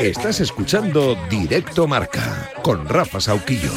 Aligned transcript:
Estás 0.00 0.40
escuchando 0.40 1.16
Directo 1.28 1.86
Marca 1.86 2.50
con 2.62 2.88
Rafa 2.88 3.20
Sauquillo. 3.20 3.70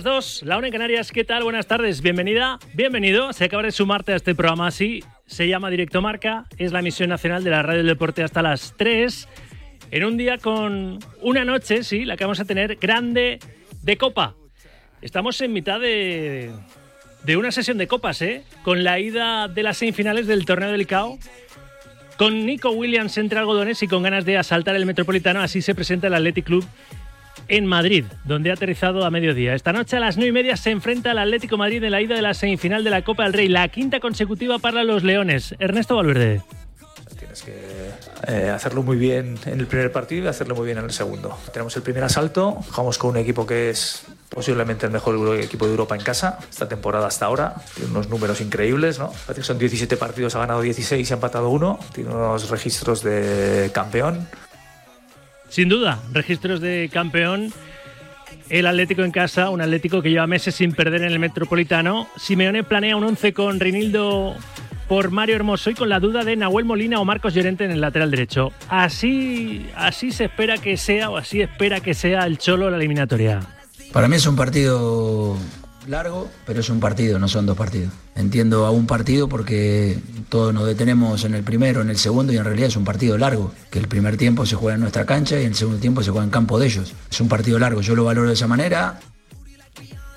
Las 0.00 0.04
dos, 0.04 0.42
la 0.44 0.56
una 0.56 0.68
en 0.68 0.72
Canarias, 0.72 1.12
¿qué 1.12 1.24
tal? 1.24 1.42
Buenas 1.42 1.66
tardes, 1.66 2.00
bienvenida, 2.00 2.58
bienvenido. 2.72 3.34
Se 3.34 3.44
acaba 3.44 3.62
de 3.64 3.70
sumarte 3.70 4.14
a 4.14 4.16
este 4.16 4.34
programa 4.34 4.66
así, 4.66 5.04
se 5.26 5.46
llama 5.46 5.68
Directo 5.68 6.00
Marca, 6.00 6.46
es 6.56 6.72
la 6.72 6.78
emisión 6.78 7.10
nacional 7.10 7.44
de 7.44 7.50
la 7.50 7.62
Radio 7.62 7.78
del 7.78 7.88
Deporte 7.88 8.22
hasta 8.22 8.40
las 8.40 8.72
3, 8.78 9.28
en 9.90 10.04
un 10.06 10.16
día 10.16 10.38
con 10.38 11.00
una 11.20 11.44
noche, 11.44 11.84
sí, 11.84 12.06
la 12.06 12.16
que 12.16 12.24
vamos 12.24 12.40
a 12.40 12.46
tener 12.46 12.76
grande 12.76 13.40
de 13.82 13.96
copa. 13.98 14.36
Estamos 15.02 15.38
en 15.42 15.52
mitad 15.52 15.78
de, 15.78 16.50
de 17.24 17.36
una 17.36 17.52
sesión 17.52 17.76
de 17.76 17.86
copas, 17.86 18.22
¿eh? 18.22 18.42
Con 18.62 18.84
la 18.84 18.98
ida 19.00 19.48
de 19.48 19.62
las 19.62 19.76
semifinales 19.76 20.26
del 20.26 20.46
torneo 20.46 20.70
del 20.70 20.80
ICAO 20.80 21.18
con 22.16 22.46
Nico 22.46 22.70
Williams 22.70 23.18
entre 23.18 23.38
algodones 23.38 23.82
y 23.82 23.86
con 23.86 24.02
ganas 24.02 24.24
de 24.24 24.38
asaltar 24.38 24.76
el 24.76 24.86
Metropolitano, 24.86 25.40
así 25.40 25.60
se 25.60 25.74
presenta 25.74 26.06
el 26.06 26.14
Athletic 26.14 26.44
Club 26.46 26.66
en 27.50 27.66
Madrid, 27.66 28.04
donde 28.24 28.50
ha 28.50 28.54
aterrizado 28.54 29.04
a 29.04 29.10
mediodía. 29.10 29.54
Esta 29.54 29.72
noche 29.72 29.96
a 29.96 30.00
las 30.00 30.16
9 30.16 30.28
y 30.28 30.32
media 30.32 30.56
se 30.56 30.70
enfrenta 30.70 31.10
al 31.10 31.18
Atlético 31.18 31.58
Madrid 31.58 31.82
en 31.82 31.90
la 31.90 32.00
ida 32.00 32.14
de 32.14 32.22
la 32.22 32.32
semifinal 32.32 32.84
de 32.84 32.90
la 32.90 33.02
Copa 33.02 33.24
del 33.24 33.32
Rey, 33.32 33.48
la 33.48 33.68
quinta 33.68 34.00
consecutiva 34.00 34.58
para 34.58 34.84
los 34.84 35.02
Leones. 35.02 35.54
Ernesto 35.58 35.96
Valverde. 35.96 36.42
Tienes 37.18 37.42
que 37.42 37.90
eh, 38.28 38.50
hacerlo 38.50 38.82
muy 38.82 38.96
bien 38.96 39.36
en 39.44 39.60
el 39.60 39.66
primer 39.66 39.92
partido 39.92 40.24
y 40.24 40.28
hacerlo 40.28 40.54
muy 40.54 40.64
bien 40.64 40.78
en 40.78 40.84
el 40.84 40.92
segundo. 40.92 41.36
Tenemos 41.52 41.76
el 41.76 41.82
primer 41.82 42.04
asalto, 42.04 42.52
jugamos 42.70 42.96
con 42.98 43.10
un 43.10 43.16
equipo 43.18 43.46
que 43.46 43.70
es 43.70 44.06
posiblemente 44.28 44.86
el 44.86 44.92
mejor 44.92 45.36
equipo 45.38 45.66
de 45.66 45.72
Europa 45.72 45.96
en 45.96 46.02
casa 46.02 46.38
esta 46.48 46.68
temporada 46.68 47.08
hasta 47.08 47.26
ahora. 47.26 47.54
Tiene 47.74 47.90
unos 47.90 48.08
números 48.08 48.40
increíbles, 48.40 48.98
¿no? 48.98 49.12
Son 49.42 49.58
17 49.58 49.96
partidos, 49.96 50.34
ha 50.36 50.38
ganado 50.38 50.62
16 50.62 51.08
y 51.08 51.12
ha 51.12 51.16
empatado 51.16 51.50
uno. 51.50 51.78
Tiene 51.92 52.10
unos 52.10 52.48
registros 52.48 53.02
de 53.02 53.70
campeón. 53.74 54.26
Sin 55.50 55.68
duda, 55.68 56.00
registros 56.12 56.60
de 56.60 56.88
campeón. 56.92 57.52
El 58.48 58.66
Atlético 58.66 59.02
en 59.02 59.10
casa, 59.10 59.50
un 59.50 59.60
Atlético 59.60 60.00
que 60.00 60.10
lleva 60.10 60.26
meses 60.26 60.54
sin 60.54 60.72
perder 60.72 61.02
en 61.02 61.12
el 61.12 61.18
Metropolitano. 61.18 62.08
Simeone 62.16 62.64
planea 62.64 62.96
un 62.96 63.04
11 63.04 63.32
con 63.32 63.60
Reinildo 63.60 64.36
por 64.88 65.10
Mario 65.10 65.36
Hermoso 65.36 65.70
y 65.70 65.74
con 65.74 65.88
la 65.88 66.00
duda 66.00 66.24
de 66.24 66.36
Nahuel 66.36 66.64
Molina 66.64 67.00
o 67.00 67.04
Marcos 67.04 67.34
Llorente 67.34 67.64
en 67.64 67.72
el 67.72 67.80
lateral 67.80 68.10
derecho. 68.10 68.52
Así, 68.68 69.68
así 69.76 70.12
se 70.12 70.24
espera 70.24 70.58
que 70.58 70.76
sea 70.76 71.10
o 71.10 71.16
así 71.16 71.40
espera 71.40 71.80
que 71.80 71.94
sea 71.94 72.26
el 72.26 72.38
Cholo 72.38 72.70
la 72.70 72.76
eliminatoria. 72.76 73.40
Para 73.92 74.08
mí 74.08 74.16
es 74.16 74.26
un 74.26 74.36
partido 74.36 75.36
largo, 75.88 76.30
pero 76.46 76.60
es 76.60 76.68
un 76.68 76.80
partido, 76.80 77.18
no 77.18 77.28
son 77.28 77.46
dos 77.46 77.56
partidos. 77.56 77.92
Entiendo 78.14 78.66
a 78.66 78.70
un 78.70 78.86
partido 78.86 79.28
porque 79.28 79.98
todos 80.28 80.52
nos 80.52 80.66
detenemos 80.66 81.24
en 81.24 81.34
el 81.34 81.42
primero, 81.42 81.80
en 81.80 81.90
el 81.90 81.96
segundo 81.96 82.32
y 82.32 82.36
en 82.36 82.44
realidad 82.44 82.68
es 82.68 82.76
un 82.76 82.84
partido 82.84 83.16
largo, 83.18 83.52
que 83.70 83.78
el 83.78 83.88
primer 83.88 84.16
tiempo 84.16 84.46
se 84.46 84.56
juega 84.56 84.74
en 84.74 84.80
nuestra 84.80 85.06
cancha 85.06 85.40
y 85.40 85.44
el 85.44 85.54
segundo 85.54 85.80
tiempo 85.80 86.02
se 86.02 86.10
juega 86.10 86.24
en 86.24 86.30
campo 86.30 86.58
de 86.58 86.66
ellos. 86.66 86.94
Es 87.10 87.20
un 87.20 87.28
partido 87.28 87.58
largo, 87.58 87.80
yo 87.80 87.94
lo 87.94 88.04
valoro 88.04 88.28
de 88.28 88.34
esa 88.34 88.46
manera. 88.46 89.00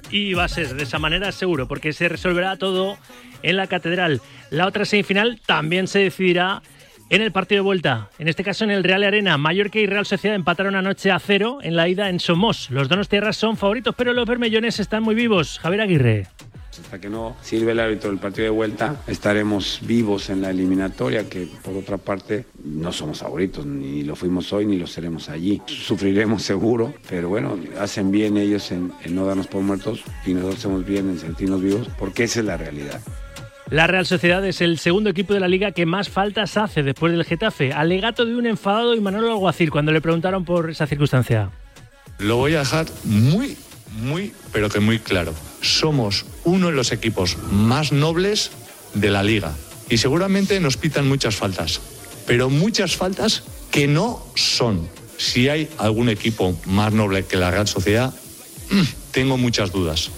Y 0.10 0.34
va 0.34 0.44
a 0.44 0.50
ser 0.50 0.76
de 0.76 0.84
esa 0.84 1.00
manera 1.00 1.32
seguro, 1.32 1.68
porque 1.68 1.94
se 1.94 2.08
resolverá 2.08 2.58
todo 2.58 2.98
en 3.42 3.58
la 3.58 3.68
catedral. 3.68 4.22
La 4.50 4.68
otra 4.68 4.86
semifinal 4.86 5.42
también 5.46 5.88
se 5.88 6.00
decidirá 6.00 6.62
en 7.10 7.22
el 7.22 7.32
partido 7.32 7.60
de 7.60 7.66
vuelta, 7.66 8.10
en 8.18 8.28
este 8.28 8.44
caso 8.44 8.64
en 8.64 8.72
el 8.72 8.84
Real 8.84 9.04
Arena, 9.04 9.38
Mallorca 9.38 9.80
y 9.80 9.86
Real 9.86 10.06
Sociedad 10.06 10.36
empataron 10.36 10.76
anoche 10.76 11.12
a 11.12 11.20
cero 11.20 11.60
en 11.62 11.76
la 11.76 11.88
ida 11.88 12.10
en 12.10 12.20
Somos. 12.20 12.70
Los 12.72 12.90
donos 12.90 13.10
tierras 13.10 13.38
son 13.38 13.58
favoritos, 13.58 13.94
pero 13.96 14.14
los 14.14 14.26
bermellones 14.26 14.80
están 14.80 15.04
muy 15.04 15.16
vivos. 15.16 15.60
Javier 15.60 15.82
Aguirre. 15.82 16.28
Hasta 16.72 17.00
que 17.00 17.10
no 17.10 17.36
sirve 17.42 17.74
el 17.74 17.80
árbitro 17.80 18.10
del 18.10 18.20
partido 18.20 18.46
de 18.46 18.50
vuelta, 18.50 18.96
estaremos 19.06 19.80
vivos 19.84 20.32
en 20.32 20.42
la 20.42 20.50
eliminatoria, 20.50 21.30
que 21.30 21.48
por 21.64 21.76
otra 21.76 21.98
parte 21.98 22.46
no 22.64 22.92
somos 22.92 23.20
favoritos, 23.20 23.64
ni 23.66 24.04
lo 24.04 24.16
fuimos 24.16 24.52
hoy 24.54 24.66
ni 24.66 24.78
lo 24.78 24.88
seremos 24.88 25.30
allí. 25.30 25.62
Sufriremos 25.68 26.42
seguro, 26.42 26.96
pero 27.08 27.30
bueno, 27.30 27.60
hacen 27.80 28.10
bien 28.10 28.38
ellos 28.38 28.72
en, 28.72 28.92
en 29.04 29.14
no 29.14 29.26
darnos 29.26 29.46
por 29.46 29.62
muertos 29.62 30.04
y 30.26 30.34
nosotros 30.34 30.60
hacemos 30.60 30.86
bien 30.86 31.10
en 31.10 31.20
sentirnos 31.20 31.62
vivos, 31.62 31.90
porque 32.00 32.24
esa 32.24 32.40
es 32.40 32.46
la 32.46 32.58
realidad. 32.58 33.02
La 33.74 33.88
Real 33.88 34.06
Sociedad 34.06 34.46
es 34.46 34.62
el 34.62 34.78
segundo 34.78 35.10
equipo 35.10 35.34
de 35.34 35.40
la 35.40 35.48
liga 35.48 35.72
que 35.72 35.88
más 35.88 36.08
faltas 36.08 36.58
hace 36.58 36.84
después 36.84 37.12
del 37.12 37.26
Getafe. 37.26 37.74
Alegato 37.74 38.24
de 38.24 38.36
un 38.36 38.46
enfadado 38.46 38.94
y 38.94 39.02
Manolo 39.02 39.32
Alguacil 39.32 39.72
cuando 39.72 39.92
le 39.92 40.00
preguntaron 40.00 40.46
por 40.46 40.70
esa 40.70 40.86
circunstancia. 40.86 41.50
Lo 42.20 42.36
voy 42.36 42.54
a 42.54 42.60
dejar 42.60 42.86
muy, 43.04 43.58
muy, 44.00 44.32
pero 44.52 44.70
que 44.70 44.80
muy 44.80 45.00
claro. 45.00 45.34
Somos 45.62 46.24
uno 46.44 46.68
de 46.68 46.74
los 46.74 46.92
equipos 46.92 47.36
más 47.52 47.92
nobles 47.92 48.52
de 48.94 49.10
la 49.10 49.24
liga 49.24 49.56
y 49.90 49.98
seguramente 49.98 50.60
nos 50.60 50.78
pitan 50.78 51.08
muchas 51.08 51.36
faltas, 51.36 51.82
pero 52.28 52.52
muchas 52.52 52.96
faltas 52.96 53.42
que 53.72 53.88
no 53.88 54.24
son. 54.36 54.88
Si 55.18 55.50
hay 55.50 55.68
algún 55.80 56.10
equipo 56.10 56.56
más 56.68 56.94
noble 56.94 57.26
que 57.26 57.38
la 57.38 57.50
Real 57.50 57.68
Sociedad, 57.68 58.14
tengo 59.12 59.40
muchas 59.40 59.72
dudas. 59.72 60.12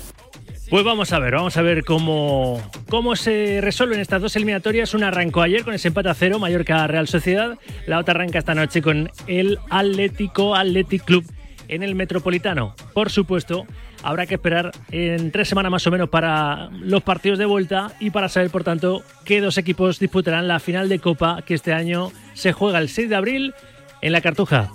Pues 0.70 0.84
vamos 0.84 1.14
a 1.14 1.20
ver, 1.20 1.36
vamos 1.36 1.56
a 1.58 1.62
ver 1.62 1.84
cómo, 1.84 2.62
cómo 2.90 3.16
se 3.16 3.59
resuelven 3.62 4.00
estas 4.00 4.22
dos 4.22 4.36
eliminatorias. 4.36 4.94
Una 4.94 5.09
arrancó 5.09 5.42
ayer 5.42 5.64
con 5.64 5.74
ese 5.74 5.90
empate 5.90 6.09
a 6.09 6.14
cero, 6.16 6.40
Mallorca 6.40 6.88
Real 6.88 7.08
Sociedad. 7.08 7.58
La 7.86 8.00
otra 8.00 8.16
arranca 8.16 8.40
esta 8.40 8.56
noche 8.56 8.81
con 8.81 9.12
el 9.28 9.59
Atlético 9.70 10.56
Athletic 10.56 11.03
Club 11.03 11.26
en 11.68 11.84
el 11.84 11.94
Metropolitano. 11.94 12.76
Por 12.94 13.12
supuesto, 13.12 13.66
habrá 14.03 14.26
que 14.26 14.36
esperar 14.36 14.72
en 14.92 15.31
tres 15.31 15.48
semanas 15.48 15.72
más 15.72 15.86
o 15.86 15.92
menos 15.92 16.09
para 16.09 16.70
los 16.72 17.03
partidos 17.03 17.38
de 17.38 17.46
vuelta 17.46 17.92
y 18.00 18.09
para 18.09 18.28
saber, 18.28 18.50
por 18.50 18.64
tanto, 18.64 19.03
qué 19.24 19.42
dos 19.42 19.58
equipos 19.58 20.00
disputarán 20.00 20.47
la 20.47 20.59
final 20.59 20.90
de 20.90 21.00
Copa 21.00 21.44
que 21.46 21.53
este 21.53 21.74
año 21.74 22.12
se 22.34 22.53
juega 22.53 22.80
el 22.80 22.90
6 22.90 23.09
de 23.09 23.16
abril 23.16 23.53
en 24.02 24.12
la 24.12 24.22
Cartuja. 24.22 24.72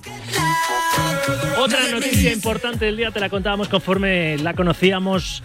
Otra 1.58 1.78
noticia 1.92 2.32
importante 2.32 2.86
del 2.86 2.96
día 2.96 3.10
te 3.10 3.20
la 3.20 3.28
contábamos 3.28 3.68
conforme 3.68 4.38
la 4.38 4.54
conocíamos. 4.54 5.42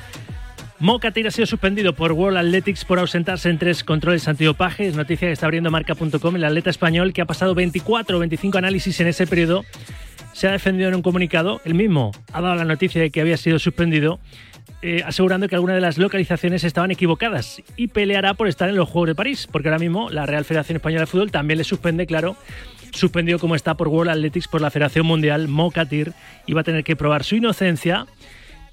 Mocatir 0.80 1.26
ha 1.26 1.32
sido 1.32 1.46
suspendido 1.46 1.94
por 1.94 2.12
World 2.12 2.38
Athletics 2.38 2.84
por 2.84 3.00
ausentarse 3.00 3.50
en 3.50 3.58
tres 3.58 3.86
controles 3.86 4.28
antidopaje. 4.28 4.88
Es 4.88 4.96
noticia 4.96 5.30
que 5.30 5.32
está 5.32 5.46
abriendo 5.46 5.72
marca.com. 5.72 6.36
El 6.36 6.44
atleta 6.44 6.70
español, 6.70 7.14
que 7.14 7.22
ha 7.22 7.26
pasado 7.26 7.56
24 7.56 8.18
o 8.18 8.20
25 8.20 8.58
análisis 8.58 9.00
en 9.00 9.08
ese 9.08 9.26
periodo, 9.26 9.64
se 10.34 10.50
ha 10.50 10.52
defendido 10.52 10.90
en 10.90 10.96
un 10.96 11.02
comunicado. 11.02 11.62
El 11.64 11.76
mismo 11.76 12.12
ha 12.34 12.42
dado 12.42 12.56
la 12.56 12.66
noticia 12.66 13.02
de 13.02 13.10
que 13.10 13.22
había 13.22 13.38
sido 13.38 13.58
suspendido, 13.58 14.20
eh, 14.82 15.02
asegurando 15.06 15.48
que 15.48 15.56
algunas 15.56 15.76
de 15.76 15.82
las 15.82 15.98
localizaciones 15.98 16.66
estaban 16.66 16.92
equivocadas 16.92 17.62
y 17.78 17.88
peleará 17.88 18.34
por 18.34 18.50
estar 18.50 18.68
en 18.68 18.76
los 18.76 18.90
Juegos 18.90 19.08
de 19.08 19.16
París, 19.16 19.48
porque 19.50 19.70
ahora 19.70 19.80
mismo 19.80 20.10
la 20.10 20.26
Real 20.26 20.44
Federación 20.44 20.76
Española 20.76 21.04
de 21.04 21.08
Fútbol 21.08 21.32
también 21.32 21.58
le 21.58 21.64
suspende, 21.64 22.06
claro, 22.06 22.36
suspendido 22.92 23.40
como 23.40 23.56
está 23.56 23.76
por 23.76 23.88
World 23.88 24.12
Athletics 24.12 24.50
por 24.50 24.60
la 24.60 24.72
Federación 24.72 25.06
Mundial, 25.06 25.48
Mocatir, 25.48 26.12
y 26.46 26.52
va 26.52 26.62
a 26.62 26.64
tener 26.66 26.84
que 26.84 26.98
probar 26.98 27.24
su 27.24 27.38
inocencia 27.38 28.08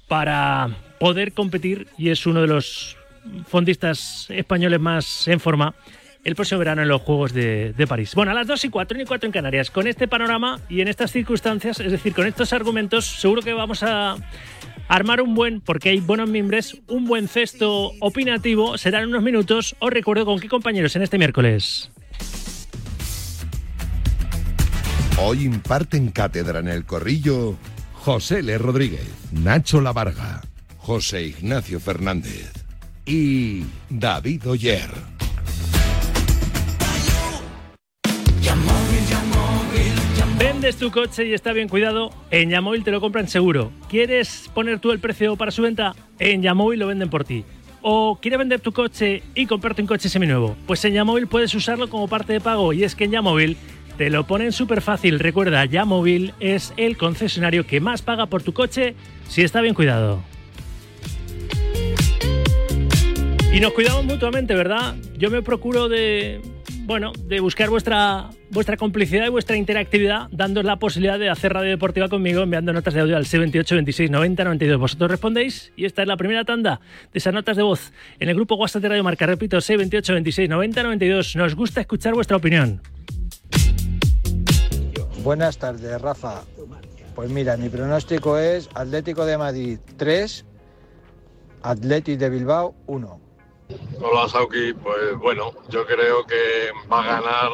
para 0.09 0.69
poder 1.03 1.33
competir 1.33 1.87
y 1.97 2.11
es 2.11 2.25
uno 2.25 2.39
de 2.39 2.47
los 2.47 2.95
fondistas 3.49 4.25
españoles 4.29 4.79
más 4.79 5.27
en 5.27 5.41
forma 5.41 5.75
el 6.23 6.33
próximo 6.33 6.59
verano 6.59 6.81
en 6.81 6.87
los 6.87 7.01
Juegos 7.01 7.33
de, 7.33 7.85
París. 7.89 8.15
Bueno, 8.15 8.31
a 8.31 8.33
las 8.33 8.47
2 8.47 8.63
y 8.63 8.69
4 8.69 9.01
y 9.01 9.03
4 9.03 9.27
en 9.27 9.33
Canarias. 9.33 9.69
Con 9.69 9.87
este 9.87 10.07
panorama 10.07 10.61
y 10.69 10.79
en 10.79 10.87
estas 10.87 11.11
circunstancias, 11.11 11.81
es 11.81 11.91
decir, 11.91 12.13
con 12.13 12.25
estos 12.25 12.53
argumentos, 12.53 13.03
seguro 13.03 13.41
que 13.41 13.51
vamos 13.51 13.83
a 13.83 14.15
armar 14.87 15.19
un 15.19 15.35
buen, 15.35 15.59
porque 15.59 15.89
hay 15.89 15.99
buenos 15.99 16.29
miembros, 16.29 16.77
un 16.87 17.03
buen 17.03 17.27
cesto 17.27 17.91
opinativo. 17.99 18.77
Serán 18.77 19.09
unos 19.09 19.23
minutos. 19.23 19.75
Os 19.79 19.91
recuerdo 19.91 20.23
con 20.23 20.39
qué 20.39 20.47
compañeros 20.47 20.95
en 20.95 21.01
este 21.01 21.17
miércoles. 21.17 21.91
Hoy 25.19 25.43
imparten 25.43 26.11
cátedra 26.11 26.59
en 26.59 26.69
el 26.69 26.85
corrillo 26.85 27.57
José 27.91 28.39
L. 28.39 28.57
Rodríguez, 28.57 29.05
Nacho 29.33 29.81
Lavarga, 29.81 30.41
José 30.83 31.27
Ignacio 31.27 31.79
Fernández 31.79 32.51
y 33.05 33.63
David 33.89 34.49
Oyer. 34.49 34.89
Vendes 40.37 40.75
tu 40.75 40.91
coche 40.91 41.25
y 41.25 41.33
está 41.33 41.53
bien 41.53 41.69
cuidado, 41.69 42.11
en 42.31 42.49
Yamóvil 42.49 42.83
te 42.83 42.91
lo 42.91 42.99
compran 42.99 43.29
seguro. 43.29 43.71
¿Quieres 43.87 44.49
poner 44.53 44.79
tú 44.79 44.91
el 44.91 44.99
precio 44.99 45.37
para 45.37 45.51
su 45.51 45.61
venta? 45.61 45.95
En 46.19 46.41
Yamóvil 46.41 46.81
lo 46.81 46.87
venden 46.87 47.09
por 47.09 47.23
ti. 47.23 47.45
¿O 47.81 48.19
quieres 48.21 48.39
vender 48.39 48.59
tu 48.59 48.73
coche 48.73 49.23
y 49.35 49.45
comprarte 49.45 49.81
un 49.81 49.87
coche 49.87 50.09
seminuevo? 50.09 50.57
Pues 50.67 50.83
en 50.83 50.95
Yamóvil 50.95 51.27
puedes 51.27 51.55
usarlo 51.55 51.89
como 51.89 52.09
parte 52.09 52.33
de 52.33 52.41
pago 52.41 52.73
y 52.73 52.83
es 52.83 52.93
que 52.93 53.05
en 53.05 53.11
Yamóvil 53.11 53.55
te 53.97 54.09
lo 54.09 54.27
ponen 54.27 54.51
súper 54.51 54.81
fácil. 54.81 55.19
Recuerda, 55.19 55.63
ya 55.63 55.85
móvil 55.85 56.33
es 56.41 56.73
el 56.75 56.97
concesionario 56.97 57.65
que 57.65 57.79
más 57.79 58.01
paga 58.01 58.25
por 58.25 58.43
tu 58.43 58.51
coche 58.51 58.95
si 59.29 59.43
está 59.43 59.61
bien 59.61 59.75
cuidado. 59.75 60.32
Y 63.53 63.59
nos 63.59 63.71
cuidamos 63.73 64.03
mutuamente, 64.05 64.55
¿verdad? 64.55 64.95
Yo 65.15 65.29
me 65.29 65.43
procuro 65.43 65.87
de, 65.87 66.41
bueno, 66.85 67.11
de 67.27 67.39
buscar 67.39 67.69
vuestra, 67.69 68.31
vuestra 68.49 68.77
complicidad 68.77 69.27
y 69.27 69.29
vuestra 69.29 69.55
interactividad, 69.55 70.27
dándos 70.31 70.65
la 70.65 70.77
posibilidad 70.77 71.19
de 71.19 71.29
hacer 71.29 71.53
radio 71.53 71.69
deportiva 71.69 72.09
conmigo, 72.09 72.41
enviando 72.41 72.73
notas 72.73 72.95
de 72.95 73.01
audio 73.01 73.15
al 73.15 73.25
C28 73.25 73.75
26 73.75 74.09
90 74.09 74.43
92. 74.43 74.79
Vosotros 74.79 75.11
respondéis 75.11 75.71
y 75.75 75.85
esta 75.85 76.01
es 76.01 76.07
la 76.07 76.17
primera 76.17 76.45
tanda 76.45 76.81
de 77.11 77.19
esas 77.19 77.31
notas 77.31 77.55
de 77.55 77.61
voz 77.61 77.93
en 78.19 78.29
el 78.29 78.33
grupo 78.33 78.55
WhatsApp 78.55 78.81
de 78.81 78.89
Radio 78.89 79.03
Marca. 79.03 79.27
Repito, 79.27 79.57
C28 79.57 80.13
26 80.13 80.49
90 80.49 80.81
92. 80.81 81.35
Nos 81.35 81.55
gusta 81.55 81.79
escuchar 81.81 82.15
vuestra 82.15 82.37
opinión. 82.37 82.81
Buenas 85.23 85.59
tardes, 85.59 86.01
Rafa. 86.01 86.41
Pues 87.13 87.29
mira, 87.29 87.55
mi 87.57 87.69
pronóstico 87.69 88.39
es 88.39 88.67
Atlético 88.73 89.27
de 89.27 89.37
Madrid 89.37 89.77
3, 89.97 90.43
Atlético 91.61 92.17
de 92.17 92.29
Bilbao 92.31 92.73
1. 92.87 93.22
Hola 94.01 94.27
Sauki, 94.27 94.73
pues 94.73 95.17
bueno, 95.17 95.53
yo 95.69 95.85
creo 95.85 96.25
que 96.25 96.71
va 96.91 97.01
a 97.01 97.21
ganar 97.21 97.51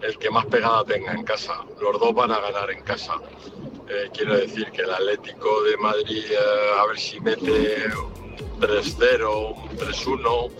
el 0.00 0.16
que 0.18 0.30
más 0.30 0.46
pegada 0.46 0.84
tenga 0.84 1.12
en 1.12 1.24
casa. 1.24 1.64
Los 1.80 1.98
dos 1.98 2.14
van 2.14 2.30
a 2.30 2.40
ganar 2.40 2.70
en 2.70 2.82
casa. 2.82 3.14
Eh, 3.88 4.08
quiero 4.14 4.36
decir 4.36 4.70
que 4.70 4.82
el 4.82 4.90
Atlético 4.90 5.62
de 5.64 5.76
Madrid 5.76 6.24
eh, 6.30 6.36
a 6.78 6.86
ver 6.86 6.98
si 6.98 7.20
mete 7.20 7.86
un 7.96 8.60
3-0, 8.60 9.56
un 9.56 9.76
3-1, 9.76 10.50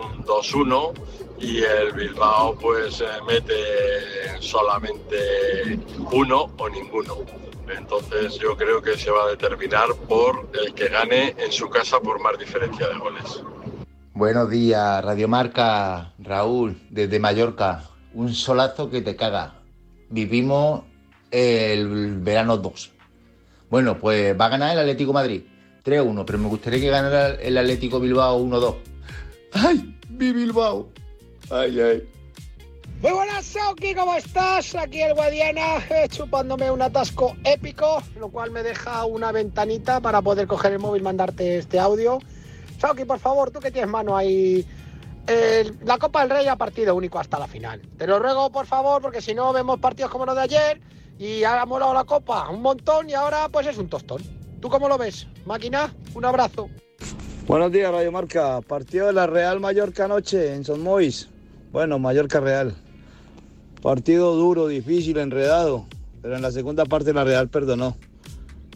un 0.00 0.24
2-1 0.24 0.92
y 1.38 1.62
el 1.62 1.92
Bilbao 1.92 2.56
pues 2.58 3.02
eh, 3.02 3.06
mete 3.26 4.40
solamente 4.40 5.78
uno 6.12 6.50
o 6.56 6.68
ninguno. 6.70 7.18
Entonces 7.68 8.38
yo 8.38 8.56
creo 8.56 8.80
que 8.80 8.96
se 8.96 9.10
va 9.10 9.24
a 9.24 9.28
determinar 9.28 9.94
por 10.08 10.48
el 10.54 10.72
que 10.72 10.88
gane 10.88 11.34
en 11.38 11.52
su 11.52 11.68
casa 11.68 12.00
por 12.00 12.20
más 12.20 12.38
diferencia 12.38 12.88
de 12.88 12.98
goles. 12.98 13.42
Buenos 14.14 14.50
días, 14.50 15.02
Radiomarca, 15.02 16.12
Raúl, 16.18 16.78
desde 16.90 17.18
Mallorca. 17.18 17.84
Un 18.12 18.34
solazo 18.34 18.90
que 18.90 19.00
te 19.00 19.16
caga. 19.16 19.54
Vivimos 20.10 20.82
el 21.30 22.20
verano 22.20 22.58
2. 22.58 22.90
Bueno, 23.70 23.98
pues 23.98 24.38
va 24.38 24.44
a 24.44 24.48
ganar 24.50 24.72
el 24.72 24.80
Atlético 24.80 25.14
Madrid 25.14 25.44
3-1, 25.86 26.24
pero 26.26 26.38
me 26.38 26.48
gustaría 26.48 26.78
que 26.78 26.90
ganara 26.90 27.28
el 27.36 27.56
Atlético 27.56 28.00
Bilbao 28.00 28.38
1-2. 28.44 28.76
¡Ay, 29.54 29.98
mi 30.10 30.30
Bilbao! 30.30 30.90
¡Ay, 31.50 31.80
ay! 31.80 32.08
Muy 33.00 33.12
buenas, 33.12 33.46
Sauki, 33.46 33.94
¿cómo 33.94 34.14
estás? 34.14 34.74
Aquí 34.74 35.00
el 35.00 35.14
Guadiana 35.14 35.78
eh, 35.88 36.06
chupándome 36.10 36.70
un 36.70 36.82
atasco 36.82 37.34
épico, 37.44 38.02
lo 38.20 38.28
cual 38.28 38.50
me 38.50 38.62
deja 38.62 39.06
una 39.06 39.32
ventanita 39.32 40.00
para 40.00 40.20
poder 40.20 40.46
coger 40.46 40.72
el 40.72 40.80
móvil 40.80 41.00
y 41.00 41.04
mandarte 41.04 41.56
este 41.56 41.80
audio. 41.80 42.20
Sauki, 42.82 43.04
por 43.04 43.20
favor, 43.20 43.52
tú 43.52 43.60
que 43.60 43.70
tienes 43.70 43.88
mano 43.88 44.16
ahí. 44.16 44.66
La 45.84 45.98
Copa 45.98 46.22
del 46.22 46.30
Rey 46.30 46.48
ha 46.48 46.56
partido 46.56 46.96
único 46.96 47.20
hasta 47.20 47.38
la 47.38 47.46
final. 47.46 47.80
Te 47.96 48.08
lo 48.08 48.18
ruego, 48.18 48.50
por 48.50 48.66
favor, 48.66 49.00
porque 49.00 49.20
si 49.20 49.34
no 49.34 49.52
vemos 49.52 49.78
partidos 49.78 50.10
como 50.10 50.26
los 50.26 50.34
de 50.34 50.40
ayer 50.40 50.80
y 51.16 51.44
ha 51.44 51.64
molado 51.64 51.94
la 51.94 52.02
Copa 52.02 52.50
un 52.50 52.60
montón 52.60 53.08
y 53.08 53.14
ahora 53.14 53.48
pues 53.48 53.68
es 53.68 53.78
un 53.78 53.88
tostón. 53.88 54.20
¿Tú 54.60 54.68
cómo 54.68 54.88
lo 54.88 54.98
ves? 54.98 55.28
Máquina, 55.46 55.94
un 56.12 56.24
abrazo. 56.24 56.68
Buenos 57.46 57.70
días, 57.70 57.92
Radio 57.92 58.10
Marca. 58.10 58.60
Partido 58.62 59.06
de 59.06 59.12
la 59.12 59.28
Real 59.28 59.60
Mallorca 59.60 60.06
anoche 60.06 60.52
en 60.52 60.64
Son 60.64 60.82
Mois. 60.82 61.28
Bueno, 61.70 62.00
Mallorca 62.00 62.40
Real. 62.40 62.74
Partido 63.80 64.34
duro, 64.34 64.66
difícil, 64.66 65.18
enredado. 65.18 65.86
Pero 66.20 66.34
en 66.34 66.42
la 66.42 66.50
segunda 66.50 66.84
parte 66.84 67.12
la 67.12 67.22
Real 67.22 67.48
perdonó. 67.48 67.96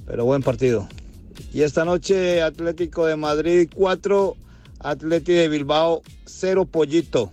Pero 0.07 0.25
buen 0.25 0.45
partido. 0.45 0.87
Y 1.53 1.63
esta 1.63 1.85
noche 1.85 2.43
Atlético 2.43 3.07
de 3.07 3.17
Madrid 3.17 3.69
4, 3.75 4.37
Atlético 4.81 5.39
de 5.39 5.49
Bilbao 5.49 6.03
0 6.25 6.67
pollito. 6.67 7.33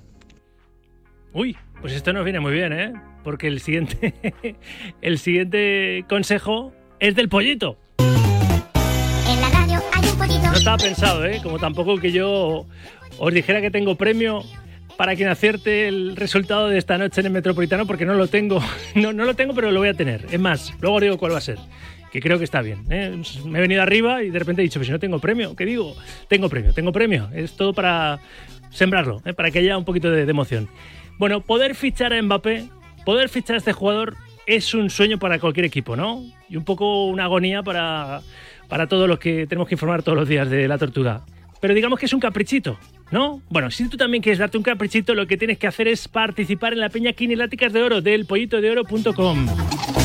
Uy, 1.34 1.58
pues 1.82 1.94
esto 1.94 2.14
nos 2.14 2.24
viene 2.24 2.40
muy 2.40 2.54
bien, 2.54 2.74
¿eh? 2.74 2.94
Porque 3.24 3.48
el 3.48 3.60
siguiente, 3.60 4.14
el 5.02 5.20
siguiente 5.20 6.06
consejo 6.08 6.74
es 7.00 7.16
del 7.16 7.30
pollito. 7.30 7.78
En 7.98 9.42
la 9.42 9.50
radio 9.50 9.82
hay 9.94 10.10
un 10.10 10.18
pollito. 10.18 10.48
No 10.48 10.54
estaba 10.54 10.78
pensado, 10.78 11.26
¿eh? 11.26 11.40
Como 11.42 11.60
tampoco 11.60 11.98
que 11.98 12.12
yo 12.12 12.66
os 13.18 13.34
dijera 13.34 13.62
que 13.62 13.72
tengo 13.72 13.96
premio 13.96 14.44
para 14.98 15.16
quien 15.16 15.30
acierte 15.30 15.88
el 15.88 16.16
resultado 16.16 16.70
de 16.70 16.78
esta 16.78 16.98
noche 16.98 17.22
en 17.22 17.28
el 17.28 17.34
Metropolitano, 17.34 17.86
porque 17.86 18.06
no 18.06 18.14
lo 18.14 18.28
tengo. 18.28 18.62
No, 18.96 19.12
no 19.12 19.26
lo 19.26 19.34
tengo, 19.34 19.54
pero 19.54 19.72
lo 19.72 19.80
voy 19.80 19.90
a 19.90 19.94
tener. 19.96 20.28
Es 20.32 20.40
más, 20.40 20.74
luego 20.80 20.98
os 20.98 21.02
digo 21.02 21.18
cuál 21.18 21.34
va 21.34 21.40
a 21.40 21.42
ser. 21.42 21.58
Que 22.14 22.22
creo 22.22 22.38
que 22.38 22.44
está 22.44 22.62
bien. 22.62 22.86
¿eh? 22.92 23.20
Me 23.44 23.58
he 23.58 23.62
venido 23.62 23.82
arriba 23.82 24.24
y 24.24 24.30
de 24.30 24.38
repente 24.38 24.62
he 24.62 24.64
dicho, 24.64 24.80
pues 24.80 24.86
si 24.86 24.92
no 24.94 25.00
tengo 25.00 25.18
premio, 25.18 25.56
¿qué 25.56 25.66
digo? 25.66 25.96
Tengo 26.30 26.48
premio, 26.48 26.72
tengo 26.72 26.92
premio. 26.92 27.28
Es 27.34 27.58
todo 27.58 27.74
para 27.74 28.20
sembrarlo, 28.70 29.22
¿eh? 29.26 29.34
para 29.34 29.50
que 29.50 29.60
haya 29.60 29.78
un 29.78 29.84
poquito 29.84 30.12
de, 30.12 30.24
de 30.26 30.32
emoción. 30.32 30.70
Bueno, 31.18 31.42
poder 31.42 31.74
fichar 31.74 32.14
a 32.14 32.22
Mbappé, 32.22 32.70
poder 33.04 33.30
fichar 33.30 33.56
a 33.56 33.58
este 33.58 33.74
jugador 33.74 34.16
es 34.46 34.74
un 34.76 34.92
sueño 34.92 35.18
para 35.18 35.40
cualquier 35.40 35.66
equipo, 35.66 35.96
¿no? 35.96 36.24
Y 36.50 36.56
un 36.56 36.66
poco 36.66 37.08
una 37.08 37.24
agonía 37.24 37.64
para, 37.64 38.22
para 38.68 38.88
todos 38.88 39.08
los 39.08 39.20
que 39.20 39.48
tenemos 39.48 39.68
que 39.68 39.76
informar 39.76 40.04
todos 40.04 40.18
los 40.18 40.28
días 40.28 40.50
de 40.50 40.68
la 40.68 40.78
tortuga. 40.78 41.22
Pero 41.62 41.74
digamos 41.74 41.98
que 41.98 42.06
es 42.06 42.14
un 42.14 42.20
caprichito, 42.20 42.78
¿no? 43.10 43.42
Bueno, 43.50 43.72
si 43.72 43.88
tú 43.88 43.98
también 43.98 44.22
quieres 44.22 44.40
darte 44.40 44.58
un 44.58 44.64
caprichito, 44.64 45.16
lo 45.16 45.28
que 45.28 45.38
tienes 45.38 45.58
que 45.58 45.68
hacer 45.68 45.88
es 45.88 46.08
participar 46.08 46.74
en 46.74 46.80
la 46.80 46.90
peña 46.90 47.14
Quineláticas 47.14 47.72
de 47.72 47.82
Oro 47.82 48.02
del 48.02 48.26
pollitodeoro.com. 48.26 50.03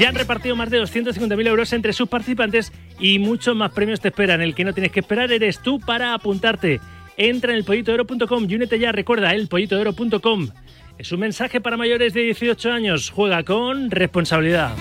Ya 0.00 0.08
han 0.08 0.14
repartido 0.14 0.56
más 0.56 0.70
de 0.70 0.80
250.000 0.80 1.46
euros 1.46 1.74
entre 1.74 1.92
sus 1.92 2.08
participantes 2.08 2.72
y 2.98 3.18
muchos 3.18 3.54
más 3.54 3.70
premios 3.72 4.00
te 4.00 4.08
esperan. 4.08 4.40
El 4.40 4.54
que 4.54 4.64
no 4.64 4.72
tienes 4.72 4.92
que 4.92 5.00
esperar 5.00 5.30
eres 5.30 5.58
tú 5.58 5.78
para 5.78 6.14
apuntarte. 6.14 6.80
Entra 7.18 7.52
en 7.52 7.58
el 7.58 7.64
pollitodeoro.com 7.64 8.46
y 8.48 8.54
únete 8.54 8.78
ya. 8.78 8.92
Recuerda, 8.92 9.34
el 9.34 9.48
pollitodeoro.com. 9.48 10.48
Es 10.96 11.12
un 11.12 11.20
mensaje 11.20 11.60
para 11.60 11.76
mayores 11.76 12.14
de 12.14 12.22
18 12.22 12.72
años. 12.72 13.10
Juega 13.10 13.42
con 13.42 13.90
responsabilidad. 13.90 14.72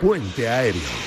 Hay 0.00 0.70
un 0.70 1.05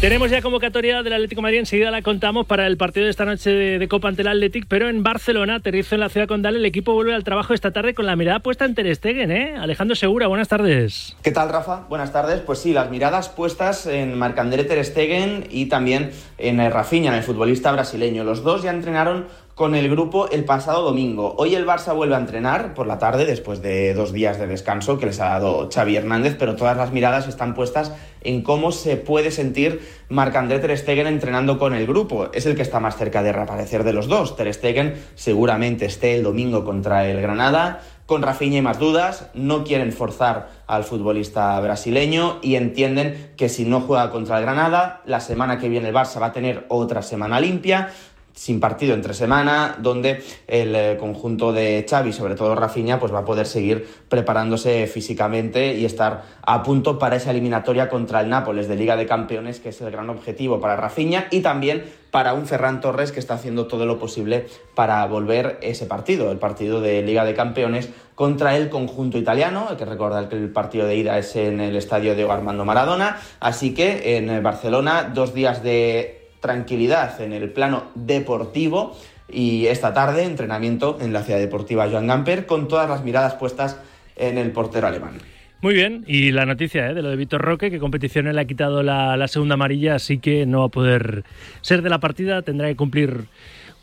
Tenemos 0.00 0.30
ya 0.30 0.42
convocatoria 0.42 1.02
del 1.02 1.14
Atlético 1.14 1.40
Madrid, 1.40 1.60
enseguida 1.60 1.90
la 1.90 2.02
contamos 2.02 2.44
para 2.44 2.66
el 2.66 2.76
partido 2.76 3.04
de 3.04 3.10
esta 3.10 3.24
noche 3.24 3.48
de, 3.50 3.88
Copa 3.88 4.08
ante 4.08 4.20
el 4.20 4.28
Athletic, 4.28 4.66
pero 4.68 4.90
en 4.90 5.02
Barcelona, 5.02 5.54
aterrizo 5.54 5.94
en 5.94 6.02
la 6.02 6.10
ciudad 6.10 6.28
condal, 6.28 6.54
el 6.54 6.66
equipo 6.66 6.92
vuelve 6.92 7.14
al 7.14 7.24
trabajo 7.24 7.54
esta 7.54 7.70
tarde 7.70 7.94
con 7.94 8.04
la 8.04 8.14
mirada 8.14 8.40
puesta 8.40 8.66
en 8.66 8.74
Ter 8.74 8.94
Stegen, 8.94 9.30
¿eh? 9.30 9.56
Alejandro 9.56 9.96
Segura, 9.96 10.26
buenas 10.26 10.48
tardes. 10.48 11.16
¿Qué 11.22 11.30
tal, 11.32 11.48
Rafa? 11.48 11.86
Buenas 11.88 12.12
tardes. 12.12 12.42
Pues 12.42 12.58
sí, 12.58 12.74
las 12.74 12.90
miradas 12.90 13.30
puestas 13.30 13.86
en 13.86 14.18
Marc-André 14.18 14.64
Ter 14.64 14.84
Stegen 14.84 15.46
y 15.50 15.66
también 15.66 16.10
en 16.36 16.60
eh, 16.60 16.68
Rafinha, 16.68 17.12
en 17.12 17.16
el 17.16 17.22
futbolista 17.22 17.72
brasileño. 17.72 18.22
Los 18.22 18.42
dos 18.42 18.62
ya 18.62 18.72
entrenaron 18.72 19.24
con 19.56 19.74
el 19.74 19.88
grupo 19.88 20.28
el 20.28 20.44
pasado 20.44 20.82
domingo. 20.82 21.34
Hoy 21.38 21.54
el 21.54 21.66
Barça 21.66 21.94
vuelve 21.94 22.14
a 22.14 22.18
entrenar 22.18 22.74
por 22.74 22.86
la 22.86 22.98
tarde 22.98 23.24
después 23.24 23.62
de 23.62 23.94
dos 23.94 24.12
días 24.12 24.38
de 24.38 24.46
descanso 24.46 24.98
que 24.98 25.06
les 25.06 25.18
ha 25.18 25.30
dado 25.30 25.70
Xavi 25.74 25.96
Hernández, 25.96 26.36
pero 26.38 26.56
todas 26.56 26.76
las 26.76 26.92
miradas 26.92 27.26
están 27.26 27.54
puestas 27.54 27.90
en 28.20 28.42
cómo 28.42 28.70
se 28.70 28.98
puede 28.98 29.30
sentir 29.30 29.80
Marc-André 30.10 30.58
Ter 30.58 30.76
Stegen 30.76 31.06
entrenando 31.06 31.58
con 31.58 31.72
el 31.72 31.86
grupo. 31.86 32.28
Es 32.34 32.44
el 32.44 32.54
que 32.54 32.60
está 32.60 32.80
más 32.80 32.98
cerca 32.98 33.22
de 33.22 33.32
reaparecer 33.32 33.82
de 33.82 33.94
los 33.94 34.08
dos. 34.08 34.36
Ter 34.36 34.52
Stegen 34.52 34.94
seguramente 35.14 35.86
esté 35.86 36.16
el 36.16 36.22
domingo 36.22 36.62
contra 36.62 37.08
el 37.08 37.22
Granada. 37.22 37.80
Con 38.04 38.20
Rafinha 38.20 38.58
y 38.58 38.62
más 38.62 38.78
dudas, 38.78 39.30
no 39.32 39.64
quieren 39.64 39.90
forzar 39.90 40.50
al 40.66 40.84
futbolista 40.84 41.58
brasileño 41.60 42.40
y 42.42 42.56
entienden 42.56 43.32
que 43.38 43.48
si 43.48 43.64
no 43.64 43.80
juega 43.80 44.10
contra 44.10 44.36
el 44.36 44.42
Granada, 44.42 45.00
la 45.06 45.20
semana 45.20 45.58
que 45.58 45.70
viene 45.70 45.88
el 45.88 45.94
Barça 45.94 46.20
va 46.20 46.26
a 46.26 46.32
tener 46.32 46.66
otra 46.68 47.02
semana 47.02 47.40
limpia, 47.40 47.88
sin 48.36 48.60
partido 48.60 48.94
entre 48.94 49.14
semana, 49.14 49.76
donde 49.80 50.22
el 50.46 50.76
eh, 50.76 50.96
conjunto 51.00 51.54
de 51.54 51.86
Xavi, 51.88 52.12
sobre 52.12 52.34
todo 52.34 52.54
Rafinha, 52.54 53.00
pues 53.00 53.12
va 53.12 53.20
a 53.20 53.24
poder 53.24 53.46
seguir 53.46 53.88
preparándose 54.10 54.86
físicamente 54.86 55.74
y 55.74 55.86
estar 55.86 56.22
a 56.42 56.62
punto 56.62 56.98
para 56.98 57.16
esa 57.16 57.30
eliminatoria 57.30 57.88
contra 57.88 58.20
el 58.20 58.28
Nápoles 58.28 58.68
de 58.68 58.76
Liga 58.76 58.96
de 58.96 59.06
Campeones, 59.06 59.58
que 59.58 59.70
es 59.70 59.80
el 59.80 59.90
gran 59.90 60.10
objetivo 60.10 60.60
para 60.60 60.76
Rafinha 60.76 61.28
y 61.30 61.40
también 61.40 61.84
para 62.10 62.34
un 62.34 62.46
Ferran 62.46 62.82
Torres 62.82 63.10
que 63.10 63.20
está 63.20 63.34
haciendo 63.34 63.66
todo 63.66 63.86
lo 63.86 63.98
posible 63.98 64.46
para 64.74 65.04
volver 65.06 65.58
ese 65.62 65.86
partido, 65.86 66.30
el 66.30 66.38
partido 66.38 66.82
de 66.82 67.02
Liga 67.02 67.24
de 67.24 67.34
Campeones 67.34 67.88
contra 68.14 68.56
el 68.56 68.68
conjunto 68.68 69.18
italiano, 69.18 69.66
hay 69.70 69.76
que 69.76 69.84
recordar 69.86 70.28
que 70.28 70.36
el 70.36 70.50
partido 70.50 70.86
de 70.86 70.96
ida 70.96 71.18
es 71.18 71.36
en 71.36 71.60
el 71.60 71.76
estadio 71.76 72.14
de 72.14 72.30
Armando 72.30 72.64
Maradona, 72.64 73.18
así 73.40 73.74
que 73.74 74.16
en 74.16 74.42
Barcelona 74.42 75.10
dos 75.14 75.34
días 75.34 75.62
de 75.62 76.15
tranquilidad 76.46 77.20
en 77.20 77.32
el 77.32 77.50
plano 77.50 77.90
deportivo 77.96 78.96
y 79.28 79.66
esta 79.66 79.92
tarde 79.92 80.22
entrenamiento 80.22 80.98
en 81.00 81.12
la 81.12 81.22
ciudad 81.22 81.40
deportiva 81.40 81.88
Joan 81.90 82.06
Gamper 82.06 82.46
con 82.46 82.68
todas 82.68 82.88
las 82.88 83.02
miradas 83.02 83.34
puestas 83.34 83.80
en 84.14 84.38
el 84.38 84.52
portero 84.52 84.86
alemán. 84.86 85.18
Muy 85.60 85.74
bien, 85.74 86.04
y 86.06 86.30
la 86.30 86.46
noticia 86.46 86.88
¿eh? 86.88 86.94
de 86.94 87.02
lo 87.02 87.10
de 87.10 87.16
Víctor 87.16 87.40
Roque, 87.40 87.70
que 87.70 87.80
competición 87.80 88.32
le 88.32 88.40
ha 88.40 88.44
quitado 88.44 88.84
la, 88.84 89.16
la 89.16 89.26
segunda 89.26 89.54
amarilla, 89.54 89.96
así 89.96 90.18
que 90.18 90.46
no 90.46 90.60
va 90.60 90.66
a 90.66 90.68
poder 90.68 91.24
ser 91.62 91.82
de 91.82 91.90
la 91.90 91.98
partida, 91.98 92.42
tendrá 92.42 92.68
que 92.68 92.76
cumplir 92.76 93.24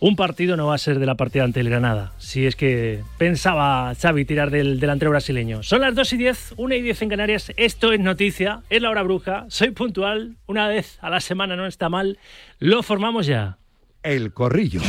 un 0.04 0.18
partido, 0.18 0.58
no 0.58 0.68
va 0.68 0.76
a 0.76 0.80
ser 0.80 1.00
de 1.00 1.06
la 1.06 1.16
partida 1.16 1.46
ante 1.46 1.62
el 1.62 1.70
Granada, 1.70 2.12
si 2.18 2.46
es 2.46 2.58
que 2.58 3.02
pensaba 3.18 3.96
Xavi 3.96 4.26
tirar 4.26 4.52
del 4.52 4.78
delantero 4.82 5.12
brasileño. 5.12 5.64
Son 5.64 5.80
las 5.80 5.96
2 5.96 6.12
y 6.12 6.18
10, 6.18 6.54
1 6.58 6.76
y 6.76 6.82
10 6.82 7.02
en 7.04 7.10
Canarias, 7.10 7.54
esto 7.56 7.94
es 7.94 8.02
noticia, 8.02 8.64
es 8.70 8.82
la 8.82 8.90
hora 8.90 9.02
bruja, 9.02 9.46
soy 9.48 9.72
puntual, 9.72 10.36
una 10.46 10.68
vez 10.68 10.98
a 11.00 11.10
la 11.10 11.22
semana 11.22 11.56
no 11.56 11.66
está 11.68 11.88
mal, 11.88 12.20
lo 12.60 12.84
formamos 12.84 13.28
ya. 13.28 13.60
El 14.04 14.34
corrillo. 14.34 14.82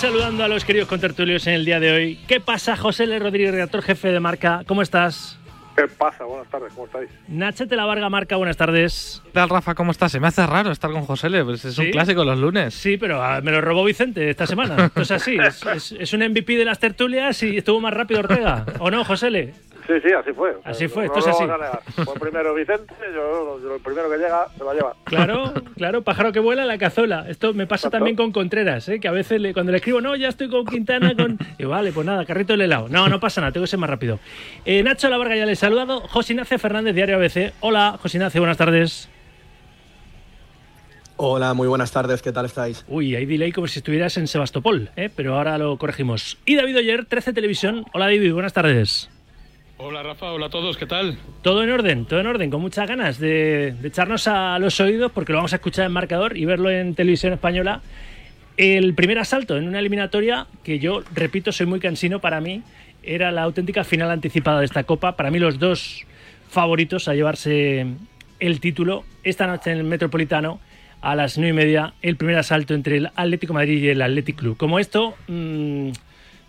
Saludando 0.00 0.44
a 0.44 0.48
los 0.48 0.64
queridos 0.64 0.88
contertulios 0.88 1.46
en 1.46 1.54
el 1.54 1.64
día 1.64 1.80
de 1.80 1.90
hoy. 1.92 2.18
¿Qué 2.28 2.40
pasa, 2.40 2.76
José 2.76 3.04
L. 3.04 3.18
Rodríguez, 3.18 3.52
redactor 3.52 3.82
jefe 3.82 4.08
de 4.08 4.20
Marca? 4.20 4.62
¿Cómo 4.66 4.82
estás? 4.82 5.38
¿Qué 5.76 5.86
pasa? 5.86 6.24
Buenas 6.24 6.48
tardes, 6.48 6.72
¿cómo 6.72 6.86
estáis? 6.86 7.08
Nachete 7.28 7.76
La 7.76 7.84
Varga 7.84 8.08
Marca, 8.08 8.36
buenas 8.36 8.56
tardes. 8.56 9.22
¿Qué 9.24 9.30
tal, 9.30 9.48
Rafa? 9.48 9.74
¿Cómo 9.76 9.92
estás? 9.92 10.10
Se 10.10 10.18
me 10.18 10.26
hace 10.26 10.44
raro 10.44 10.72
estar 10.72 10.90
con 10.90 11.02
José 11.02 11.28
L. 11.28 11.44
Pues 11.44 11.64
es 11.64 11.74
¿Sí? 11.76 11.82
un 11.82 11.90
clásico 11.92 12.24
los 12.24 12.36
lunes. 12.38 12.74
Sí, 12.74 12.96
pero 12.96 13.22
ah, 13.22 13.40
me 13.40 13.52
lo 13.52 13.60
robó 13.60 13.84
Vicente 13.84 14.28
esta 14.28 14.44
semana. 14.46 14.74
Entonces 14.84 15.10
así, 15.12 15.36
es, 15.36 15.64
es- 15.66 15.92
es 15.92 16.12
un 16.12 16.20
MVP 16.22 16.56
de 16.56 16.64
las 16.64 16.80
tertulias 16.80 17.40
y 17.44 17.56
estuvo 17.58 17.80
más 17.80 17.94
rápido 17.94 18.20
Ortega. 18.20 18.66
¿O 18.80 18.90
no, 18.90 19.04
José 19.04 19.28
L? 19.28 19.54
Sí, 19.88 19.94
sí, 20.02 20.12
así 20.12 20.32
fue. 20.34 20.54
Así 20.64 20.86
fue, 20.86 21.06
no 21.08 21.14
esto 21.16 21.30
es 21.30 21.34
así. 21.34 22.02
Fue 22.04 22.14
primero 22.20 22.52
Vicente, 22.54 22.94
yo, 23.14 23.58
yo 23.62 23.74
el 23.76 23.80
primero 23.80 24.10
que 24.10 24.18
llega 24.18 24.46
se 24.56 24.62
va 24.62 24.72
a 24.72 24.74
llevar. 24.74 24.92
Claro, 25.04 25.54
claro, 25.76 26.02
pájaro 26.02 26.30
que 26.30 26.40
vuela 26.40 26.66
la 26.66 26.76
cazuela. 26.76 27.24
Esto 27.26 27.54
me 27.54 27.66
pasa 27.66 27.88
también 27.88 28.14
con 28.14 28.30
Contreras, 28.30 28.86
¿eh? 28.90 29.00
que 29.00 29.08
a 29.08 29.12
veces 29.12 29.40
le- 29.40 29.54
cuando 29.54 29.72
le 29.72 29.78
escribo, 29.78 30.02
no, 30.02 30.14
ya 30.14 30.28
estoy 30.28 30.50
con 30.50 30.66
Quintana, 30.66 31.14
con... 31.16 31.38
Y 31.58 31.64
vale, 31.64 31.90
pues 31.92 32.06
nada, 32.06 32.26
carrito 32.26 32.52
del 32.52 32.60
helado. 32.60 32.88
No, 32.90 33.08
no 33.08 33.18
pasa 33.18 33.40
nada, 33.40 33.50
tengo 33.52 33.64
que 33.64 33.68
ser 33.70 33.78
más 33.78 33.88
rápido. 33.88 34.20
Eh, 34.66 34.82
Nacho 34.82 35.08
La 35.08 35.16
Varga 35.16 35.34
ya 35.36 35.46
le 35.46 35.52
he 35.52 35.56
saludado. 35.56 36.00
José 36.02 36.34
Ignacio 36.34 36.58
Fernández, 36.58 36.94
Diario 36.94 37.16
ABC. 37.16 37.54
Hola, 37.60 37.98
José 37.98 38.18
Ignacio, 38.18 38.42
buenas 38.42 38.58
tardes. 38.58 39.08
Hola, 41.16 41.54
muy 41.54 41.66
buenas 41.66 41.90
tardes, 41.92 42.20
¿qué 42.22 42.30
tal 42.30 42.44
estáis? 42.44 42.84
Uy, 42.88 43.16
hay 43.16 43.24
delay 43.26 43.50
como 43.52 43.66
si 43.66 43.78
estuvieras 43.80 44.16
en 44.18 44.28
Sebastopol, 44.28 44.90
¿eh? 44.96 45.08
pero 45.16 45.34
ahora 45.36 45.56
lo 45.58 45.76
corregimos. 45.78 46.38
Y 46.44 46.54
David 46.56 46.76
Oyer, 46.76 47.06
13 47.06 47.32
Televisión. 47.32 47.84
Hola, 47.94 48.04
David, 48.04 48.32
buenas 48.34 48.52
tardes. 48.52 49.10
Hola 49.80 50.02
Rafa, 50.02 50.32
hola 50.32 50.46
a 50.46 50.50
todos, 50.50 50.76
¿qué 50.76 50.86
tal? 50.86 51.16
Todo 51.40 51.62
en 51.62 51.70
orden, 51.70 52.04
todo 52.04 52.18
en 52.18 52.26
orden, 52.26 52.50
con 52.50 52.60
muchas 52.60 52.88
ganas 52.88 53.20
de, 53.20 53.76
echarnos 53.84 54.26
a 54.26 54.58
los 54.58 54.80
oídos 54.80 55.12
porque 55.12 55.30
lo 55.30 55.38
vamos 55.38 55.52
a 55.52 55.56
escuchar 55.56 55.86
en 55.86 55.92
marcador 55.92 56.36
y 56.36 56.44
verlo 56.46 56.68
en 56.68 56.96
televisión 56.96 57.32
española. 57.32 57.80
El 58.56 58.94
primer 58.94 59.20
asalto 59.20 59.56
en 59.56 59.68
una 59.68 59.78
eliminatoria 59.78 60.48
que 60.64 60.80
yo, 60.80 61.04
repito, 61.14 61.52
soy 61.52 61.66
muy 61.66 61.78
cansino 61.78 62.20
para 62.20 62.40
mí, 62.40 62.64
era 63.04 63.30
la 63.30 63.44
auténtica 63.44 63.84
final 63.84 64.10
anticipada 64.10 64.58
de 64.58 64.64
esta 64.64 64.82
Copa. 64.82 65.14
Para 65.14 65.30
mí 65.30 65.38
los 65.38 65.60
dos 65.60 66.04
favoritos 66.50 67.06
a 67.06 67.14
llevarse 67.14 67.86
el 68.40 68.58
título 68.58 69.04
esta 69.22 69.46
noche 69.46 69.70
en 69.70 69.78
el 69.78 69.84
Metropolitano 69.84 70.58
a 71.02 71.14
las 71.14 71.38
nueve 71.38 71.50
y 71.50 71.56
media, 71.56 71.94
el 72.02 72.16
primer 72.16 72.36
asalto 72.36 72.74
entre 72.74 72.96
el 72.96 73.10
Atlético 73.14 73.54
Madrid 73.54 73.80
y 73.80 73.90
el 73.90 74.02
Athletic 74.02 74.38
Club. 74.38 74.56
Como 74.56 74.80
esto... 74.80 75.14
mm, 75.28 75.90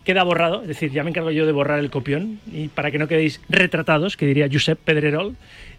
queda 0.10 0.24
borrado, 0.24 0.64
es 0.64 0.68
decir, 0.70 0.90
ya 0.90 1.04
me 1.04 1.12
encargo 1.12 1.30
yo 1.30 1.46
de 1.46 1.52
borrar 1.52 1.78
el 1.78 1.92
copión 1.92 2.40
y 2.52 2.68
para 2.70 2.90
que 2.90 2.98
no 2.98 3.08
quedéis 3.08 3.42
retratados, 3.48 4.18
que 4.18 4.26
diría 4.26 4.50
Josep 4.52 4.80
Pedrerol, 4.80 5.36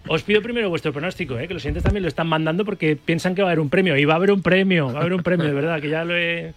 os 0.06 0.22
pido 0.22 0.40
primero 0.40 0.70
vuestro 0.70 0.92
pronóstico, 0.92 1.37
¿eh? 1.37 1.49
que 1.49 1.54
los 1.54 1.62
siguientes 1.64 1.82
también 1.82 2.04
lo 2.04 2.08
están 2.08 2.28
mandando 2.28 2.64
porque 2.64 2.94
piensan 2.94 3.34
que 3.34 3.42
va 3.42 3.49
a 3.49 3.50
haber 3.50 3.58
un 3.58 3.70
premio 3.70 3.96
y 3.96 4.04
va 4.04 4.12
a 4.12 4.16
haber 4.18 4.30
un 4.30 4.40
premio, 4.40 4.87
va 4.87 4.99
a 4.99 5.00
haber 5.00 5.14
un 5.14 5.25
premio, 5.25 5.46
de 5.46 5.52
verdad, 5.52 5.80
que 5.80 5.88
ya 5.88 6.04
lo 6.04 6.16
he, 6.16 6.54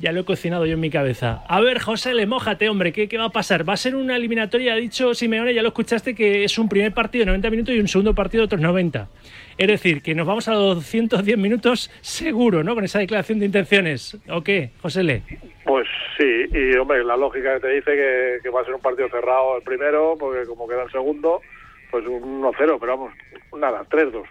ya 0.00 0.12
lo 0.12 0.20
he 0.20 0.24
cocinado 0.24 0.66
yo 0.66 0.74
en 0.74 0.80
mi 0.80 0.90
cabeza. 0.90 1.42
A 1.48 1.60
ver, 1.60 1.80
José, 1.80 2.14
le 2.14 2.26
mójate, 2.26 2.68
hombre, 2.68 2.92
¿qué, 2.92 3.08
¿qué 3.08 3.18
va 3.18 3.26
a 3.26 3.30
pasar? 3.30 3.68
Va 3.68 3.74
a 3.74 3.76
ser 3.76 3.96
una 3.96 4.16
eliminatoria, 4.16 4.74
ha 4.74 4.76
dicho 4.76 5.14
Simeone, 5.14 5.54
ya 5.54 5.62
lo 5.62 5.68
escuchaste, 5.68 6.14
que 6.14 6.44
es 6.44 6.58
un 6.58 6.68
primer 6.68 6.92
partido 6.92 7.22
de 7.22 7.26
90 7.26 7.50
minutos 7.50 7.74
y 7.74 7.80
un 7.80 7.88
segundo 7.88 8.14
partido 8.14 8.42
de 8.42 8.46
otros 8.46 8.60
90. 8.60 9.08
Es 9.56 9.66
decir, 9.66 10.02
que 10.02 10.14
nos 10.14 10.26
vamos 10.26 10.48
a 10.48 10.54
los 10.54 10.76
210 10.76 11.36
minutos 11.38 11.90
seguro, 12.00 12.62
¿no? 12.62 12.74
Con 12.74 12.84
esa 12.84 13.00
declaración 13.00 13.38
de 13.40 13.46
intenciones. 13.46 14.16
¿O 14.28 14.42
qué, 14.42 14.70
José 14.80 15.02
Le? 15.02 15.22
Pues 15.64 15.86
sí, 16.16 16.44
y 16.52 16.76
hombre, 16.76 17.04
la 17.04 17.16
lógica 17.16 17.54
que 17.54 17.60
te 17.60 17.68
dice 17.68 17.92
que, 17.92 18.38
que 18.42 18.50
va 18.50 18.62
a 18.62 18.64
ser 18.64 18.74
un 18.74 18.80
partido 18.80 19.08
cerrado 19.08 19.56
el 19.56 19.62
primero, 19.62 20.16
porque 20.18 20.46
como 20.46 20.68
queda 20.68 20.84
el 20.84 20.90
segundo, 20.90 21.42
pues 21.90 22.06
un 22.06 22.42
1-0, 22.42 22.78
pero 22.80 22.96
vamos, 22.96 23.12
nada, 23.56 23.84
3-2. 23.90 24.24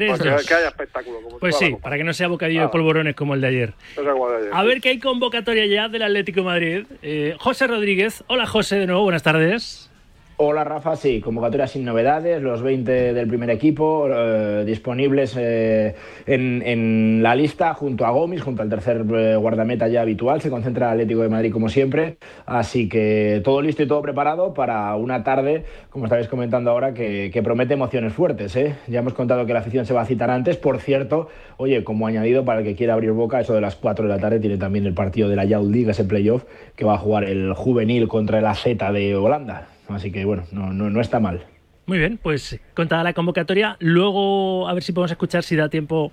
Para 0.00 0.18
que, 0.18 0.28
3-2. 0.30 0.46
que 0.46 0.54
haya 0.54 0.68
espectáculo. 0.68 1.20
Como 1.22 1.38
Pues 1.38 1.56
sí, 1.56 1.76
para 1.80 1.96
que 1.96 2.04
no 2.04 2.12
sea 2.12 2.28
bocadillo 2.28 2.62
de 2.62 2.68
polvorones 2.68 3.14
como 3.16 3.34
el 3.34 3.40
de 3.40 3.46
ayer. 3.48 3.74
Esa 3.92 4.12
como 4.12 4.30
de 4.30 4.36
ayer. 4.38 4.50
A 4.52 4.62
ver 4.62 4.80
que 4.80 4.90
hay 4.90 4.98
convocatoria 4.98 5.66
ya 5.66 5.88
del 5.88 6.02
Atlético 6.02 6.40
de 6.40 6.46
Madrid. 6.46 6.86
Eh, 7.02 7.34
José 7.38 7.66
Rodríguez. 7.66 8.24
Hola 8.26 8.46
José, 8.46 8.78
de 8.78 8.86
nuevo, 8.86 9.02
buenas 9.02 9.22
tardes. 9.22 9.90
Hola 10.38 10.64
Rafa, 10.64 10.96
sí, 10.96 11.22
convocatoria 11.22 11.66
sin 11.66 11.86
novedades, 11.86 12.42
los 12.42 12.60
20 12.60 13.14
del 13.14 13.26
primer 13.26 13.48
equipo 13.48 14.06
eh, 14.06 14.64
disponibles 14.66 15.34
eh, 15.38 15.94
en, 16.26 17.22
la 17.22 17.34
lista 17.34 17.72
junto 17.72 18.04
a 18.04 18.10
Gómez, 18.10 18.42
junto 18.42 18.60
al 18.60 18.68
tercer 18.68 19.06
eh, 19.14 19.36
guardameta 19.36 19.88
ya 19.88 20.02
habitual, 20.02 20.42
se 20.42 20.50
concentra 20.50 20.88
el 20.88 20.92
Atlético 20.92 21.22
de 21.22 21.30
Madrid 21.30 21.50
como 21.50 21.70
siempre, 21.70 22.18
así 22.44 22.86
que 22.86 23.40
todo 23.44 23.62
listo 23.62 23.82
y 23.82 23.88
todo 23.88 24.02
preparado 24.02 24.52
para 24.52 24.94
una 24.96 25.24
tarde, 25.24 25.64
como 25.88 26.04
estabais 26.04 26.28
comentando 26.28 26.70
ahora, 26.70 26.92
que, 26.92 27.40
promete 27.42 27.72
emociones 27.72 28.12
fuertes. 28.12 28.52
Ya 28.88 28.98
hemos 28.98 29.14
contado 29.14 29.46
que 29.46 29.54
la 29.54 29.60
afición 29.60 29.86
se 29.86 29.94
va 29.94 30.02
a 30.02 30.06
citar 30.06 30.30
antes, 30.30 30.58
por 30.58 30.80
cierto, 30.80 31.28
oye, 31.56 31.82
como 31.82 32.06
añadido 32.06 32.44
para 32.44 32.58
el 32.58 32.66
que 32.66 32.74
quiera 32.74 32.92
abrir 32.92 33.12
boca, 33.12 33.40
eso 33.40 33.54
de 33.54 33.62
las 33.62 33.76
4 33.76 34.06
de 34.06 34.14
la 34.14 34.20
tarde 34.20 34.38
tiene 34.38 34.58
también 34.58 34.84
el 34.84 34.92
partido 34.92 35.30
de 35.30 35.36
la 35.36 35.46
Youth 35.46 35.70
League, 35.70 35.90
ese 35.90 36.04
playoff, 36.04 36.44
que 36.74 36.84
va 36.84 36.96
a 36.96 36.98
jugar 36.98 37.24
el 37.24 37.54
juvenil 37.54 38.06
contra 38.06 38.38
el 38.40 38.44
AZ 38.44 38.64
de 38.66 39.16
Holanda. 39.16 39.68
Así 39.88 40.10
que 40.10 40.24
bueno, 40.24 40.44
no, 40.52 40.72
no, 40.72 40.90
no 40.90 41.00
está 41.00 41.20
mal. 41.20 41.44
Muy 41.86 41.98
bien, 41.98 42.18
pues 42.20 42.58
contada 42.74 43.04
la 43.04 43.12
convocatoria. 43.12 43.76
Luego, 43.78 44.68
a 44.68 44.74
ver 44.74 44.82
si 44.82 44.92
podemos 44.92 45.12
escuchar 45.12 45.44
si 45.44 45.54
da 45.54 45.68
tiempo 45.68 46.10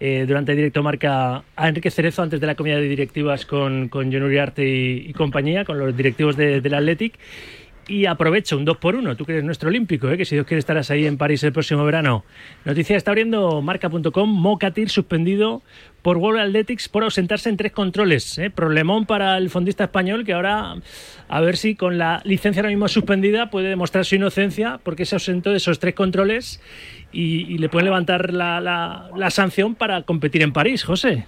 eh, 0.00 0.24
durante 0.26 0.50
el 0.52 0.56
directo 0.56 0.82
marca 0.82 1.44
a 1.54 1.68
Enrique 1.68 1.92
Cerezo 1.92 2.22
antes 2.22 2.40
de 2.40 2.46
la 2.48 2.56
comida 2.56 2.74
de 2.76 2.88
directivas 2.88 3.46
con, 3.46 3.88
con 3.88 4.12
John 4.12 4.24
Uriarte 4.24 4.66
y, 4.66 5.12
compañía, 5.12 5.64
con 5.64 5.78
los 5.78 5.96
directivos 5.96 6.36
de- 6.36 6.60
del 6.60 6.74
Athletic. 6.74 7.14
Y 7.88 8.06
aprovecho 8.06 8.56
un 8.56 8.64
2 8.64 8.76
por 8.76 8.94
1 8.94 9.16
tú 9.16 9.24
que 9.24 9.32
eres 9.32 9.44
nuestro 9.44 9.68
olímpico, 9.68 10.08
¿eh? 10.08 10.16
que 10.16 10.24
si 10.24 10.36
Dios 10.36 10.46
quiere 10.46 10.60
estarás 10.60 10.90
ahí 10.92 11.04
en 11.04 11.18
París 11.18 11.42
el 11.42 11.52
próximo 11.52 11.84
verano. 11.84 12.24
Noticia 12.64 12.96
está 12.96 13.10
abriendo 13.10 13.60
marca.com, 13.60 14.30
Mocatir 14.30 14.88
suspendido 14.88 15.62
por 16.00 16.16
World 16.18 16.40
Athletics 16.40 16.88
por 16.88 17.02
ausentarse 17.02 17.48
en 17.48 17.56
tres 17.56 17.72
controles. 17.72 18.38
¿eh? 18.38 18.50
Problemón 18.50 19.04
para 19.04 19.36
el 19.36 19.50
fondista 19.50 19.82
español 19.84 20.24
que 20.24 20.32
ahora 20.32 20.76
a 21.28 21.40
ver 21.40 21.56
si 21.56 21.74
con 21.74 21.98
la 21.98 22.22
licencia 22.24 22.60
ahora 22.60 22.70
mismo 22.70 22.86
suspendida 22.86 23.50
puede 23.50 23.68
demostrar 23.68 24.04
su 24.04 24.14
inocencia 24.14 24.78
porque 24.84 25.04
se 25.04 25.16
ausentó 25.16 25.50
de 25.50 25.56
esos 25.56 25.80
tres 25.80 25.94
controles 25.94 26.60
y, 27.10 27.52
y 27.52 27.58
le 27.58 27.68
pueden 27.68 27.86
levantar 27.86 28.32
la, 28.32 28.60
la- 28.60 29.10
la 29.16 29.30
sanción 29.30 29.74
para 29.74 30.02
competir 30.02 30.42
en 30.42 30.52
París, 30.52 30.84
José. 30.84 31.26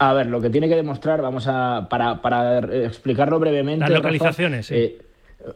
A 0.00 0.12
ver, 0.12 0.26
lo 0.26 0.40
que 0.40 0.50
tiene 0.50 0.68
que 0.68 0.76
demostrar, 0.76 1.22
vamos 1.22 1.46
a. 1.48 1.88
Para, 1.88 2.20
para 2.22 2.58
explicarlo 2.84 3.40
brevemente. 3.40 3.80
Las 3.80 3.88
Rafa, 3.88 3.98
localizaciones, 4.02 4.66
sí. 4.66 4.74
eh, 4.76 4.98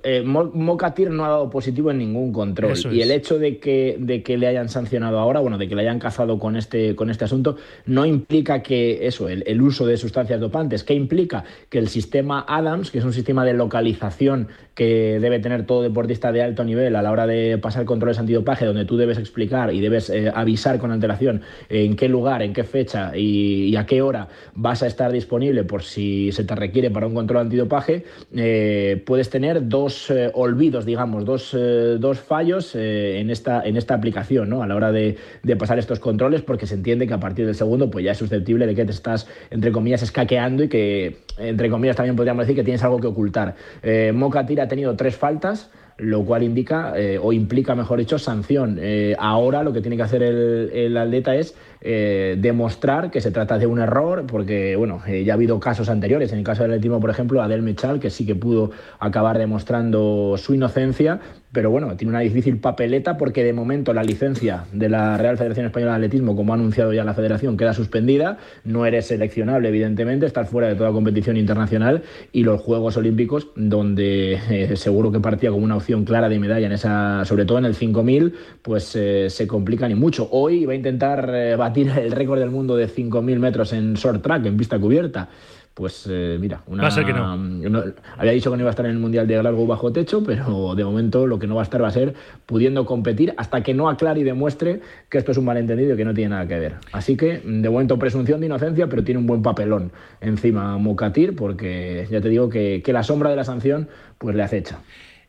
eh, 0.04 0.22
Mo- 0.22 0.50
Mocatir 0.54 1.10
no 1.10 1.24
ha 1.24 1.28
dado 1.28 1.50
positivo 1.50 1.90
en 1.90 1.98
ningún 1.98 2.32
control. 2.32 2.72
Y 2.94 3.02
el 3.02 3.10
hecho 3.10 3.38
de 3.38 3.58
que, 3.58 3.96
de 3.98 4.22
que 4.22 4.36
le 4.38 4.46
hayan 4.46 4.68
sancionado 4.68 5.18
ahora, 5.18 5.40
bueno, 5.40 5.58
de 5.58 5.68
que 5.68 5.74
le 5.74 5.82
hayan 5.82 5.98
cazado 5.98 6.38
con 6.38 6.56
este, 6.56 6.94
con 6.94 7.10
este 7.10 7.24
asunto, 7.24 7.56
no 7.86 8.06
implica 8.06 8.62
que 8.62 9.06
eso, 9.06 9.28
el, 9.28 9.42
el 9.46 9.60
uso 9.60 9.84
de 9.86 9.96
sustancias 9.96 10.40
dopantes, 10.40 10.84
que 10.84 10.94
implica 10.94 11.44
que 11.68 11.78
el 11.78 11.88
sistema 11.88 12.44
Adams, 12.48 12.90
que 12.90 12.98
es 12.98 13.04
un 13.04 13.12
sistema 13.12 13.44
de 13.44 13.54
localización 13.54 14.48
que 14.74 15.18
debe 15.20 15.38
tener 15.38 15.66
todo 15.66 15.82
deportista 15.82 16.32
de 16.32 16.42
alto 16.42 16.64
nivel 16.64 16.96
a 16.96 17.02
la 17.02 17.10
hora 17.12 17.26
de 17.26 17.58
pasar 17.58 17.84
controles 17.84 18.18
antidopaje, 18.18 18.64
donde 18.64 18.84
tú 18.86 18.96
debes 18.96 19.18
explicar 19.18 19.74
y 19.74 19.80
debes 19.80 20.08
eh, 20.08 20.30
avisar 20.34 20.78
con 20.78 20.92
antelación 20.92 21.42
en 21.68 21.94
qué 21.96 22.08
lugar, 22.08 22.40
en 22.42 22.52
qué 22.54 22.64
fecha 22.64 23.16
y, 23.16 23.64
y 23.66 23.76
a 23.76 23.84
qué 23.84 24.00
hora 24.00 24.28
vas 24.54 24.82
a 24.82 24.86
estar 24.86 25.12
disponible 25.12 25.64
por 25.64 25.82
si 25.82 26.32
se 26.32 26.44
te 26.44 26.54
requiere 26.54 26.90
para 26.90 27.06
un 27.06 27.14
control 27.14 27.42
antidopaje, 27.42 28.04
eh, 28.34 29.02
puedes 29.04 29.28
tener 29.28 29.68
dos 29.72 30.10
eh, 30.10 30.30
olvidos, 30.34 30.84
digamos, 30.84 31.24
dos, 31.24 31.54
eh, 31.58 31.96
dos 31.98 32.20
fallos 32.20 32.76
eh, 32.76 33.18
en, 33.18 33.30
esta, 33.30 33.62
en 33.64 33.76
esta 33.76 33.94
aplicación, 33.94 34.50
¿no? 34.50 34.62
A 34.62 34.66
la 34.68 34.76
hora 34.76 34.92
de, 34.92 35.16
de 35.42 35.56
pasar 35.56 35.78
estos 35.80 35.98
controles, 35.98 36.42
porque 36.42 36.66
se 36.66 36.74
entiende 36.74 37.08
que 37.08 37.14
a 37.14 37.18
partir 37.18 37.46
del 37.46 37.56
segundo, 37.56 37.90
pues 37.90 38.04
ya 38.04 38.12
es 38.12 38.18
susceptible 38.18 38.66
de 38.66 38.74
que 38.74 38.84
te 38.84 38.92
estás, 38.92 39.26
entre 39.50 39.72
comillas, 39.72 40.02
escaqueando 40.02 40.62
y 40.62 40.68
que, 40.68 41.16
entre 41.38 41.70
comillas, 41.70 41.96
también 41.96 42.14
podríamos 42.14 42.42
decir 42.44 42.54
que 42.54 42.64
tienes 42.64 42.84
algo 42.84 43.00
que 43.00 43.06
ocultar. 43.06 43.56
Eh, 43.82 44.12
Mocatir 44.14 44.60
ha 44.60 44.68
tenido 44.68 44.94
tres 44.94 45.16
faltas 45.16 45.70
lo 46.02 46.24
cual 46.24 46.42
indica 46.42 46.94
eh, 46.96 47.18
o 47.22 47.32
implica, 47.32 47.76
mejor 47.76 48.00
dicho, 48.00 48.18
sanción. 48.18 48.78
Eh, 48.80 49.14
ahora 49.18 49.62
lo 49.62 49.72
que 49.72 49.80
tiene 49.80 49.96
que 49.96 50.02
hacer 50.02 50.22
el, 50.22 50.70
el 50.74 50.96
atleta 50.96 51.36
es 51.36 51.54
eh, 51.80 52.36
demostrar 52.38 53.10
que 53.12 53.20
se 53.20 53.30
trata 53.30 53.56
de 53.56 53.66
un 53.66 53.78
error, 53.78 54.24
porque 54.26 54.74
bueno, 54.74 55.00
ya 55.06 55.32
ha 55.32 55.36
habido 55.36 55.60
casos 55.60 55.88
anteriores. 55.88 56.32
En 56.32 56.38
el 56.38 56.44
caso 56.44 56.62
del 56.62 56.72
atletismo, 56.72 56.98
por 56.98 57.10
ejemplo, 57.10 57.40
Adel 57.40 57.62
Mechal, 57.62 58.00
que 58.00 58.10
sí 58.10 58.26
que 58.26 58.34
pudo 58.34 58.72
acabar 58.98 59.38
demostrando 59.38 60.34
su 60.38 60.54
inocencia, 60.54 61.20
pero 61.52 61.70
bueno, 61.70 61.96
tiene 61.96 62.10
una 62.10 62.20
difícil 62.20 62.56
papeleta 62.58 63.18
porque 63.18 63.44
de 63.44 63.52
momento 63.52 63.92
la 63.92 64.02
licencia 64.02 64.64
de 64.72 64.88
la 64.88 65.18
Real 65.18 65.36
Federación 65.36 65.66
Española 65.66 65.92
de 65.92 65.96
Atletismo, 65.96 66.34
como 66.34 66.52
ha 66.52 66.56
anunciado 66.56 66.92
ya 66.92 67.04
la 67.04 67.14
federación, 67.14 67.56
queda 67.56 67.74
suspendida, 67.74 68.38
no 68.64 68.86
eres 68.86 69.06
seleccionable 69.06 69.68
evidentemente, 69.68 70.24
estás 70.24 70.48
fuera 70.48 70.68
de 70.68 70.74
toda 70.74 70.92
competición 70.92 71.36
internacional 71.36 72.02
y 72.32 72.42
los 72.44 72.60
Juegos 72.60 72.96
Olímpicos, 72.96 73.48
donde 73.54 74.40
eh, 74.50 74.76
seguro 74.76 75.12
que 75.12 75.20
partía 75.20 75.50
como 75.50 75.64
una 75.64 75.76
opción 75.76 76.04
clara 76.04 76.28
de 76.28 76.38
medalla 76.38 76.66
en 76.66 76.72
esa, 76.72 77.24
sobre 77.26 77.44
todo 77.44 77.58
en 77.58 77.66
el 77.66 77.74
5000, 77.74 78.34
pues 78.62 78.96
eh, 78.96 79.28
se 79.28 79.46
complican 79.46 79.90
y 79.90 79.94
mucho. 79.94 80.28
Hoy 80.30 80.64
va 80.64 80.72
a 80.72 80.76
intentar 80.76 81.30
eh, 81.34 81.56
batir 81.56 81.90
el 81.98 82.12
récord 82.12 82.40
del 82.40 82.50
mundo 82.50 82.76
de 82.76 82.88
5000 82.88 83.38
metros 83.38 83.72
en 83.74 83.94
short 83.94 84.22
track, 84.22 84.46
en 84.46 84.56
pista 84.56 84.78
cubierta 84.78 85.28
pues 85.74 86.06
eh, 86.10 86.36
mira, 86.40 86.62
una, 86.66 86.82
Va 86.82 86.88
a 86.88 86.90
ser 86.90 87.06
que 87.06 87.12
no. 87.14 87.36
no- 87.36 87.82
había 88.18 88.32
dicho 88.32 88.50
que 88.50 88.56
no 88.56 88.62
iba 88.62 88.68
a 88.68 88.72
estar 88.72 88.84
en 88.84 88.92
el 88.92 88.98
Mundial 88.98 89.26
de 89.26 89.38
Glasgow 89.38 89.66
bajo 89.66 89.90
techo, 89.92 90.22
pero 90.22 90.74
de 90.74 90.84
momento 90.84 91.26
lo 91.26 91.38
que 91.38 91.46
no 91.46 91.54
va 91.54 91.62
a 91.62 91.64
estar 91.64 91.82
va 91.82 91.88
a 91.88 91.92
ser 91.92 92.14
pudiendo 92.44 92.84
competir 92.84 93.32
hasta 93.38 93.62
que 93.62 93.72
no 93.72 93.88
aclare 93.88 94.20
y 94.20 94.22
demuestre 94.22 94.80
que 95.08 95.16
esto 95.18 95.32
es 95.32 95.38
un 95.38 95.46
malentendido 95.46 95.94
y 95.94 95.96
que 95.96 96.04
no 96.04 96.12
tiene 96.12 96.30
nada 96.30 96.46
que 96.46 96.58
ver. 96.58 96.74
Así 96.92 97.16
que, 97.16 97.38
de 97.44 97.70
momento, 97.70 97.98
presunción 97.98 98.40
de 98.40 98.46
inocencia, 98.46 98.86
pero 98.88 99.02
tiene 99.02 99.18
un 99.20 99.26
buen 99.26 99.42
papelón 99.42 99.92
encima 100.20 100.76
Mucatir, 100.76 101.34
porque 101.34 102.06
ya 102.10 102.20
te 102.20 102.28
digo 102.28 102.48
que, 102.50 102.82
que 102.84 102.92
la 102.92 103.02
sombra 103.02 103.30
de 103.30 103.36
la 103.36 103.44
sanción 103.44 103.88
pues 104.18 104.36
le 104.36 104.42
acecha. 104.42 104.78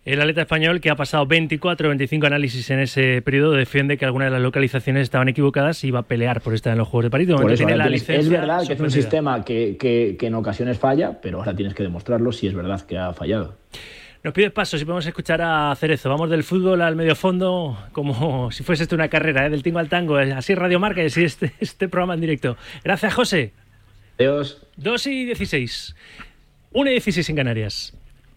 El 0.06 0.20
atleta 0.20 0.42
español, 0.42 0.82
que 0.82 0.90
ha 0.90 0.96
pasado 0.98 1.26
24 1.26 1.88
o 1.88 1.90
25 1.90 2.28
análisis 2.28 2.70
en 2.72 2.80
ese 2.80 3.22
periodo, 3.22 3.54
defiende 3.54 3.98
que 3.98 4.04
algunas 4.04 4.28
de 4.28 4.32
las 4.32 4.42
localizaciones 4.42 5.04
estaban 5.04 5.30
equivocadas 5.30 5.82
y 5.86 5.92
va 5.92 6.00
a 6.00 6.04
pelear 6.04 6.42
por 6.42 6.54
estar 6.54 6.74
en 6.74 6.80
los 6.80 6.90
Juegos 6.90 7.06
de 7.06 7.10
París. 7.10 7.28
De 7.28 7.34
Por 7.36 7.44
momento 7.44 7.54
eso, 7.54 7.60
tiene 7.62 7.72
ahora 7.74 7.86
la 7.86 7.90
tienes- 7.90 8.02
licencia 8.02 8.20
es 8.36 8.42
verdad 8.42 8.68
que 8.68 8.74
es 8.74 8.80
un 8.82 8.92
sistema 8.92 9.46
que, 9.46 9.78
que- 9.78 10.18
que 10.20 10.28
en 10.28 10.36
ocasiones 10.36 10.78
falla, 10.78 11.22
pero 11.22 11.38
ahora 11.38 11.56
tienes 11.56 11.74
que 11.74 11.84
demostrarlo 11.84 12.34
si 12.34 12.48
es 12.48 12.54
verdad 12.54 12.82
que 12.82 12.98
ha 12.98 13.14
fallado. 13.14 13.58
Nos 14.26 14.34
pides 14.34 14.52
paso 14.52 14.78
si 14.78 14.84
podemos 14.84 15.06
escuchar 15.06 15.42
a 15.42 15.74
Cerezo. 15.78 16.10
Vamos 16.10 16.30
del 16.30 16.44
fútbol 16.44 16.82
al 16.82 16.98
medio 16.98 17.16
fondo, 17.16 17.78
como 17.94 18.52
si 18.52 18.64
fuese 18.64 18.84
esto 18.84 18.96
una 18.96 19.08
carrera, 19.08 19.46
¿eh? 19.46 19.50
del 19.50 19.64
tingo 19.64 19.80
al 19.80 19.88
tango. 19.90 20.18
Así 20.18 20.54
Radio 20.54 20.80
Marca 20.82 21.02
y 21.02 21.06
así 21.06 21.24
este, 21.24 21.54
este 21.62 21.88
programa 21.88 22.14
en 22.16 22.22
directo. 22.22 22.58
Gracias, 22.84 23.14
José. 23.14 23.54
Adiós. 24.20 24.66
2 24.76 25.08
y 25.08 25.26
16. 25.26 25.96
1 26.74 26.90
y 26.90 26.94
16 26.94 27.30
en 27.30 27.36
Canarias. 27.38 27.94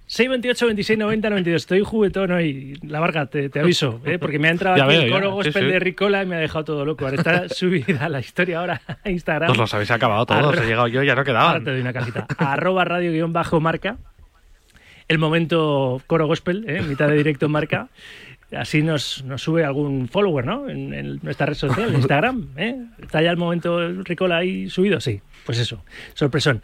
6, 0.09 0.29
28, 0.29 0.67
26, 0.67 0.99
90, 1.01 1.31
92. 1.31 1.63
Estoy 1.63 1.81
juguetón 1.81 2.31
hoy. 2.31 2.79
La 2.87 3.01
Varga, 3.01 3.27
te, 3.27 3.49
te 3.49 3.59
aviso, 3.61 4.01
¿eh? 4.05 4.19
porque 4.19 4.39
me 4.39 4.47
ha 4.49 4.51
entrado 4.53 4.77
Ya 4.79 4.85
aquí 4.85 4.93
veo, 4.95 5.03
el 5.03 5.11
coro 5.11 5.33
gospel 5.33 5.65
sí. 5.65 5.71
de 5.73 5.79
Ricola 5.81 6.23
y 6.23 6.27
me 6.27 6.37
ha 6.37 6.39
dejado 6.39 6.65
todo 6.65 6.85
loco. 6.85 7.05
Ahora 7.05 7.17
está 7.17 7.49
subida 7.55 8.09
la 8.09 8.21
historia 8.21 8.61
ahora 8.61 8.81
a 9.05 9.11
Instagram. 9.11 9.51
Os 9.51 9.57
los 9.59 9.75
habéis 9.75 9.91
acabado 9.91 10.25
todos. 10.27 10.55
Arro- 10.57 10.63
He 10.63 10.67
llegado 10.67 10.87
yo 10.89 11.03
ya 11.03 11.15
no 11.15 11.21
Ahora 11.21 11.25
quedaban. 11.25 11.65
te 11.65 11.71
doy 11.73 11.81
una 11.81 11.93
cajita. 11.93 12.27
Arroba 12.39 12.85
radio 12.85 13.11
guion 13.11 13.33
bajo 13.33 13.61
marca. 13.61 13.97
El 15.09 15.19
momento 15.19 16.01
coro 16.07 16.27
gospel, 16.27 16.65
¿eh? 16.69 16.83
mitad 16.83 17.09
de 17.09 17.17
directo 17.17 17.49
marca. 17.49 17.89
Así 18.57 18.83
nos, 18.83 19.25
nos 19.25 19.43
sube 19.43 19.65
algún 19.65 20.07
follower, 20.09 20.47
¿no? 20.47 20.69
En, 20.69 20.95
en 20.95 21.19
nuestra 21.23 21.47
red 21.47 21.55
social, 21.55 21.93
Instagram. 21.97 22.51
¿eh? 22.57 22.77
¿Está 23.03 23.23
ya 23.23 23.33
el 23.33 23.37
momento 23.37 23.91
Ricola 24.05 24.37
ahí 24.37 24.71
subido? 24.71 25.01
Sí, 25.01 25.21
pues 25.45 25.59
eso. 25.59 25.85
Sorpresón. 26.15 26.63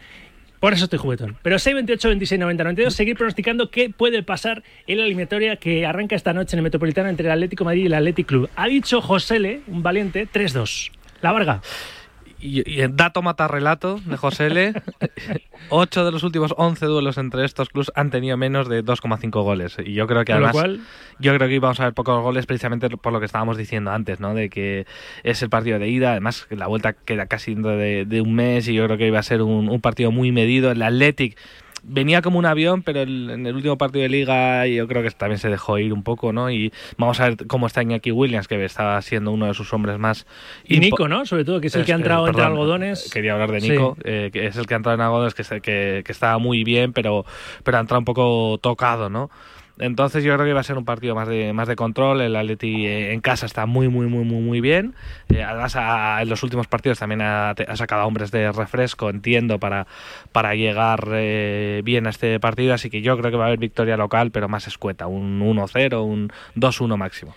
Por 0.63 0.71
eso 0.71 0.85
estoy 0.85 0.97
juguetón. 0.97 1.35
Pero 1.41 1.59
6, 1.59 1.73
28, 1.75 2.07
26, 2.07 2.39
90, 2.39 2.63
92, 2.63 2.93
seguir 2.95 3.17
pronosticando 3.17 3.69
qué 3.69 3.89
puede 3.89 4.23
pasar 4.23 4.63
en 4.87 4.97
la 4.97 5.03
eliminatoria 5.03 5.57
que 5.57 5.85
arranca 5.85 6.15
esta 6.15 6.31
noche 6.31 6.55
en 6.55 6.59
el 6.59 6.63
Metropolitano 6.63 7.09
entre 7.09 7.25
el 7.25 7.33
Atlético 7.33 7.65
Madrid 7.65 7.81
y 7.81 7.85
el 7.87 7.93
Athletic 7.93 8.27
Club. 8.27 8.49
Ha 8.55 8.67
dicho 8.67 9.01
Josele, 9.01 9.59
un 9.67 9.83
valiente, 9.83 10.25
3-2. 10.25 10.91
La 11.21 11.33
Varga. 11.33 11.61
Y, 12.45 12.81
dato 12.89 13.21
mata 13.21 13.47
relato 13.47 13.99
de 14.05 14.17
José 14.17 14.47
L. 14.47 14.73
8 15.69 16.05
de 16.05 16.11
los 16.11 16.23
últimos 16.23 16.53
11 16.57 16.85
duelos 16.87 17.17
entre 17.17 17.45
estos 17.45 17.69
clubes 17.69 17.91
han 17.95 18.09
tenido 18.11 18.35
menos 18.37 18.67
de 18.67 18.83
2,5 18.83 19.31
goles. 19.43 19.77
Y 19.83 19.93
yo 19.93 20.07
creo 20.07 20.25
que 20.25 20.33
lo 20.33 20.37
además. 20.37 20.51
cual- 20.53 20.81
Yo 21.19 21.33
creo 21.35 21.47
que 21.47 21.55
íbamos 21.55 21.79
a 21.79 21.85
ver 21.85 21.93
pocos 21.93 22.21
goles 22.21 22.45
precisamente 22.45 22.89
por 22.89 23.13
lo 23.13 23.19
que 23.19 23.25
estábamos 23.25 23.55
diciendo 23.57 23.91
antes, 23.91 24.19
¿no? 24.19 24.33
De 24.33 24.49
que 24.49 24.85
es 25.23 25.41
el 25.41 25.49
partido 25.49 25.79
de 25.79 25.87
ida, 25.87 26.11
además 26.11 26.47
la 26.49 26.67
vuelta 26.67 26.93
queda 26.93 27.27
casi 27.27 27.55
de, 27.55 28.05
de 28.05 28.21
un 28.21 28.33
mes 28.35 28.67
y 28.67 28.73
yo 28.73 28.85
creo 28.85 28.97
que 28.97 29.07
iba 29.07 29.19
a 29.19 29.23
ser 29.23 29.41
un, 29.41 29.69
un 29.69 29.81
partido 29.81 30.11
muy 30.11 30.31
medido. 30.31 30.71
El 30.71 30.81
Athletic 30.81 31.37
venía 31.83 32.21
como 32.21 32.39
un 32.39 32.45
avión, 32.45 32.81
pero 32.81 33.01
el- 33.01 33.29
en 33.29 33.45
el 33.45 33.55
último 33.55 33.77
partido 33.77 34.03
de 34.03 34.09
liga 34.09 34.65
yo 34.67 34.87
creo 34.87 35.03
que 35.03 35.11
también 35.11 35.37
se 35.37 35.49
dejó 35.49 35.77
ir 35.77 35.93
un 35.93 36.01
poco, 36.03 36.31
¿no? 36.33 36.49
Y 36.49 36.71
vamos 36.97 37.19
a 37.19 37.25
ver 37.29 37.47
cómo 37.47 37.67
está 37.67 37.81
Iñaki 37.83 38.11
Williams, 38.11 38.47
que 38.47 38.63
está 38.63 39.01
siendo 39.01 39.31
uno 39.31 39.47
de 39.47 39.53
sus 39.53 39.71
hombres 39.73 39.99
más... 39.99 40.25
Y 40.65 40.79
Nico, 40.79 41.07
¿no? 41.07 41.25
Sobre 41.25 41.43
todo, 41.45 41.59
que 41.61 41.67
es 41.67 41.75
el 41.75 41.85
que 41.85 41.91
ha 41.93 41.95
entrado 41.95 42.25
entre 42.27 42.41
perdón, 42.41 42.53
algodones. 42.57 43.09
Quería 43.11 43.33
hablar 43.33 43.51
de 43.51 43.61
Sí. 43.61 43.69
Nico, 43.71 43.97
eh, 44.03 44.29
que 44.31 44.47
es 44.47 44.55
el 44.57 44.65
que 44.65 44.73
ha 44.73 44.77
entrado 44.77 44.95
en 44.95 45.01
algodones, 45.01 45.33
que, 45.33 45.43
que, 45.61 46.01
que 46.05 46.11
estaba 46.11 46.37
muy 46.37 46.63
bien, 46.63 46.93
pero, 46.93 47.25
pero 47.63 47.77
ha 47.77 47.81
entrado 47.81 47.99
un 47.99 48.05
poco 48.05 48.57
tocado, 48.61 49.09
¿no? 49.09 49.29
Entonces 49.83 50.23
yo 50.23 50.33
creo 50.33 50.45
que 50.45 50.53
va 50.53 50.61
a 50.61 50.63
ser 50.63 50.77
un 50.77 50.85
partido 50.85 51.13
más 51.13 51.27
de, 51.27 51.51
más 51.51 51.67
de 51.67 51.75
control. 51.75 52.21
El 52.21 52.37
Atleti 52.37 52.85
eh, 52.85 53.11
en 53.11 53.19
casa 53.19 53.45
está 53.45 53.65
muy, 53.65 53.89
muy, 53.89 54.07
muy, 54.07 54.23
muy, 54.23 54.41
muy 54.41 54.61
bien. 54.61 54.95
Eh, 55.27 55.43
además, 55.43 55.75
en 56.21 56.29
los 56.29 56.41
últimos 56.41 56.67
partidos 56.67 56.99
también 56.99 57.21
ha, 57.21 57.49
ha 57.49 57.75
sacado 57.75 58.05
hombres 58.07 58.31
de 58.31 58.49
refresco, 58.53 59.09
entiendo, 59.09 59.59
para, 59.59 59.85
para 60.31 60.55
llegar 60.55 61.05
eh, 61.11 61.81
bien 61.83 62.07
a 62.07 62.11
este 62.11 62.39
partido. 62.39 62.73
Así 62.73 62.89
que 62.89 63.01
yo 63.01 63.17
creo 63.17 63.29
que 63.29 63.35
va 63.35 63.43
a 63.43 63.47
haber 63.47 63.59
victoria 63.59 63.97
local, 63.97 64.31
pero 64.31 64.47
más 64.47 64.67
escueta. 64.67 65.07
Un 65.07 65.41
1-0, 65.41 66.01
un 66.01 66.31
2-1 66.55 66.95
máximo. 66.95 67.35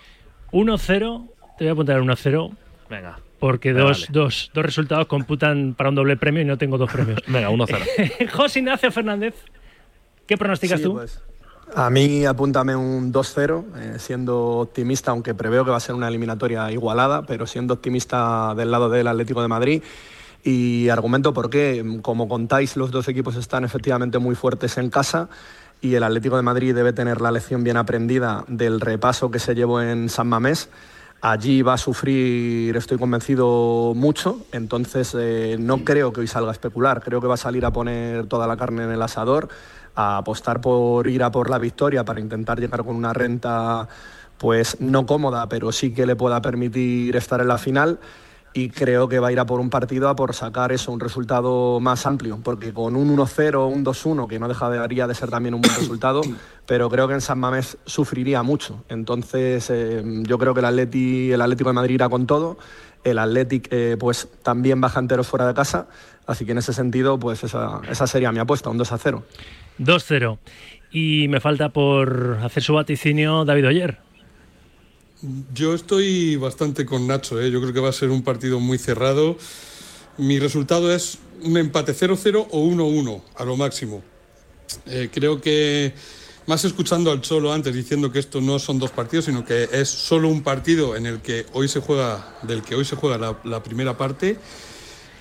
1-0, 0.52 1.28
te 1.58 1.64
voy 1.64 1.68
a 1.68 1.72
apuntar 1.72 2.00
1-0. 2.00 2.56
Venga. 2.88 3.18
Porque 3.40 3.72
dos, 3.72 4.02
vale. 4.02 4.06
dos, 4.12 4.50
dos 4.54 4.64
resultados 4.64 5.06
computan 5.08 5.74
para 5.74 5.90
un 5.90 5.96
doble 5.96 6.16
premio 6.16 6.42
y 6.42 6.44
no 6.44 6.58
tengo 6.58 6.78
dos 6.78 6.92
premios. 6.92 7.20
Venga, 7.26 7.50
1-0. 7.50 8.30
José 8.30 8.60
Ignacio 8.60 8.92
Fernández, 8.92 9.34
¿qué 10.26 10.36
pronosticas 10.36 10.78
Sí, 10.78 10.84
tú? 10.84 10.94
pues, 10.94 11.20
A 11.74 11.90
mí 11.90 12.24
apúntame 12.24 12.76
un 12.76 13.12
2-0, 13.12 13.64
eh, 13.76 13.96
siendo 13.98 14.58
optimista, 14.58 15.10
aunque 15.10 15.34
preveo 15.34 15.64
que 15.64 15.70
va 15.70 15.78
a 15.78 15.80
ser 15.80 15.94
una 15.94 16.08
eliminatoria 16.08 16.70
igualada, 16.70 17.22
pero 17.22 17.46
siendo 17.46 17.74
optimista 17.74 18.54
del 18.54 18.70
lado 18.70 18.88
del 18.88 19.08
Atlético 19.08 19.42
de 19.42 19.48
Madrid. 19.48 19.82
Y 20.44 20.88
argumento 20.90 21.34
por 21.34 21.50
qué, 21.50 21.84
como 22.02 22.28
contáis, 22.28 22.76
los 22.76 22.92
dos 22.92 23.08
equipos 23.08 23.34
están 23.34 23.64
efectivamente 23.64 24.18
muy 24.18 24.36
fuertes 24.36 24.78
en 24.78 24.90
casa 24.90 25.28
y 25.80 25.94
el 25.94 26.04
Atlético 26.04 26.36
de 26.36 26.42
Madrid 26.42 26.74
debe 26.74 26.92
tener 26.92 27.20
la 27.20 27.32
lección 27.32 27.64
bien 27.64 27.76
aprendida 27.76 28.44
del 28.46 28.80
repaso 28.80 29.30
que 29.30 29.40
se 29.40 29.54
llevó 29.54 29.82
en 29.82 30.08
San 30.08 30.28
Mamés. 30.28 30.68
Allí 31.20 31.62
va 31.62 31.74
a 31.74 31.78
sufrir, 31.78 32.76
estoy 32.76 32.98
convencido, 32.98 33.94
mucho, 33.96 34.46
entonces 34.52 35.16
eh, 35.18 35.56
no 35.58 35.84
creo 35.84 36.12
que 36.12 36.20
hoy 36.20 36.26
salga 36.26 36.50
a 36.50 36.52
especular, 36.52 37.02
creo 37.02 37.20
que 37.20 37.26
va 37.26 37.34
a 37.34 37.38
salir 37.38 37.64
a 37.64 37.72
poner 37.72 38.26
toda 38.26 38.46
la 38.46 38.56
carne 38.56 38.84
en 38.84 38.92
el 38.92 39.02
asador, 39.02 39.48
a 39.96 40.18
apostar 40.18 40.60
por 40.60 41.08
ir 41.08 41.22
a 41.22 41.30
por 41.30 41.50
la 41.50 41.58
victoria 41.58 42.04
para 42.04 42.20
intentar 42.20 42.60
llegar 42.60 42.84
con 42.84 42.94
una 42.94 43.12
renta 43.12 43.88
pues 44.38 44.80
no 44.80 45.06
cómoda, 45.06 45.48
pero 45.48 45.72
sí 45.72 45.92
que 45.92 46.06
le 46.06 46.14
pueda 46.14 46.40
permitir 46.42 47.16
estar 47.16 47.40
en 47.40 47.48
la 47.48 47.58
final 47.58 47.98
y 48.56 48.70
creo 48.70 49.06
que 49.06 49.18
va 49.18 49.28
a 49.28 49.32
ir 49.32 49.38
a 49.38 49.44
por 49.44 49.60
un 49.60 49.68
partido 49.68 50.08
a 50.08 50.16
por 50.16 50.34
sacar 50.34 50.72
eso, 50.72 50.90
un 50.90 50.98
resultado 50.98 51.78
más 51.78 52.06
amplio, 52.06 52.40
porque 52.42 52.72
con 52.72 52.96
un 52.96 53.14
1-0, 53.14 53.70
un 53.70 53.84
2-1, 53.84 54.26
que 54.26 54.38
no 54.38 54.48
dejaría 54.48 55.06
de 55.06 55.14
ser 55.14 55.28
también 55.28 55.54
un 55.54 55.60
buen 55.60 55.74
resultado, 55.74 56.22
pero 56.64 56.88
creo 56.88 57.06
que 57.06 57.12
en 57.12 57.20
San 57.20 57.38
Mamés 57.38 57.76
sufriría 57.84 58.42
mucho. 58.42 58.82
Entonces 58.88 59.68
eh, 59.68 60.02
yo 60.22 60.38
creo 60.38 60.54
que 60.54 60.60
el, 60.60 60.66
Atleti, 60.66 61.32
el 61.32 61.42
Atlético 61.42 61.68
de 61.68 61.74
Madrid 61.74 61.96
irá 61.96 62.08
con 62.08 62.26
todo, 62.26 62.56
el 63.04 63.18
Athletic 63.18 63.68
eh, 63.70 63.96
pues 64.00 64.26
también 64.42 64.80
baja 64.80 65.00
enteros 65.00 65.26
fuera 65.26 65.46
de 65.46 65.52
casa, 65.52 65.86
así 66.26 66.46
que 66.46 66.52
en 66.52 66.58
ese 66.58 66.72
sentido 66.72 67.18
pues 67.18 67.44
esa, 67.44 67.82
esa 67.90 68.06
sería 68.06 68.32
mi 68.32 68.38
apuesta, 68.38 68.70
un 68.70 68.78
2-0. 68.78 69.22
2-0. 69.78 70.38
Y 70.92 71.28
me 71.28 71.40
falta 71.40 71.70
por 71.70 72.38
hacer 72.42 72.62
su 72.62 72.74
vaticinio 72.74 73.44
David 73.44 73.66
Oyer. 73.66 73.98
Yo 75.54 75.74
estoy 75.74 76.36
bastante 76.36 76.84
con 76.84 77.06
Nacho, 77.06 77.40
¿eh? 77.40 77.50
yo 77.50 77.60
creo 77.60 77.72
que 77.72 77.80
va 77.80 77.88
a 77.88 77.92
ser 77.92 78.10
un 78.10 78.22
partido 78.22 78.60
muy 78.60 78.78
cerrado. 78.78 79.36
Mi 80.18 80.38
resultado 80.38 80.94
es 80.94 81.18
un 81.42 81.56
empate 81.56 81.94
0-0 81.94 82.48
o 82.50 82.64
1-1 82.64 83.22
a 83.36 83.44
lo 83.44 83.56
máximo. 83.56 84.02
Eh, 84.86 85.08
creo 85.12 85.40
que, 85.40 85.94
más 86.46 86.64
escuchando 86.64 87.10
al 87.10 87.20
Cholo 87.20 87.52
antes 87.52 87.74
diciendo 87.74 88.12
que 88.12 88.18
esto 88.18 88.40
no 88.40 88.58
son 88.58 88.78
dos 88.78 88.90
partidos, 88.90 89.26
sino 89.26 89.44
que 89.44 89.68
es 89.72 89.88
solo 89.88 90.28
un 90.28 90.42
partido 90.42 90.96
en 90.96 91.06
el 91.06 91.20
que 91.20 91.46
hoy 91.52 91.68
se 91.68 91.80
juega, 91.80 92.36
del 92.42 92.62
que 92.62 92.74
hoy 92.74 92.84
se 92.84 92.96
juega 92.96 93.36
la, 93.42 93.62
primera 93.62 93.96
parte. 93.96 94.38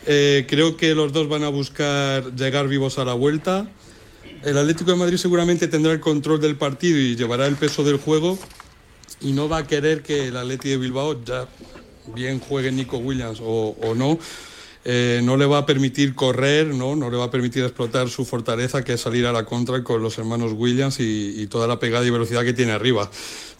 Eh, 0.06 0.46
creo 0.48 0.78
que 0.78 0.94
los 0.94 1.14
dos 1.14 1.28
van 1.28 1.44
a 1.44 1.50
buscar 1.50 2.36
llegar 2.36 2.68
vivos 2.68 3.00
a 3.00 3.06
la 3.06 3.14
vuelta. 3.14 3.68
El 4.46 4.60
Atlético 4.60 4.92
de 4.92 4.98
Madrid 4.98 5.18
seguramente 5.18 5.68
tendrá 5.68 5.92
el 5.92 6.00
control 6.00 6.40
del 6.40 6.56
partido 6.56 7.00
y 7.00 7.16
llevará 7.16 7.48
el 7.48 7.56
peso 7.56 7.84
del 7.84 7.98
juego 7.98 8.38
y 9.20 9.32
no 9.32 9.50
va 9.50 9.58
a 9.58 9.68
querer 9.68 10.04
que 10.04 10.28
el 10.28 10.38
Atleti 10.38 10.70
de 10.70 10.78
Bilbao, 10.78 11.24
ya 11.26 11.48
bien 12.14 12.40
juegue 12.40 12.72
Nico 12.72 12.98
Williams 12.98 13.40
o, 13.42 13.76
no, 13.96 14.20
eh, 14.84 15.20
no 15.24 15.36
le 15.36 15.48
va 15.48 15.58
a 15.58 15.66
permitir 15.66 16.14
correr, 16.14 16.68
¿no? 16.68 16.96
no 16.96 17.10
le 17.10 17.18
va 17.18 17.24
a 17.24 17.32
permitir 17.32 17.64
explotar 17.64 18.08
su 18.08 18.24
fortaleza 18.24 18.84
que 18.84 18.94
es 18.94 19.02
salir 19.02 19.26
a 19.26 19.32
la 19.32 19.46
contra 19.46 19.84
con 19.84 20.04
los 20.04 20.16
hermanos 20.20 20.52
Williams 20.56 21.00
y 21.00 21.48
toda 21.48 21.66
la 21.66 21.80
pegada 21.80 22.06
y 22.06 22.12
velocidad 22.12 22.44
que 22.44 22.54
tiene 22.54 22.72
arriba. 22.72 23.10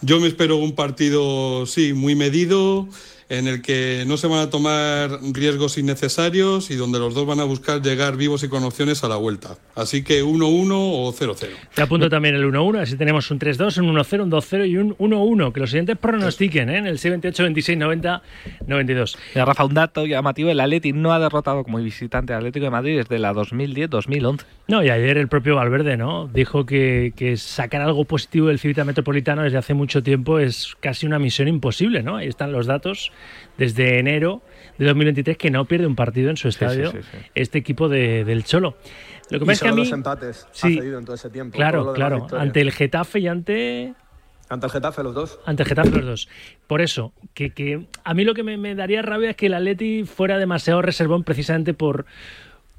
Yo 0.02 0.20
me 0.20 0.28
espero 0.28 0.56
un 0.56 0.76
partido, 0.76 1.66
sí, 1.66 1.94
muy 1.94 2.14
medido, 2.14 2.88
en 3.28 3.48
el 3.48 3.60
que 3.60 4.04
no 4.06 4.16
se 4.16 4.28
van 4.28 4.40
a 4.40 4.50
tomar 4.50 5.18
riesgos 5.32 5.78
innecesarios 5.78 6.70
y 6.70 6.76
donde 6.76 6.98
los 6.98 7.14
dos 7.14 7.26
van 7.26 7.40
a 7.40 7.44
buscar 7.44 7.82
llegar 7.82 8.16
vivos 8.16 8.42
y 8.44 8.48
con 8.48 8.62
opciones 8.62 9.02
a 9.02 9.08
la 9.08 9.16
vuelta. 9.16 9.56
Así 9.74 10.04
que 10.04 10.22
1-1 10.22 10.70
o 10.72 11.12
0-0. 11.12 11.48
Te 11.74 11.82
apunto 11.82 12.08
también 12.08 12.36
el 12.36 12.44
1-1, 12.44 12.80
así 12.80 12.96
tenemos 12.96 13.30
un 13.30 13.38
3-2, 13.38 13.78
un 13.78 13.96
1-0, 13.96 14.22
un 14.22 14.30
2-0 14.30 14.68
y 14.68 14.76
un 14.76 14.96
1-1. 14.96 15.52
Que 15.52 15.60
los 15.60 15.70
siguientes 15.70 15.98
pronostiquen 15.98 16.70
¿eh? 16.70 16.78
en 16.78 16.86
el 16.86 16.98
628, 16.98 17.42
26, 17.42 17.78
90, 17.78 18.22
92. 18.66 19.18
Mira, 19.34 19.44
Rafa, 19.44 19.64
un 19.64 19.74
dato 19.74 20.06
llamativo, 20.06 20.50
el 20.50 20.60
Atleti 20.60 20.92
no 20.92 21.12
ha 21.12 21.18
derrotado 21.18 21.64
como 21.64 21.78
visitante 21.78 22.32
al 22.32 22.38
Atlético 22.38 22.64
de 22.64 22.70
Madrid 22.70 22.96
desde 22.98 23.18
la 23.18 23.32
2010-2011. 23.32 24.42
No, 24.68 24.84
y 24.84 24.90
ayer 24.90 25.18
el 25.18 25.28
propio 25.28 25.56
Valverde 25.56 25.96
¿no? 25.96 26.28
dijo 26.32 26.64
que, 26.64 27.12
que 27.16 27.36
sacar 27.36 27.82
algo 27.82 28.04
positivo 28.04 28.48
del 28.48 28.58
Civita 28.58 28.84
Metropolitano 28.84 29.42
desde 29.42 29.58
hace 29.58 29.74
mucho 29.74 30.02
tiempo 30.02 30.38
es 30.38 30.76
casi 30.80 31.06
una 31.06 31.18
misión 31.18 31.48
imposible. 31.48 32.02
¿no? 32.02 32.16
Ahí 32.16 32.28
están 32.28 32.52
los 32.52 32.66
datos 32.66 33.10
desde 33.58 33.98
enero 33.98 34.42
de 34.78 34.86
2023 34.86 35.36
que 35.38 35.50
no 35.50 35.64
pierde 35.64 35.86
un 35.86 35.96
partido 35.96 36.30
en 36.30 36.36
su 36.36 36.50
Sí, 36.50 36.58
sí, 36.58 36.64
estadio 36.64 36.90
sí, 36.92 36.98
sí. 37.02 37.18
este 37.34 37.58
equipo 37.58 37.88
de- 37.88 38.24
del 38.24 38.44
Cholo. 38.44 38.76
Lo 39.30 39.38
que 39.40 39.46
pasa 39.46 39.52
es 39.52 39.62
que 39.62 39.68
a 39.68 39.72
mí... 39.72 39.82
dos 39.84 39.92
empates 39.92 40.46
Sí. 40.52 40.78
ha 40.78 40.80
cedido 40.80 40.98
en 40.98 41.04
todo 41.04 41.16
ese 41.16 41.30
tiempo. 41.30 41.56
Claro, 41.56 41.92
claro. 41.94 42.26
Ante 42.38 42.60
el 42.60 42.70
Getafe 42.72 43.18
y 43.20 43.28
ante... 43.28 43.94
Ante 44.48 44.66
el 44.66 44.72
Getafe 44.72 45.02
los 45.02 45.14
dos. 45.14 45.40
Ante 45.44 45.64
el 45.64 45.68
Getafe 45.68 45.90
los 45.90 46.04
dos. 46.04 46.28
Por 46.68 46.80
eso, 46.80 47.12
que, 47.34 47.50
que 47.50 47.86
a 48.04 48.14
mí 48.14 48.22
lo 48.24 48.32
que 48.34 48.44
me, 48.44 48.56
me 48.56 48.76
daría 48.76 49.02
rabia 49.02 49.30
es 49.30 49.36
que 49.36 49.46
el 49.46 49.54
Atleti 49.54 50.04
fuera 50.04 50.38
demasiado 50.38 50.82
reservón 50.82 51.24
precisamente 51.24 51.74
por, 51.74 52.06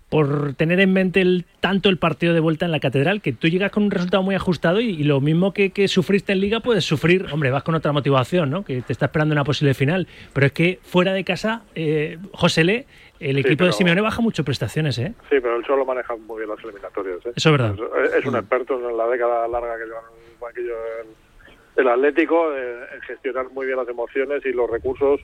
por 0.09 0.53
tener 0.53 0.79
en 0.79 0.93
mente 0.93 1.19
el, 1.21 1.45
tanto 1.59 1.89
el 1.89 1.97
partido 1.97 2.33
de 2.33 2.39
vuelta 2.39 2.65
en 2.65 2.71
la 2.71 2.79
catedral, 2.79 3.21
que 3.21 3.33
tú 3.33 3.47
llegas 3.49 3.71
con 3.71 3.83
un 3.83 3.91
resultado 3.91 4.23
muy 4.23 4.35
ajustado 4.35 4.79
y, 4.79 4.89
y 4.91 5.03
lo 5.03 5.19
mismo 5.19 5.51
que, 5.53 5.71
que 5.71 5.87
sufriste 5.89 6.31
en 6.31 6.39
liga 6.39 6.61
puedes 6.61 6.85
sufrir, 6.85 7.25
hombre, 7.33 7.51
vas 7.51 7.63
con 7.63 7.75
otra 7.75 7.91
motivación, 7.91 8.49
¿no? 8.49 8.63
Que 8.63 8.81
te 8.81 8.93
está 8.93 9.07
esperando 9.07 9.33
una 9.33 9.43
posible 9.43 9.73
final. 9.73 10.07
Pero 10.33 10.47
es 10.47 10.53
que 10.53 10.79
fuera 10.81 11.11
de 11.13 11.23
casa, 11.25 11.63
eh, 11.75 12.17
José 12.31 12.63
Le, 12.63 12.85
el 13.19 13.35
Sí, 13.35 13.41
equipo 13.41 13.65
de 13.65 13.73
Simeone 13.73 13.99
baja 13.99 14.21
mucho 14.21 14.45
prestaciones, 14.45 14.97
¿eh? 14.99 15.13
Sí, 15.29 15.37
pero 15.41 15.57
el 15.57 15.63
Cholo 15.65 15.85
maneja 15.85 16.15
muy 16.15 16.37
bien 16.37 16.49
las 16.51 16.63
eliminatorias. 16.63 17.17
¿eh? 17.25 17.33
Eso 17.35 17.49
es 17.49 17.51
verdad. 17.51 17.75
Es, 18.05 18.13
es 18.13 18.25
un 18.25 18.35
experto 18.35 18.89
en 18.89 18.95
la 18.95 19.07
década 19.07 19.47
larga 19.47 19.77
que 19.77 19.85
lleva 19.85 19.99
en 19.99 20.31
el 20.31 20.37
banquillo 20.39 20.75
el, 21.01 21.81
el 21.83 21.87
Atlético 21.89 22.55
en 22.55 23.01
gestionar 23.01 23.49
muy 23.51 23.65
bien 23.65 23.77
las 23.77 23.89
emociones 23.89 24.45
y 24.45 24.53
los 24.53 24.69
recursos 24.69 25.19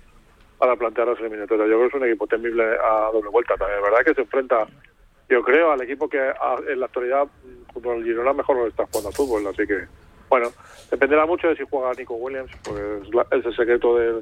para 0.63 0.77
plantear 0.77 1.09
las 1.09 1.19
eliminatorias. 1.19 1.67
Yo 1.67 1.75
creo 1.75 1.89
que 1.89 1.97
es 1.97 2.01
un 2.01 2.07
equipo 2.07 2.25
temible 2.25 2.63
a 2.63 3.09
doble 3.11 3.29
vuelta 3.29 3.57
también. 3.57 3.79
Es 3.79 3.83
verdad 3.83 4.05
que 4.05 4.13
se 4.13 4.21
enfrenta, 4.21 4.65
yo 5.27 5.43
creo, 5.43 5.73
al 5.73 5.81
equipo 5.81 6.07
que 6.07 6.17
a- 6.19 6.55
en 6.69 6.79
la 6.79 6.85
actualidad, 6.85 7.25
mm, 7.25 7.73
junto 7.73 7.91
al 7.91 8.01
Girona, 8.05 8.31
mejor 8.31 8.55
lo 8.55 8.67
está 8.67 8.85
jugando 8.85 9.09
al 9.09 9.13
fútbol. 9.13 9.45
Así 9.47 9.67
que, 9.67 9.79
bueno, 10.29 10.47
dependerá 10.89 11.25
mucho 11.25 11.49
de 11.49 11.57
si 11.57 11.63
juega 11.69 11.91
Nico 11.95 12.13
Williams, 12.13 12.49
porque 12.63 12.81
es, 13.01 13.13
la- 13.13 13.27
es 13.31 13.45
el 13.45 13.53
secreto 13.53 13.97
de, 13.97 14.21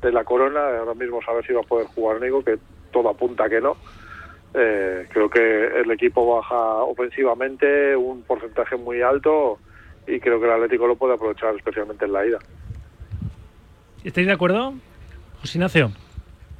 de 0.00 0.10
la 0.12 0.24
corona. 0.24 0.78
Ahora 0.78 0.94
mismo 0.94 1.20
saber 1.22 1.44
si 1.46 1.52
va 1.52 1.60
a 1.60 1.64
poder 1.64 1.86
jugar 1.88 2.18
Nico, 2.18 2.42
que 2.42 2.56
todo 2.90 3.10
apunta 3.10 3.46
que 3.50 3.60
no. 3.60 3.76
Eh, 4.54 5.06
creo 5.12 5.28
que 5.28 5.66
el 5.80 5.90
equipo 5.90 6.34
baja 6.36 6.56
ofensivamente 6.56 7.94
un 7.94 8.22
porcentaje 8.22 8.76
muy 8.76 9.02
alto 9.02 9.58
y 10.06 10.18
creo 10.18 10.40
que 10.40 10.46
el 10.46 10.52
Atlético 10.52 10.86
lo 10.86 10.96
puede 10.96 11.12
aprovechar 11.12 11.54
especialmente 11.56 12.06
en 12.06 12.12
la 12.14 12.24
ida. 12.24 12.38
¿Estáis 14.02 14.26
de 14.26 14.32
acuerdo? 14.32 14.72
José 15.44 15.58
Ignacio. 15.58 15.92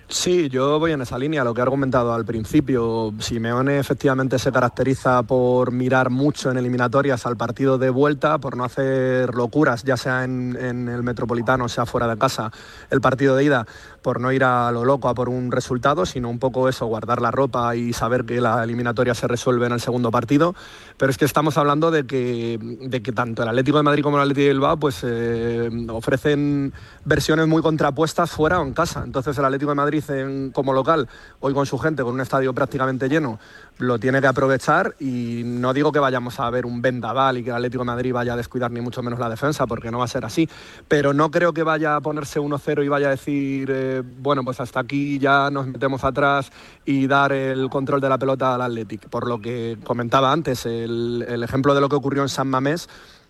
Sí, 0.08 0.50
yo 0.50 0.78
voy 0.78 0.92
en 0.92 1.00
esa 1.00 1.18
línea, 1.18 1.42
lo 1.42 1.54
que 1.54 1.60
he 1.60 1.62
argumentado 1.62 2.12
al 2.12 2.26
principio. 2.26 3.14
Simeone 3.18 3.78
efectivamente 3.78 4.38
se 4.38 4.52
caracteriza 4.52 5.22
por 5.22 5.72
mirar 5.72 6.10
mucho 6.10 6.50
en 6.50 6.58
eliminatorias 6.58 7.24
al 7.24 7.38
partido 7.38 7.78
de 7.78 7.88
vuelta, 7.88 8.36
por 8.36 8.58
no 8.58 8.64
hacer 8.64 9.34
locuras, 9.34 9.84
ya 9.84 9.96
sea 9.96 10.24
en, 10.24 10.58
en 10.60 10.88
el 10.90 11.02
Metropolitano, 11.02 11.66
sea 11.70 11.86
fuera 11.86 12.06
de 12.06 12.18
casa, 12.18 12.52
el 12.90 13.00
partido 13.00 13.34
de 13.36 13.44
ida, 13.44 13.66
por 14.04 14.20
no 14.20 14.30
ir 14.32 14.44
a 14.44 14.70
lo 14.70 14.84
loco 14.84 15.08
a 15.08 15.14
por 15.14 15.30
un 15.30 15.50
resultado, 15.50 16.04
sino 16.04 16.28
un 16.28 16.38
poco 16.38 16.68
eso, 16.68 16.84
guardar 16.84 17.22
la 17.22 17.30
ropa 17.30 17.74
y 17.74 17.94
saber 17.94 18.26
que 18.26 18.38
la 18.38 18.62
eliminatoria 18.62 19.14
se 19.14 19.26
resuelve 19.26 19.64
en 19.64 19.72
el 19.72 19.80
segundo 19.80 20.10
partido. 20.10 20.54
Pero 20.98 21.10
es 21.10 21.16
que 21.16 21.24
estamos 21.24 21.56
hablando 21.56 21.90
de 21.90 22.04
que, 22.06 22.58
de 22.82 23.02
que 23.02 23.12
tanto 23.12 23.42
el 23.42 23.48
Atlético 23.48 23.78
de 23.78 23.82
Madrid 23.82 24.02
como 24.02 24.18
el 24.18 24.22
Atlético 24.24 24.44
de 24.44 24.52
Bilbao 24.52 24.76
pues, 24.76 25.00
eh, 25.04 25.70
ofrecen 25.88 26.74
versiones 27.06 27.48
muy 27.48 27.62
contrapuestas 27.62 28.30
fuera 28.30 28.60
o 28.60 28.66
en 28.66 28.74
casa. 28.74 29.02
Entonces 29.06 29.38
el 29.38 29.44
Atlético 29.46 29.70
de 29.70 29.76
Madrid 29.76 30.04
en- 30.10 30.50
como 30.52 30.74
local, 30.74 31.08
hoy 31.40 31.54
con 31.54 31.64
su 31.64 31.78
gente, 31.78 32.02
con 32.02 32.12
un 32.12 32.20
estadio 32.20 32.52
prácticamente 32.52 33.08
lleno, 33.08 33.38
lo 33.78 33.98
tiene 33.98 34.20
que 34.20 34.26
aprovechar 34.28 34.94
y 35.00 35.42
no 35.44 35.72
digo 35.72 35.90
que 35.90 35.98
vayamos 35.98 36.38
a 36.38 36.48
ver 36.50 36.64
un 36.64 36.80
vendaval 36.80 37.38
y 37.38 37.42
que 37.42 37.50
el 37.50 37.56
Atlético 37.56 37.82
de 37.82 37.87
Madrid 37.87 38.12
vaya 38.12 38.34
a 38.34 38.37
descuidar 38.37 38.70
ni 38.70 38.80
mucho 38.80 39.02
menos 39.02 39.18
la 39.18 39.28
defensa, 39.28 39.66
porque 39.66 39.90
no 39.90 39.98
va 39.98 40.04
a 40.04 40.08
ser 40.08 40.24
así. 40.24 40.48
Pero 40.87 41.12
no 41.12 41.30
creo 41.30 41.52
que 41.52 41.62
vaya 41.62 41.96
a 41.96 42.00
ponerse 42.00 42.40
1-0 42.40 42.84
y 42.84 42.88
vaya 42.88 43.08
a 43.08 43.10
decir, 43.10 43.68
eh, 43.72 44.02
bueno, 44.18 44.44
pues 44.44 44.60
hasta 44.60 44.80
aquí 44.80 45.18
ya 45.18 45.50
nos 45.50 45.66
metemos 45.66 46.04
atrás 46.04 46.52
y 46.84 47.06
dar 47.06 47.32
el 47.32 47.68
control 47.68 48.00
de 48.00 48.08
la 48.08 48.18
pelota 48.18 48.54
al 48.54 48.62
Athletic. 48.62 49.08
Por 49.08 49.26
lo 49.26 49.40
que 49.40 49.76
comentaba 49.82 50.30
antes, 50.30 50.66
el, 50.66 51.42
ejemplo 51.42 51.74
de 51.74 51.80
lo 51.80 51.88
que 51.88 51.96
ocurrió 51.96 52.22
en 52.22 52.28
San 52.28 52.48
Mamés, 52.48 52.88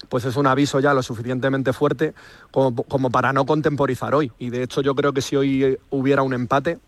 pues 0.08 0.26
es 0.26 0.36
un 0.36 0.46
aviso 0.46 0.80
ya 0.80 0.92
lo 0.92 1.02
suficientemente 1.02 1.72
fuerte 1.72 2.14
como, 2.50 3.10
para 3.10 3.32
no 3.32 3.46
contemporizar 3.46 4.14
hoy. 4.14 4.30
Y 4.38 4.50
de 4.50 4.62
hecho 4.62 4.82
yo 4.82 4.94
creo 4.94 5.14
que 5.14 5.22
si 5.22 5.36
hoy 5.36 5.78
hubiera 5.90 6.22
un 6.22 6.34
empate, 6.34 6.78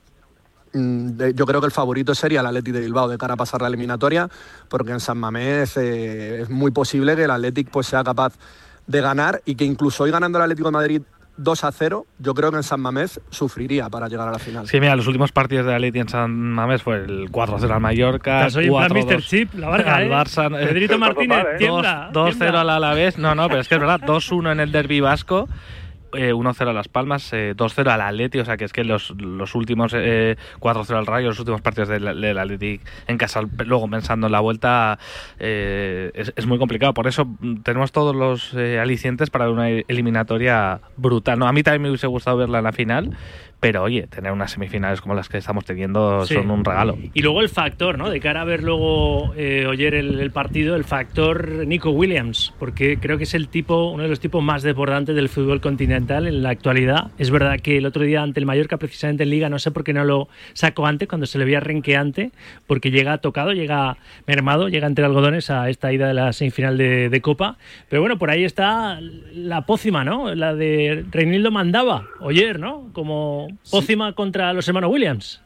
yo 1.35 1.47
creo 1.47 1.61
que 1.61 1.67
el 1.67 1.73
favorito 1.73 2.15
sería 2.15 2.41
el 2.41 2.47
Athletic 2.47 2.75
de 2.75 2.81
Bilbao 2.81 3.09
de 3.09 3.19
cara 3.19 3.35
a 3.35 3.37
pasar 3.37 3.62
la 3.62 3.69
eliminatoria, 3.69 4.29
porque 4.69 4.93
en 4.93 5.01
San 5.01 5.19
Mamés 5.19 5.77
eh, 5.77 6.43
es 6.43 6.51
muy 6.51 6.71
posible 6.71 7.17
que 7.17 7.25
el 7.25 7.31
Athletic 7.31 7.71
pues, 7.71 7.87
sea 7.87 8.05
capaz 8.05 8.35
de 8.87 9.01
ganar 9.01 9.43
y 9.45 9.55
que 9.57 9.65
incluso 9.65 10.05
hoy 10.05 10.11
ganando 10.11 10.39
el 10.39 10.43
Atlético 10.45 10.69
de 10.69 10.73
Madrid 10.73 11.03
2 11.39 11.65
a 11.65 11.73
0, 11.73 12.07
yo 12.19 12.33
creo 12.35 12.51
que 12.51 12.57
en 12.57 12.62
San 12.62 12.81
Mamés 12.81 13.21
sufriría 13.29 13.91
para 13.91 14.09
llegar 14.09 14.27
a 14.27 14.31
la 14.33 14.39
final. 14.39 14.67
Sí, 14.67 14.81
mira, 14.81 14.97
los 14.97 15.07
últimos 15.07 15.33
partidos 15.33 15.67
de 15.67 15.75
Atleti 15.75 15.99
en 15.99 16.09
San 16.09 16.31
Mamés 16.31 16.83
fue 16.83 16.97
el 17.05 17.31
4-0 17.31 17.71
al 17.75 17.81
Mallorca, 17.81 18.39
Estás 18.47 18.57
hoy 18.57 18.67
en 18.69 18.73
plan 18.73 18.91
4-2 18.91 19.05
Mr. 19.17 19.23
Chip, 19.23 19.55
la 19.55 19.69
Varga, 19.69 19.97
al 19.97 20.05
¿eh? 20.05 20.11
Barça. 20.11 20.47
eh, 20.59 20.67
Pedrito 20.67 20.99
Martínez, 20.99 21.39
dos- 21.45 21.59
tiembla, 21.59 22.11
2-0 22.12 22.39
tiembla. 22.39 22.61
al 22.62 22.71
Alavés. 22.71 23.19
No, 23.19 23.35
no, 23.35 23.49
pero 23.49 23.61
es 23.61 23.69
que 23.69 23.75
es 23.75 23.81
verdad, 23.81 24.01
2-1 24.01 24.53
en 24.53 24.61
el 24.61 24.73
Derby 24.73 25.01
Vasco. 25.01 25.47
Eh, 26.14 26.33
1-0 26.33 26.69
a 26.69 26.73
Las 26.73 26.88
Palmas, 26.88 27.33
eh, 27.33 27.55
2-0 27.57 27.90
al 27.90 28.01
Atleti, 28.01 28.38
o 28.38 28.45
sea 28.45 28.57
que 28.57 28.64
es 28.64 28.73
que 28.73 28.85
los, 28.85 29.11
los 29.19 29.55
últimos 29.55 29.92
eh, 29.95 30.37
4-0 30.61 30.97
al 30.97 31.07
Rayo, 31.07 31.29
los 31.29 31.38
últimos 31.38 31.61
partidos 31.61 31.88
del, 31.88 32.21
del 32.21 32.38
Atleti 32.38 32.81
en 33.07 33.19
casa, 33.19 33.42
luego 33.64 33.88
pensando 33.88 34.27
en 34.27 34.33
la 34.33 34.40
vuelta, 34.40 34.99
eh, 35.38 36.11
es, 36.14 36.33
es 36.37 36.47
muy 36.47 36.59
complicado. 36.59 36.95
Por 36.95 37.07
eso 37.07 37.25
mm, 37.25 37.62
tenemos 37.62 37.92
todos 37.92 38.14
los 38.14 38.55
eh, 38.55 38.79
alicientes 38.79 39.31
para 39.31 39.51
una 39.51 39.69
eliminatoria 39.69 40.81
brutal. 40.97 41.38
¿no? 41.38 41.49
A 41.49 41.53
mí 41.53 41.62
también 41.62 41.83
me 41.83 41.88
hubiese 41.88 42.07
gustado 42.07 42.37
verla 42.37 42.59
en 42.59 42.64
la 42.64 42.73
final, 42.73 43.16
pero 43.61 43.83
oye, 43.83 44.07
tener 44.07 44.33
unas 44.33 44.51
semifinales 44.53 45.01
como 45.01 45.14
las 45.14 45.29
que 45.29 45.38
estamos 45.38 45.64
teniendo 45.64 46.25
Sí. 46.27 46.35
son 46.35 46.51
un 46.51 46.64
regalo. 46.64 46.97
Y 47.14 47.23
luego 47.23 47.40
el 47.40 47.49
factor, 47.49 47.99
¿no? 47.99 48.11
De 48.11 48.21
cara 48.21 48.42
a 48.42 48.45
ver 48.45 48.62
luego 48.62 49.33
eh, 49.37 49.66
oyer 49.66 49.95
el, 49.95 50.21
el 50.21 50.31
partido, 50.31 50.77
el 50.77 50.85
factor 50.85 51.66
Nico 51.66 51.90
Williams, 51.90 52.53
porque 52.59 52.99
creo 52.99 53.19
que 53.19 53.25
es 53.25 53.35
el 53.35 53.49
tipo, 53.49 53.90
uno 53.90 54.03
de 54.03 54.09
los 54.09 54.21
tipos 54.21 54.42
más 54.42 54.62
desbordantes 54.62 55.16
del 55.16 55.29
fútbol 55.29 55.61
continental 55.61 56.27
en 56.27 56.42
la 56.42 56.51
actualidad. 56.51 57.11
Es 57.19 57.31
verdad 57.31 57.59
que 57.61 57.79
el 57.79 57.87
otro 57.87 58.03
día 58.03 58.23
ante 58.23 58.40
el 58.40 58.47
Mallorca, 58.47 58.77
precisamente 58.77 59.23
en 59.23 59.31
Liga, 59.31 59.49
no 59.49 59.59
sé 59.59 59.71
por 59.71 59.85
qué 59.85 59.92
no 59.92 60.05
lo 60.05 60.29
sacó 60.53 60.87
antes, 60.87 61.09
cuando 61.09 61.27
se 61.27 61.38
le 61.38 61.45
veía 61.45 61.61
renqueante, 61.61 62.33
porque 62.66 62.90
llega 62.90 63.19
tocado, 63.19 63.53
llega 63.53 63.97
mermado, 64.27 64.69
llega 64.69 64.87
entre 64.87 65.05
algodones 65.05 65.51
a 65.51 65.69
esta 65.71 65.92
ida 65.92 66.07
de 66.09 66.14
la 66.14 66.33
semifinal 66.33 66.77
de, 66.79 67.09
de 67.09 67.21
Copa. 67.21 67.57
Pero 67.88 68.03
bueno, 68.03 68.19
por 68.19 68.31
ahí 68.31 68.45
está 68.45 69.01
la 69.33 69.62
pócima, 69.66 70.05
¿no? 70.05 70.35
La 70.35 70.55
de 70.55 71.05
Reinildo 71.11 71.51
Mandaba, 71.51 72.05
oyer, 72.21 72.61
¿no? 72.61 72.90
Como 72.92 73.49
pócima 73.71 74.14
contra 74.14 74.53
los 74.53 74.66
hermanos 74.69 74.90
Williams. 74.90 75.40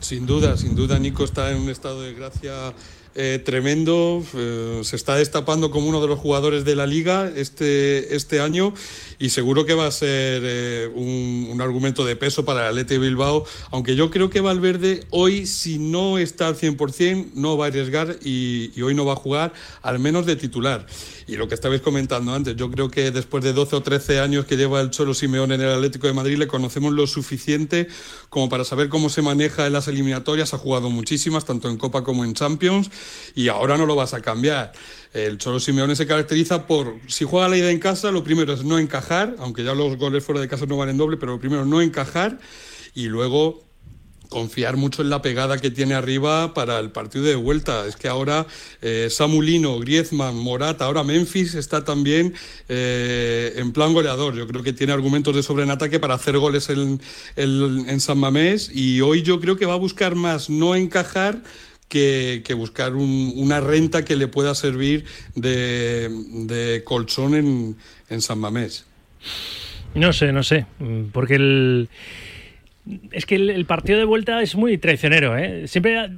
Sin 0.00 0.26
duda, 0.26 0.56
sin 0.56 0.74
duda, 0.76 0.98
Nico 0.98 1.24
está 1.24 1.50
en 1.50 1.58
un 1.58 1.70
estado 1.70 2.02
de 2.02 2.14
gracia 2.14 2.72
eh, 3.16 3.42
tremendo. 3.44 4.22
eh, 4.34 4.80
se 4.84 4.94
está 4.94 5.16
destapando 5.16 5.72
como 5.72 5.88
uno 5.88 6.00
de 6.00 6.06
los 6.06 6.20
jugadores 6.20 6.64
de 6.64 6.76
la 6.76 6.86
liga 6.86 7.28
este, 7.34 8.14
este 8.14 8.40
año 8.40 8.72
y 9.18 9.30
seguro 9.30 9.66
que 9.66 9.74
va 9.74 9.86
a 9.88 9.90
ser 9.90 10.42
eh, 10.44 10.88
un, 10.94 11.48
un 11.50 11.60
argumento 11.60 12.04
de 12.04 12.14
peso 12.14 12.44
para 12.44 12.60
el 12.60 12.68
Atleti 12.68 12.96
Bilbao. 12.98 13.44
Aunque 13.72 13.96
yo 13.96 14.10
creo 14.10 14.30
que 14.30 14.40
Valverde 14.40 15.04
hoy, 15.10 15.46
si 15.46 15.80
no 15.80 16.16
está 16.16 16.46
al 16.46 16.54
100%, 16.56 17.32
no 17.34 17.56
va 17.56 17.64
a 17.64 17.68
arriesgar 17.68 18.18
y, 18.22 18.70
y 18.76 18.82
hoy 18.82 18.94
no 18.94 19.04
va 19.04 19.14
a 19.14 19.16
jugar, 19.16 19.52
al 19.82 19.98
menos 19.98 20.24
de 20.24 20.36
titular. 20.36 20.86
Y 21.28 21.36
lo 21.36 21.46
que 21.46 21.54
estabais 21.54 21.82
comentando 21.82 22.32
antes, 22.32 22.56
yo 22.56 22.70
creo 22.70 22.90
que 22.90 23.10
después 23.10 23.44
de 23.44 23.52
12 23.52 23.76
o 23.76 23.82
13 23.82 24.18
años 24.20 24.46
que 24.46 24.56
lleva 24.56 24.80
el 24.80 24.88
Cholo 24.88 25.12
Simeone 25.12 25.56
en 25.56 25.60
el 25.60 25.72
Atlético 25.74 26.06
de 26.06 26.14
Madrid, 26.14 26.38
le 26.38 26.46
conocemos 26.46 26.94
lo 26.94 27.06
suficiente 27.06 27.86
como 28.30 28.48
para 28.48 28.64
saber 28.64 28.88
cómo 28.88 29.10
se 29.10 29.20
maneja 29.20 29.66
en 29.66 29.74
las 29.74 29.88
eliminatorias. 29.88 30.54
Ha 30.54 30.58
jugado 30.58 30.88
muchísimas, 30.88 31.44
tanto 31.44 31.68
en 31.68 31.76
Copa 31.76 32.02
como 32.02 32.24
en 32.24 32.32
Champions, 32.32 32.90
y 33.34 33.48
ahora 33.48 33.76
no 33.76 33.84
lo 33.84 33.94
vas 33.94 34.14
a 34.14 34.22
cambiar. 34.22 34.72
El 35.12 35.36
Cholo 35.36 35.60
Simeone 35.60 35.96
se 35.96 36.06
caracteriza 36.06 36.66
por, 36.66 36.94
si 37.08 37.26
juega 37.26 37.46
la 37.50 37.58
ida 37.58 37.70
en 37.70 37.78
casa, 37.78 38.10
lo 38.10 38.24
primero 38.24 38.54
es 38.54 38.64
no 38.64 38.78
encajar, 38.78 39.36
aunque 39.38 39.64
ya 39.64 39.74
los 39.74 39.98
goles 39.98 40.24
fuera 40.24 40.40
de 40.40 40.48
casa 40.48 40.64
no 40.64 40.78
valen 40.78 40.96
doble, 40.96 41.18
pero 41.18 41.32
lo 41.32 41.40
primero 41.40 41.66
no 41.66 41.82
encajar, 41.82 42.38
y 42.94 43.08
luego 43.08 43.67
confiar 44.28 44.76
mucho 44.76 45.02
en 45.02 45.10
la 45.10 45.22
pegada 45.22 45.58
que 45.58 45.70
tiene 45.70 45.94
arriba 45.94 46.52
para 46.54 46.78
el 46.80 46.90
partido 46.90 47.24
de 47.24 47.34
vuelta. 47.34 47.86
Es 47.86 47.96
que 47.96 48.08
ahora 48.08 48.46
eh, 48.82 49.08
Samulino, 49.10 49.78
Griezmann, 49.78 50.36
Morata, 50.36 50.84
ahora 50.84 51.02
Memphis 51.02 51.54
está 51.54 51.84
también 51.84 52.34
eh, 52.68 53.54
en 53.56 53.72
plan 53.72 53.92
goleador. 53.94 54.34
Yo 54.36 54.46
creo 54.46 54.62
que 54.62 54.72
tiene 54.72 54.92
argumentos 54.92 55.34
de 55.34 55.42
sobreataque 55.42 55.98
para 55.98 56.14
hacer 56.14 56.36
goles 56.38 56.68
en, 56.70 57.00
en, 57.36 58.00
San 58.00 58.18
Mamés 58.18 58.70
y 58.74 59.00
hoy 59.00 59.22
yo 59.22 59.40
creo 59.40 59.56
que 59.56 59.66
va 59.66 59.74
a 59.74 59.78
buscar 59.78 60.14
más 60.14 60.50
no 60.50 60.74
encajar 60.74 61.42
que, 61.88 62.42
que 62.44 62.52
buscar 62.54 62.94
un- 62.94 63.32
una 63.36 63.60
renta 63.60 64.04
que 64.04 64.14
le 64.14 64.28
pueda 64.28 64.54
servir 64.54 65.04
de, 65.34 66.10
de 66.10 66.82
colchón 66.84 67.34
en, 67.34 67.76
en 68.10 68.20
San 68.20 68.38
Mamés. 68.38 68.84
No 69.94 70.12
sé, 70.12 70.32
no 70.32 70.42
sé. 70.42 70.66
Porque 71.12 71.36
el. 71.36 71.88
Es 73.12 73.26
que 73.26 73.34
el, 73.36 73.50
el 73.50 73.64
partido 73.66 73.98
de 73.98 74.04
vuelta 74.04 74.40
es 74.42 74.54
muy 74.56 74.78
traicionero, 74.78 75.36
¿eh? 75.36 75.66
Siempre. 75.68 76.08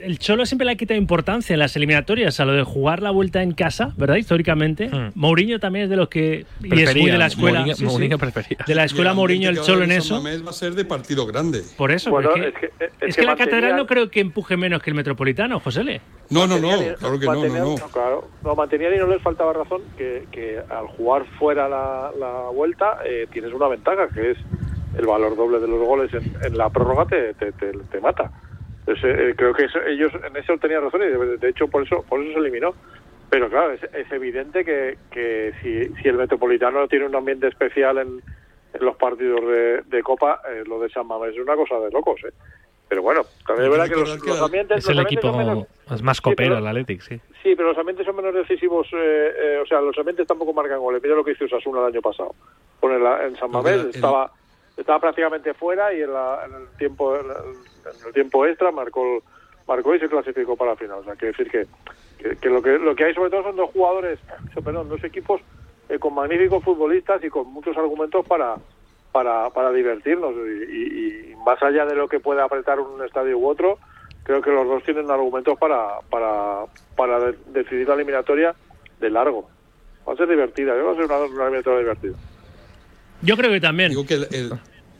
El 0.00 0.18
Cholo 0.18 0.46
siempre 0.46 0.64
le 0.66 0.72
ha 0.72 0.74
quitado 0.74 0.98
importancia 0.98 1.54
en 1.54 1.60
las 1.60 1.76
eliminatorias 1.76 2.40
a 2.40 2.44
lo 2.44 2.54
de 2.54 2.64
jugar 2.64 3.00
la 3.02 3.12
vuelta 3.12 3.40
en 3.40 3.52
casa, 3.52 3.92
¿verdad? 3.96 4.16
Históricamente. 4.16 4.90
Mourinho 5.14 5.60
también 5.60 5.84
es 5.84 5.90
de 5.90 5.96
los 5.96 6.08
que. 6.08 6.44
Y 6.60 6.64
es 6.64 6.68
muy 6.68 6.68
Prefería, 6.70 7.12
de 7.12 7.18
la 7.18 7.26
escuela. 7.26 7.60
Mourinho- 7.64 7.74
sí, 7.74 7.78
sí. 7.78 7.84
Mourinho 7.84 8.18
prefería. 8.18 8.58
De 8.66 8.74
la 8.74 8.82
escuela 8.82 9.14
Mourinho, 9.14 9.48
el 9.48 9.60
Cholo 9.60 9.84
en 9.84 9.92
eso. 9.92 10.20
Va 10.20 10.50
a 10.50 10.52
ser 10.52 10.72
de 10.74 10.84
partido 10.84 11.24
grande. 11.24 11.62
Por 11.76 11.92
eso. 11.92 12.10
Bueno, 12.10 12.34
es 12.34 12.52
que- 12.52 12.66
es 12.66 12.90
es 13.00 13.14
que 13.14 13.20
que 13.20 13.26
la 13.28 13.36
catedral 13.36 13.76
no 13.76 13.86
creo 13.86 14.10
que 14.10 14.18
empuje 14.18 14.56
menos 14.56 14.82
que 14.82 14.90
el 14.90 14.96
metropolitano, 14.96 15.60
José 15.60 16.00
No, 16.30 16.48
no, 16.48 16.58
no, 16.58 16.68
Mantenían- 16.68 16.94
claro 16.96 17.18
que 17.20 17.26
no, 17.26 17.34
no, 17.34 17.76
no. 17.76 17.88
claro. 17.92 18.28
no, 18.42 18.54
mantenían 18.56 18.94
y 18.94 18.98
no 18.98 19.06
les 19.06 19.22
faltaba 19.22 19.52
razón 19.52 19.82
que, 19.96 20.24
que 20.32 20.58
al 20.68 20.86
jugar 20.96 21.26
fuera 21.38 21.68
la, 21.68 22.10
la 22.18 22.48
vuelta 22.52 22.98
eh, 23.06 23.28
tienes 23.32 23.52
una 23.52 23.68
ventaja, 23.68 24.08
que 24.12 24.32
es 24.32 24.38
el 24.98 25.06
valor 25.06 25.36
doble 25.36 25.58
de 25.60 25.68
los 25.68 25.80
goles 25.80 26.12
en, 26.14 26.32
en 26.44 26.58
la 26.58 26.70
prórroga 26.70 27.06
te, 27.06 27.34
te, 27.34 27.52
te- 27.52 27.72
te 27.90 28.00
mata. 28.00 28.30
Entonces, 28.80 29.04
eh, 29.04 29.34
creo 29.36 29.54
que 29.54 29.64
eso- 29.64 29.82
ellos 29.82 30.12
en 30.26 30.36
eso 30.36 30.56
tenían 30.58 30.82
razón 30.82 31.02
y 31.02 31.36
de, 31.38 31.48
hecho 31.48 31.68
por 31.68 31.84
eso 31.84 32.04
por 32.08 32.20
eso 32.20 32.32
se 32.32 32.38
eliminó. 32.38 32.74
Pero 33.30 33.48
claro, 33.48 33.72
es, 33.72 33.82
es 33.94 34.10
evidente 34.12 34.64
que, 34.64 34.98
que 35.10 35.52
si, 35.62 35.86
si 36.02 36.08
el 36.08 36.16
Metropolitano 36.16 36.86
tiene 36.88 37.06
un 37.06 37.14
ambiente 37.16 37.46
especial 37.48 37.96
en, 37.98 38.20
en 38.74 38.84
los 38.84 38.96
partidos 38.96 39.40
de, 39.46 39.82
de 39.86 40.02
Copa, 40.02 40.40
eh, 40.50 40.64
lo 40.66 40.78
de 40.80 40.90
San 40.90 41.06
Mamés 41.06 41.34
es 41.34 41.40
una 41.40 41.56
cosa 41.56 41.78
de 41.80 41.90
locos. 41.90 42.20
¿eh? 42.24 42.32
Pero 42.88 43.00
bueno, 43.00 43.22
también 43.46 43.66
es 43.66 43.78
verdad 43.78 43.88
que 43.94 44.00
los, 44.00 44.26
los 44.26 44.42
ambientes... 44.42 44.78
Es 44.78 44.84
los 44.84 44.92
el 44.92 44.98
ambientes 44.98 45.22
son 45.22 45.40
equipo 45.40 45.50
menos- 45.54 45.66
es 45.90 46.02
más 46.02 46.18
Sí, 46.18 46.22
copero, 46.24 46.50
pero- 46.50 46.58
el 46.58 46.66
Athletic, 46.66 47.00
sí. 47.00 47.20
Sí, 47.42 47.54
pero 47.56 47.68
los 47.70 47.78
ambientes 47.78 48.04
son 48.04 48.16
menos 48.16 48.34
decisivos. 48.34 48.86
eh, 48.92 49.32
eh, 49.36 49.58
o 49.62 49.66
sea, 49.66 49.80
los 49.80 49.96
ambientes 49.98 50.26
tampoco 50.26 50.52
marcan 50.52 50.78
goles. 50.78 51.02
Mira 51.02 51.14
lo 51.14 51.24
que 51.24 51.32
hizo 51.32 51.46
Osasuna 51.46 51.80
el 51.80 51.86
año 51.86 52.02
pasado. 52.02 52.34
Bueno, 52.82 52.98
en, 52.98 53.02
la- 53.04 53.26
en 53.26 53.36
San 53.36 53.50
Mamés 53.50 53.80
el- 53.84 53.90
estaba 53.90 54.30
estaba 54.76 55.00
prácticamente 55.00 55.54
fuera 55.54 55.92
y 55.92 56.02
en, 56.02 56.12
la- 56.12 56.44
el 56.46 56.76
tiempo 56.76 57.14
en 57.16 57.26
el, 58.06 58.12
tiempo 58.12 58.46
extra 58.46 58.70
marcó 58.72 59.22
marcó 59.66 59.94
y 59.94 60.00
se 60.00 60.08
clasificó 60.08 60.56
para 60.56 60.72
la 60.72 60.76
final. 60.76 60.98
O 61.00 61.04
sea, 61.04 61.16
quiere 61.16 61.34
decir 61.36 61.50
que, 61.50 61.66
que, 62.18 62.36
que 62.38 62.48
lo 62.48 62.62
que 62.62 62.78
lo 62.78 62.94
que 62.96 63.04
hay 63.04 63.14
sobre 63.14 63.30
todo 63.30 63.42
son 63.44 63.56
dos 63.56 63.70
jugadores, 63.70 64.18
perdón, 64.64 64.88
dos 64.88 65.02
equipos 65.04 65.40
eh, 65.88 65.98
con 65.98 66.14
magníficos 66.14 66.64
futbolistas 66.64 67.22
y 67.24 67.30
con 67.30 67.46
muchos 67.48 67.76
argumentos 67.76 68.24
para 68.26 68.58
para, 69.12 69.50
para 69.50 69.70
divertirnos 69.72 70.32
y, 70.34 71.32
y- 71.32 71.36
más 71.44 71.62
allá 71.62 71.84
de 71.84 71.94
lo 71.96 72.08
que 72.08 72.20
pueda 72.20 72.44
apretar 72.44 72.80
un 72.80 73.04
estadio 73.04 73.36
u 73.36 73.48
otro, 73.48 73.78
creo 74.22 74.40
que 74.40 74.50
los 74.50 74.66
dos 74.66 74.82
tienen 74.84 75.10
argumentos 75.10 75.58
para, 75.58 76.00
para, 76.08 76.66
para 76.96 77.18
de- 77.20 77.38
decidir 77.46 77.88
la 77.88 77.94
eliminatoria 77.94 78.54
de 79.00 79.10
largo. 79.10 79.50
Va 80.08 80.12
a 80.14 80.16
ser 80.16 80.28
divertida, 80.28 80.72
va 80.74 80.92
a 80.92 80.94
ser 80.94 81.04
una, 81.04 81.18
una 81.18 81.42
eliminatoria 81.44 81.80
divertida. 81.80 82.14
Yo 83.22 83.36
creo 83.36 83.50
que 83.50 83.60
también. 83.60 83.90
Digo 83.90 84.04
que 84.06 84.14
el- 84.14 84.28
el- 84.32 84.52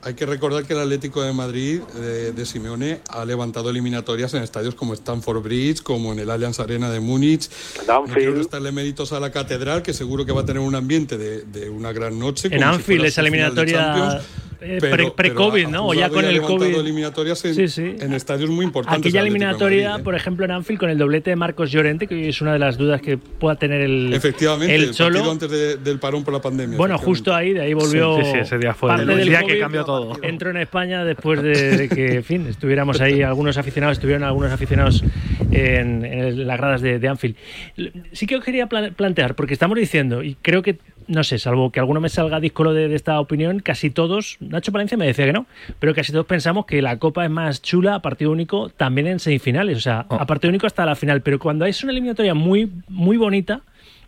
hay 0.05 0.15
que 0.15 0.27
recordar 0.27 0.65
que 0.65 0.73
el 0.73 0.81
Atlético 0.81 1.23
de 1.23 1.33
Madrid 1.33 1.81
de, 1.95 2.33
de 2.33 2.45
Simeone 2.47 3.01
ha 3.09 3.25
levantado 3.25 3.71
eliminatorias 3.71 4.35
en 4.35 4.43
estadios 4.43 4.75
como 4.75 4.95
Stamford 4.95 5.43
Bridge, 5.45 5.81
como 5.81 6.13
en 6.13 6.19
el 6.19 6.29
Allianz 6.31 6.59
Arena 6.59 6.91
de 6.91 6.99
Múnich. 6.99 7.49
No 7.87 8.05
quiero 8.15 8.35
restarle 8.35 8.73
méritos 8.73 9.13
a 9.13 9.21
la 9.21 9.31
Catedral, 9.31 9.83
que 9.83 9.93
seguro 9.95 10.27
que 10.27 10.33
va 10.33 10.41
a 10.41 10.45
tener 10.45 10.61
un 10.61 10.75
ambiente 10.75 11.17
de, 11.19 11.43
de 11.43 11.71
una 11.71 11.93
gran 11.93 12.19
noche. 12.19 12.49
En 12.51 12.59
si 12.59 12.65
Anfield, 12.65 13.05
esa 13.05 13.21
eliminatoria 13.21 14.21
eh, 14.63 14.79
pre- 14.81 15.11
pre-COVID, 15.11 15.67
¿no? 15.69 15.87
O 15.89 15.95
ya 15.95 16.09
con 16.09 16.25
el 16.25 16.41
COVID. 16.41 16.75
eliminatorias 16.77 17.45
en, 17.45 17.55
Sí, 17.55 17.69
sí. 17.69 17.97
en 18.01 18.13
estadios 18.13 18.51
muy 18.51 18.65
importantes. 18.65 19.01
Aquella 19.01 19.21
eliminatoria, 19.21 19.89
Madrid, 19.91 20.01
¿eh? 20.01 20.05
por 20.05 20.15
ejemplo, 20.15 20.45
en 20.45 20.51
Anfield, 20.53 20.79
con 20.81 20.91
el 20.91 20.99
doblete 20.99 21.31
de 21.31 21.37
Marcos 21.37 21.71
Llorente, 21.71 22.07
que 22.07 22.29
es 22.29 22.41
una 22.41 22.53
de 22.53 22.59
las 22.59 22.79
dudas 22.79 23.01
que 23.03 23.17
pueda 23.19 23.57
tener 23.57 23.81
el, 23.81 24.13
Efectivamente, 24.13 24.75
el 24.75 24.87
partido 24.87 25.09
Cholo. 25.11 25.31
antes 25.31 25.51
de- 25.51 25.77
del 25.77 25.99
parón 25.99 26.25
por 26.25 26.33
la 26.35 26.41
pandemia. 26.41 26.77
Bueno, 26.79 26.99
justo 26.99 27.35
ahí, 27.35 27.53
de 27.53 27.61
ahí 27.63 27.75
volvió. 27.75 28.17
Sí, 28.19 28.25
sí, 28.25 28.31
sí, 28.33 28.39
ese 28.39 28.59
día 28.59 28.75
fue 28.75 28.89
parte 28.89 29.03
el 29.03 29.09
del 29.19 29.29
día 29.29 29.43
que 29.43 29.59
cambió 29.59 29.85
todo. 29.85 30.17
Entró 30.23 30.51
en 30.51 30.57
España 30.59 31.05
después 31.05 31.43
de, 31.43 31.77
de 31.77 31.89
que, 31.89 32.15
en 32.17 32.25
fin, 32.25 32.47
estuviéramos 32.49 33.01
ahí, 33.01 33.23
algunos 33.23 33.57
aficionados, 33.59 33.97
estuvieron 33.99 34.23
algunos 34.25 34.53
aficionados 34.53 35.03
en, 35.51 36.05
en 36.05 36.47
las 36.47 36.59
gradas 36.59 36.81
de, 36.81 36.99
de 36.99 37.09
Anfield. 37.09 37.37
Sí 38.13 38.27
que 38.27 38.37
os 38.37 38.45
quería 38.45 38.67
pla- 38.67 38.91
plantear, 38.91 39.35
porque 39.35 39.55
estamos 39.55 39.79
diciendo, 39.79 40.23
y 40.23 40.37
creo 40.41 40.63
que, 40.63 40.79
no 41.09 41.25
sé, 41.25 41.39
salvo 41.39 41.71
que 41.73 41.81
alguno 41.81 42.01
me 42.01 42.09
salga 42.09 42.41
díscolo 42.41 42.73
de, 42.75 42.89
de 42.89 42.95
esta 42.97 43.19
opinión, 43.21 43.61
casi 43.61 43.91
todos, 43.91 44.37
Nacho 44.41 44.73
Palencia 44.73 44.97
me 44.97 45.07
decía 45.07 45.27
que 45.27 45.33
no, 45.33 45.47
pero 45.79 45.95
casi 45.95 46.13
todos 46.13 46.27
pensamos 46.27 46.67
que 46.67 46.83
la 46.83 46.99
Copa 46.99 47.25
es 47.25 47.31
más 47.31 47.63
chula 47.63 47.97
a 47.97 48.03
partido 48.03 48.31
único 48.31 48.69
también 48.71 49.07
en 49.07 49.19
semifinales, 49.19 49.77
o 49.79 49.81
sea, 49.81 50.07
Oh. 50.09 50.17
a 50.17 50.27
partido 50.27 50.51
único 50.51 50.67
hasta 50.67 50.85
la 50.87 50.95
final, 50.97 51.23
pero 51.23 51.39
cuando 51.39 51.65
es 51.67 51.83
una 51.83 51.93
eliminatoria 51.93 52.35
muy, 52.35 52.71
muy 52.89 53.17
bonita, 53.17 53.61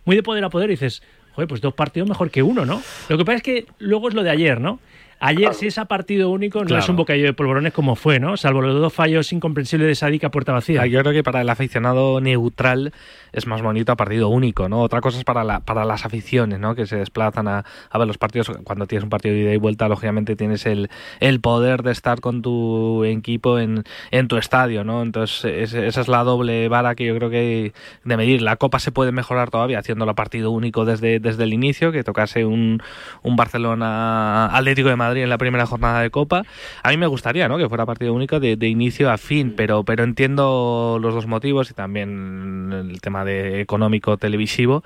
muy 0.05 0.15
de 0.15 0.23
poder 0.23 0.43
a 0.43 0.49
poder, 0.49 0.69
dices, 0.69 1.01
joder, 1.33 1.47
pues 1.47 1.61
dos 1.61 1.73
partidos 1.73 2.07
mejor 2.07 2.29
que 2.31 2.43
uno, 2.43 2.65
¿no? 2.65 2.81
Lo 3.09 3.17
que 3.17 3.25
pasa 3.25 3.37
es 3.37 3.43
que 3.43 3.65
luego 3.79 4.07
es 4.09 4.13
lo 4.15 4.23
de 4.23 4.29
ayer, 4.29 4.61
¿no? 4.61 4.79
Ayer, 5.21 5.53
si 5.53 5.67
es 5.67 5.77
a 5.77 5.85
partido 5.85 6.29
único, 6.29 6.59
no 6.59 6.65
Claro. 6.65 6.83
es 6.83 6.89
un 6.89 6.97
bocadillo 6.97 7.25
de 7.25 7.33
polvorones 7.33 7.71
como 7.71 7.95
fue, 7.95 8.19
¿no? 8.19 8.35
Salvo 8.35 8.61
los 8.61 8.75
dos 8.79 8.93
fallos 8.93 9.31
incomprensibles 9.31 9.87
de 9.87 9.95
Sadik 9.95 10.25
a 10.25 10.29
puerta 10.29 10.51
vacía. 10.51 10.85
Yo 10.87 10.99
creo 11.01 11.13
que 11.13 11.23
para 11.23 11.39
el 11.39 11.49
aficionado 11.49 12.19
neutral 12.19 12.91
es 13.33 13.47
más 13.47 13.61
bonito 13.61 13.91
a 13.91 13.95
partido 13.95 14.29
único, 14.29 14.69
¿no? 14.69 14.81
Otra 14.81 15.01
cosa 15.01 15.17
es 15.17 15.23
para, 15.23 15.43
la, 15.43 15.59
para 15.61 15.85
las 15.85 16.05
aficiones, 16.05 16.59
¿no? 16.59 16.75
Que 16.75 16.85
se 16.85 16.97
desplazan 16.97 17.47
a, 17.47 17.65
a 17.89 17.97
ver 17.97 18.07
los 18.07 18.17
partidos. 18.17 18.51
Cuando 18.63 18.87
tienes 18.87 19.03
un 19.03 19.09
partido 19.09 19.35
de 19.35 19.41
ida 19.41 19.53
y 19.53 19.57
vuelta, 19.57 19.87
lógicamente 19.87 20.35
tienes 20.35 20.65
el, 20.65 20.89
el 21.19 21.39
poder 21.41 21.83
de 21.83 21.91
estar 21.91 22.21
con 22.21 22.41
tu 22.41 23.03
equipo 23.03 23.59
en, 23.59 23.83
en 24.11 24.27
tu 24.27 24.37
estadio, 24.37 24.83
¿no? 24.83 25.01
Entonces, 25.01 25.45
es- 25.45 25.73
esa 25.73 26.01
es 26.01 26.07
la 26.07 26.23
doble 26.23 26.67
vara 26.69 26.95
que 26.95 27.05
yo 27.05 27.15
creo 27.15 27.29
que 27.29 27.73
de 28.03 28.17
medir. 28.17 28.41
La 28.41 28.55
Copa 28.57 28.79
se 28.79 28.91
puede 28.91 29.11
mejorar 29.11 29.49
todavía 29.51 29.79
haciéndolo 29.79 30.11
a 30.11 30.15
partido 30.15 30.51
único 30.51 30.85
desde, 30.85 31.19
desde 31.19 31.43
el 31.43 31.53
inicio, 31.53 31.91
que 31.91 32.03
tocase 32.03 32.45
un, 32.45 32.81
un 33.23 33.35
Barcelona 33.35 34.47
Atlético 34.55 34.89
de 34.89 34.95
Madrid 34.95 35.23
en 35.23 35.29
la 35.29 35.37
primera 35.37 35.65
jornada 35.65 36.01
de 36.01 36.09
Copa. 36.09 36.43
A 36.83 36.89
mí 36.89 36.97
me 36.97 37.07
gustaría, 37.07 37.47
¿no? 37.47 37.57
Que 37.57 37.67
fuera 37.69 37.85
partido 37.85 38.13
único 38.13 38.39
de, 38.39 38.55
de 38.55 38.67
inicio 38.67 39.11
a 39.11 39.17
fin, 39.17 39.53
pero, 39.55 39.83
pero 39.83 40.03
entiendo 40.03 40.97
los 41.01 41.13
dos 41.13 41.27
motivos 41.27 41.71
y 41.71 41.73
también 41.73 42.71
el 42.73 43.01
tema 43.01 43.14
de 43.23 43.61
económico 43.61 44.17
televisivo. 44.17 44.83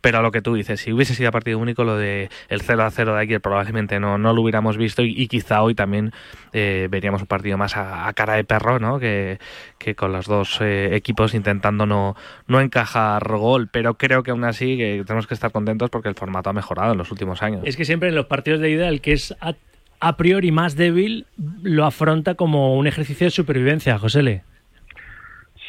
Pero 0.00 0.18
a 0.18 0.22
lo 0.22 0.32
que 0.32 0.42
tú 0.42 0.54
dices, 0.54 0.80
si 0.80 0.92
hubiese 0.92 1.14
sido 1.14 1.30
partido 1.30 1.58
único, 1.58 1.84
lo 1.84 1.96
de 1.96 2.28
el 2.48 2.60
0 2.60 2.82
a 2.82 2.90
0 2.90 3.14
de 3.14 3.20
ayer 3.20 3.40
probablemente 3.40 4.00
no, 4.00 4.18
no 4.18 4.32
lo 4.32 4.42
hubiéramos 4.42 4.76
visto 4.76 5.02
y, 5.02 5.28
quizá 5.28 5.62
hoy 5.62 5.74
también 5.74 6.12
eh, 6.52 6.88
veríamos 6.90 7.20
un 7.20 7.28
partido 7.28 7.56
más 7.56 7.76
a, 7.76 8.12
cara 8.14 8.34
de 8.34 8.44
perro, 8.44 8.80
¿no? 8.80 8.98
Que, 8.98 9.38
que 9.78 9.94
con 9.94 10.12
los 10.12 10.26
dos 10.26 10.58
eh, 10.60 10.96
equipos 10.96 11.34
intentando 11.34 11.86
no, 11.86 12.16
no 12.48 12.60
encajar 12.60 13.22
gol. 13.28 13.68
Pero 13.70 13.94
creo 13.94 14.22
que 14.22 14.32
aún 14.32 14.44
así 14.44 14.76
que 14.76 15.02
tenemos 15.06 15.26
que 15.26 15.34
estar 15.34 15.52
contentos 15.52 15.90
porque 15.90 16.08
el 16.08 16.14
formato 16.14 16.50
ha 16.50 16.52
mejorado 16.52 16.92
en 16.92 16.98
los 16.98 17.10
últimos 17.10 17.42
años. 17.42 17.62
Es 17.64 17.76
que 17.76 17.84
siempre 17.84 18.08
en 18.08 18.14
los 18.14 18.26
partidos 18.26 18.60
de 18.60 18.70
ida 18.70 18.88
el 18.88 19.00
que 19.00 19.12
es 19.12 19.34
a, 19.40 19.54
a 20.00 20.16
priori 20.16 20.50
más 20.50 20.76
débil 20.76 21.26
lo 21.62 21.84
afronta 21.84 22.34
como 22.34 22.76
un 22.76 22.86
ejercicio 22.86 23.26
de 23.26 23.30
supervivencia, 23.30 23.98
José 23.98 24.22
Le. 24.22 24.42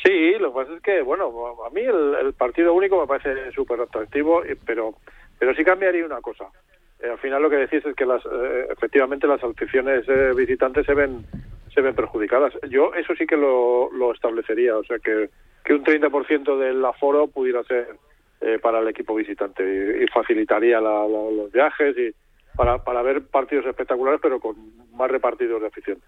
Sí, 0.04 0.34
lo 0.40 0.52
que 0.52 0.56
pasa 0.62 0.74
es 0.76 0.82
que, 0.82 1.02
bueno, 1.02 1.32
a 1.66 1.70
mí 1.70 1.82
el, 1.82 2.34
partido 2.34 2.74
único 2.74 3.00
me 3.00 3.08
parece 3.08 3.52
súper 3.52 3.80
atractivo, 3.82 4.42
pero, 4.66 4.96
pero 5.38 5.54
sí 5.54 5.64
cambiaría 5.64 6.06
una 6.06 6.22
cosa. 6.22 6.46
Eh, 7.00 7.10
al 7.10 7.20
final 7.20 7.42
lo 7.42 7.50
que 7.50 7.58
decís 7.58 7.86
es 7.86 7.96
que 7.96 8.06
las, 8.06 8.24
eh, 8.26 8.68
efectivamente 8.72 9.28
las 9.28 9.44
aficiones 9.44 10.04
eh, 10.08 10.34
visitantes 10.36 10.86
se 10.86 10.94
ven 10.94 11.26
se 11.74 11.80
ven 11.82 11.96
perjudicadas. 11.96 12.54
Yo 12.70 12.94
eso 12.96 13.16
sí 13.16 13.26
que 13.26 13.38
lo, 13.38 13.90
lo 13.94 14.12
establecería, 14.14 14.76
o 14.78 14.84
sea, 14.84 15.00
que, 15.00 15.30
que 15.64 15.74
un 15.74 15.86
30% 15.86 16.58
del 16.58 16.84
aforo 16.84 17.28
pudiera 17.28 17.64
ser 17.64 17.96
eh, 18.42 18.60
para 18.62 18.80
el 18.80 18.90
equipo 18.90 19.16
visitante 19.16 19.64
y, 19.64 20.04
y 20.04 20.08
facilitaría 20.08 20.82
la- 20.82 21.08
la- 21.08 21.32
los 21.32 21.50
viajes 21.52 21.98
y 21.98 22.12
para, 22.58 22.80
para 22.84 23.02
ver 23.04 23.26
partidos 23.28 23.66
espectaculares, 23.68 24.20
pero 24.22 24.42
con 24.42 24.56
más 24.98 25.10
repartidos 25.10 25.62
de 25.62 25.68
afición 25.68 26.02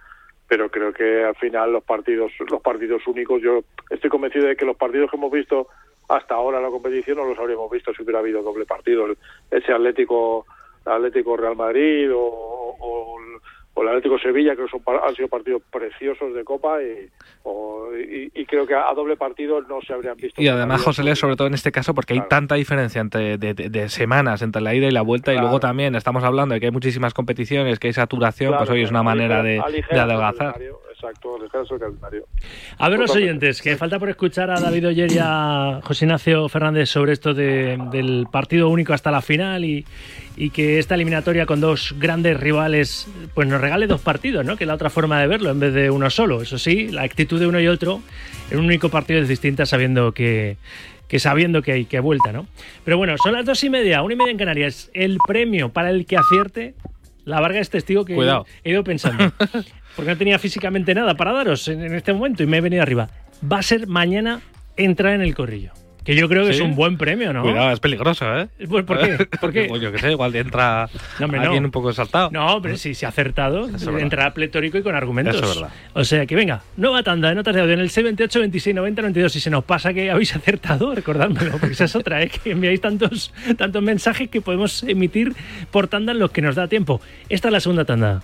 pero 0.47 0.69
creo 0.69 0.93
que 0.93 1.23
al 1.23 1.35
final 1.35 1.71
los 1.71 1.83
partidos 1.83 2.31
los 2.49 2.61
partidos 2.61 3.05
únicos 3.07 3.41
yo 3.41 3.61
estoy 3.89 4.09
convencido 4.09 4.47
de 4.47 4.55
que 4.55 4.65
los 4.65 4.75
partidos 4.77 5.09
que 5.09 5.17
hemos 5.17 5.31
visto 5.31 5.67
hasta 6.09 6.35
ahora 6.35 6.57
en 6.57 6.63
la 6.63 6.69
competición 6.69 7.17
no 7.17 7.25
los 7.25 7.39
habríamos 7.39 7.71
visto 7.71 7.93
si 7.93 8.03
hubiera 8.03 8.19
habido 8.19 8.41
doble 8.43 8.65
partido. 8.65 9.07
Ese 9.49 9.71
Atlético 9.71 10.45
Atlético 10.85 11.37
Real 11.37 11.55
Madrid 11.55 12.13
o, 12.13 12.19
o- 12.19 13.19
o 13.75 13.81
el 13.81 13.87
Atlético 13.87 14.19
Sevilla 14.19 14.55
que 14.55 14.67
son, 14.67 14.81
han 15.03 15.15
sido 15.15 15.27
partidos 15.27 15.61
preciosos 15.71 16.33
de 16.35 16.43
Copa 16.43 16.77
y, 16.83 17.09
o- 17.43 17.89
y- 17.97 18.31
y 18.33 18.45
creo 18.45 18.67
que 18.67 18.75
a 18.75 18.93
doble 18.93 19.17
partido 19.17 19.61
no 19.61 19.81
se 19.81 19.93
habrían 19.93 20.15
visto 20.15 20.41
Y 20.41 20.47
además. 20.47 20.81
José 20.83 21.03
Leo, 21.03 21.15
sobre 21.15 21.35
todo 21.35 21.47
en 21.47 21.53
este 21.55 21.71
caso, 21.71 21.93
porque 21.95 22.13
hay 22.13 22.21
tanta 22.29 22.55
diferencia 22.55 23.01
entre 23.01 23.37
de, 23.37 23.53
de- 23.53 23.69
de 23.69 23.89
semanas 23.89 24.41
entre 24.41 24.61
la 24.61 24.75
ida 24.75 24.87
y 24.87 24.91
la 24.91 25.01
vuelta, 25.01 25.33
y 25.33 25.37
luego 25.39 25.59
también 25.59 25.95
estamos 25.95 26.23
hablando 26.23 26.53
de 26.53 26.59
que 26.59 26.67
hay 26.67 26.71
muchísimas 26.71 27.13
competiciones, 27.13 27.79
que 27.79 27.87
hay 27.87 27.93
saturación, 27.93 28.49
Claro, 28.51 28.65
pues 28.65 28.69
hoy 28.69 28.83
es 28.83 28.91
una 28.91 29.03
manera 29.03 29.41
de, 29.41 29.61
de 29.89 29.99
adelgazar. 29.99 30.59
Exacto, 31.03 31.35
el 31.35 31.41
descanso 31.43 31.73
del 31.73 31.81
calendario. 31.81 32.27
A 32.77 32.87
ver 32.87 32.97
los 32.99 33.11
oyentes, 33.13 33.61
que 33.61 33.75
falta 33.75 33.99
por 33.99 34.09
escuchar 34.09 34.49
a 34.49 34.59
David 34.59 34.87
Oyer 34.87 35.11
y 35.11 35.17
a 35.19 35.81
José 35.83 36.05
Ignacio 36.05 36.47
Fernández 36.47 36.89
sobre 36.89 37.11
esto 37.11 37.33
de- 37.33 37.77
del 37.91 38.25
partido 38.31 38.69
único 38.69 38.93
hasta 38.93 39.11
la 39.11 39.21
final 39.21 39.65
y, 39.65 39.85
y 40.37 40.49
que 40.51 40.79
esta 40.79 40.95
eliminatoria 40.95 41.45
con 41.45 41.59
dos 41.59 41.93
grandes 41.99 42.39
rivales 42.39 43.07
pues 43.33 43.49
nos 43.49 43.59
regale 43.59 43.85
dos 43.87 43.99
partidos, 43.99 44.45
¿no? 44.45 44.55
Que 44.55 44.63
es 44.63 44.67
la 44.69 44.75
otra 44.75 44.89
forma 44.89 45.19
de 45.19 45.27
verlo 45.27 45.49
en 45.49 45.59
vez 45.59 45.73
de 45.73 45.89
uno 45.91 46.09
solo. 46.09 46.41
Eso 46.41 46.57
sí, 46.57 46.87
la 46.87 47.01
actitud 47.01 47.37
de 47.39 47.47
uno 47.47 47.59
y 47.59 47.67
otro 47.67 48.01
en 48.49 48.59
un 48.59 48.65
único 48.65 48.87
partido 48.89 49.19
es 49.21 49.27
distinta 49.27 49.65
sabiendo 49.65 50.13
que 50.13 50.55
que 51.09 51.19
sabiendo 51.19 51.61
que 51.61 51.73
hay 51.73 51.85
que 51.85 51.99
vuelta, 51.99 52.31
¿no? 52.31 52.47
Pero 52.85 52.97
bueno, 52.97 53.15
son 53.21 53.33
las 53.33 53.45
dos 53.45 53.61
y 53.63 53.69
media, 53.69 54.01
una 54.01 54.13
y 54.13 54.17
media 54.17 54.31
en 54.31 54.37
Canarias. 54.37 54.89
El 54.93 55.17
premio 55.27 55.69
para 55.69 55.91
el 55.91 56.05
que 56.07 56.17
acierte, 56.17 56.73
la 57.25 57.39
Varga 57.39 57.59
es 57.59 57.69
testigo 57.69 58.03
que 58.03 58.15
Cuidado. 58.15 58.47
he 58.63 58.71
ido 58.71 58.83
pensando. 58.83 59.31
Porque 59.95 60.11
no 60.11 60.17
tenía 60.17 60.39
físicamente 60.39 60.93
nada 60.95 61.15
para 61.15 61.31
daros 61.33 61.67
en, 61.67 61.81
en 61.83 61.95
este 61.95 62.13
momento 62.13 62.43
y 62.43 62.47
me 62.47 62.57
he 62.57 62.61
venido 62.61 62.81
arriba. 62.81 63.09
Va 63.51 63.59
a 63.59 63.63
ser 63.63 63.87
mañana 63.87 64.41
entrar 64.77 65.13
en 65.13 65.21
el 65.21 65.35
corrillo. 65.35 65.71
Que 66.03 66.15
yo 66.15 66.27
creo 66.27 66.45
que 66.45 66.51
¿Sí? 66.51 66.59
es 66.59 66.65
un 66.65 66.75
buen 66.75 66.97
premio, 66.97 67.31
¿no? 67.31 67.43
Cuidado, 67.43 67.71
es 67.71 67.79
peligroso, 67.79 68.25
¿eh? 68.37 68.49
Pues, 68.67 68.83
¿por 68.83 68.99
qué? 68.99 69.25
¿Por 69.39 69.53
qué? 69.53 69.69
Yo 69.79 69.89
qué 69.89 69.99
sé, 69.99 70.11
igual 70.11 70.35
entra 70.35 70.89
No, 71.17 71.25
hombre, 71.25 71.39
no. 71.39 71.45
alguien 71.45 71.63
un 71.63 71.71
poco 71.71 71.93
saltado. 71.93 72.29
No, 72.29 72.61
pero 72.61 72.75
si 72.75 72.93
se 72.93 73.05
ha 73.05 73.09
acertado, 73.09 73.69
Eso 73.73 73.97
entrará 73.97 74.33
pletórico 74.33 74.77
y 74.77 74.83
con 74.83 74.95
argumentos. 74.95 75.35
Eso 75.35 75.49
es 75.49 75.55
verdad. 75.55 75.73
O 75.93 76.03
sea 76.03 76.25
que 76.25 76.35
venga, 76.35 76.61
nueva 76.75 77.03
tanda 77.03 77.29
de 77.29 77.35
notas 77.35 77.55
de 77.55 77.61
audio 77.61 77.73
en 77.75 77.79
el 77.79 77.89
628 77.89 78.39
26 78.41 78.75
90 78.75 79.01
92. 79.01 79.31
Si 79.31 79.39
se 79.39 79.49
nos 79.49 79.63
pasa 79.63 79.93
que 79.93 80.11
habéis 80.11 80.35
acertado, 80.35 80.93
recordádmelo, 80.93 81.51
porque 81.51 81.71
esa 81.71 81.85
es 81.85 81.95
otra, 81.95 82.21
¿eh? 82.21 82.29
que 82.43 82.51
enviáis 82.51 82.81
tantos, 82.81 83.33
tantos 83.57 83.81
mensajes 83.81 84.27
que 84.27 84.41
podemos 84.41 84.83
emitir 84.83 85.33
por 85.71 85.87
tanda 85.87 86.11
en 86.11 86.19
los 86.19 86.31
que 86.31 86.41
nos 86.41 86.55
da 86.55 86.67
tiempo. 86.67 86.99
Esta 87.29 87.47
es 87.47 87.51
la 87.53 87.59
segunda 87.61 87.85
tanda. 87.85 88.21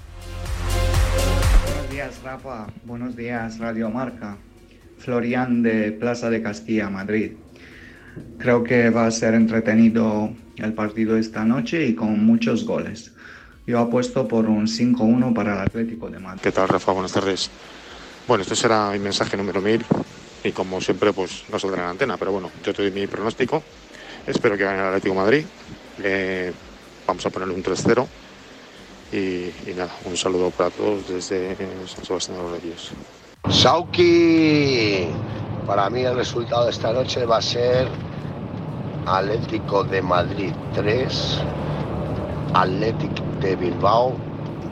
Rafa. 2.24 2.68
Buenos 2.84 3.16
días, 3.16 3.60
Radio 3.60 3.90
Marca. 3.90 4.38
Florian 4.98 5.64
de 5.64 5.92
Plaza 5.92 6.30
de 6.30 6.42
Castilla, 6.42 6.90
Madrid. 6.90 7.34
Creo 8.38 8.64
que 8.64 8.90
va 8.90 9.06
a 9.06 9.12
ser 9.12 9.34
entretenido 9.34 10.32
el 10.58 10.74
partido 10.74 11.18
esta 11.18 11.46
noche 11.46 11.86
y 11.86 11.96
con 11.96 12.26
muchos 12.26 12.66
goles. 12.66 13.14
Yo 13.66 13.80
apuesto 13.80 14.28
por 14.28 14.48
un 14.48 14.68
5-1 14.68 15.34
para 15.34 15.54
el 15.54 15.60
Atlético 15.60 16.10
de 16.10 16.20
Madrid. 16.20 16.42
¿Qué 16.42 16.52
tal, 16.52 16.68
Rafa? 16.68 16.92
Buenas 16.92 17.14
tardes. 17.14 17.50
Bueno, 18.28 18.42
este 18.42 18.56
será 18.56 18.92
mi 18.92 19.00
mensaje 19.00 19.38
número 19.38 19.62
1000 19.62 19.86
y 20.44 20.52
como 20.52 20.82
siempre, 20.82 21.14
pues 21.14 21.46
no 21.52 21.60
saldrá 21.60 21.82
en 21.82 21.86
la 21.86 21.92
antena, 21.92 22.18
pero 22.18 22.32
bueno, 22.32 22.52
yo 22.66 22.74
te 22.74 22.82
doy 22.82 22.92
mi 22.92 23.08
pronóstico. 23.08 23.64
Espero 24.28 24.58
que 24.58 24.64
gane 24.64 24.80
el 24.80 24.86
Atlético 24.86 25.16
Madrid. 25.16 25.46
Eh, 26.04 26.52
vamos 27.08 27.26
a 27.26 27.30
ponerle 27.30 27.54
un 27.54 27.64
3-0 27.64 28.06
y, 29.12 29.52
y 29.70 29.74
nada, 29.76 29.92
un 30.06 30.16
saludo 30.16 30.52
para 30.52 30.70
todos 30.70 31.08
desde 31.08 31.56
San 31.88 32.06
Sebastián 32.06 32.38
de 32.38 32.44
los 32.44 32.52
Reyes. 32.52 32.92
Sauki, 33.50 35.08
para 35.66 35.90
mí 35.90 36.02
el 36.04 36.16
resultado 36.16 36.66
de 36.66 36.72
esta 36.72 36.94
noche 36.94 37.26
va 37.26 37.38
a 37.38 37.42
ser 37.42 37.88
Atlético 39.06 39.84
de 39.84 40.02
Madrid 40.02 40.54
3, 40.76 41.40
Atlético 42.54 43.24
de 43.42 43.56
Bilbao 43.56 44.16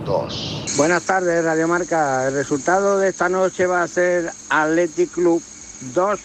2. 0.05 0.63
Buenas 0.77 1.03
tardes, 1.03 1.43
Radio 1.43 1.67
Marca. 1.67 2.27
El 2.27 2.33
resultado 2.33 2.99
de 2.99 3.09
esta 3.09 3.29
noche 3.29 3.65
va 3.65 3.83
a 3.83 3.87
ser 3.87 4.31
Athletic 4.49 5.11
Club 5.11 5.41
2, 5.93 6.19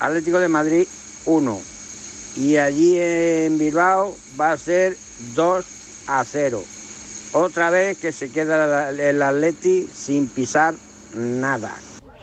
Atlético 0.00 0.38
de 0.38 0.48
Madrid 0.48 0.86
1. 1.26 1.60
Y 2.36 2.56
allí 2.56 2.98
en 2.98 3.58
Bilbao 3.58 4.16
va 4.40 4.52
a 4.52 4.58
ser 4.58 4.96
2 5.34 5.64
a 6.06 6.24
0. 6.24 6.62
Otra 7.34 7.70
vez 7.70 7.98
que 7.98 8.12
se 8.12 8.30
queda 8.30 8.90
el 8.90 9.22
Atleti 9.22 9.86
sin 9.86 10.28
pisar 10.28 10.74
nada. 11.14 11.74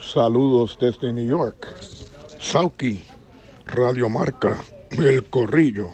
Saludos 0.01 0.77
desde 0.79 1.11
New 1.11 1.27
York. 1.27 1.67
Sauki, 2.39 3.03
Radio 3.65 4.07
Marca, 4.07 4.63
El 4.91 5.25
Corrillo. 5.25 5.89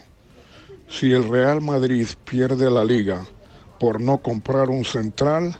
Si 0.88 1.12
el 1.12 1.28
Real 1.28 1.62
Madrid 1.62 2.06
pierde 2.24 2.70
la 2.70 2.84
liga 2.84 3.26
por 3.80 4.00
no 4.00 4.18
comprar 4.18 4.68
un 4.68 4.84
central, 4.84 5.56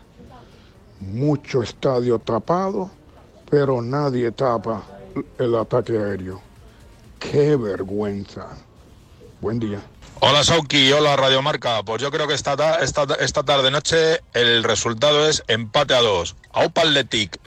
mucho 1.00 1.62
estadio 1.62 2.18
tapado, 2.18 2.90
pero 3.50 3.80
nadie 3.80 4.32
tapa 4.32 4.82
el 5.38 5.54
ataque 5.54 5.96
aéreo. 5.96 6.40
¡Qué 7.18 7.56
vergüenza! 7.56 8.48
Buen 9.40 9.58
día. 9.58 9.80
Hola 10.20 10.42
Sauki, 10.42 10.90
hola 10.92 11.16
Radio 11.16 11.42
Marca. 11.42 11.82
Pues 11.84 12.02
yo 12.02 12.10
creo 12.10 12.26
que 12.26 12.34
esta, 12.34 12.56
ta- 12.56 12.76
esta, 12.82 13.06
esta 13.20 13.42
tarde 13.42 13.70
noche 13.70 14.20
el 14.34 14.64
resultado 14.64 15.28
es 15.28 15.44
empate 15.48 15.94
a 15.94 16.00
dos. 16.00 16.36
Aupa 16.52 16.82
Atletic. 16.82 17.38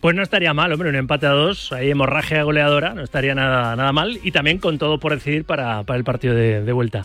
Pues 0.00 0.16
no 0.16 0.22
estaría 0.22 0.54
mal, 0.54 0.72
hombre, 0.72 0.88
un 0.88 0.96
empate 0.96 1.26
a 1.26 1.30
dos, 1.30 1.72
ahí 1.72 1.90
hemorragia 1.90 2.42
goleadora, 2.42 2.94
no 2.94 3.02
estaría 3.02 3.34
nada, 3.34 3.76
nada 3.76 3.92
mal 3.92 4.18
y 4.22 4.30
también 4.32 4.56
con 4.56 4.78
todo 4.78 4.98
por 4.98 5.12
decidir 5.12 5.44
para, 5.44 5.82
para 5.82 5.98
el 5.98 6.04
partido 6.04 6.34
de, 6.34 6.62
de 6.62 6.72
vuelta. 6.72 7.04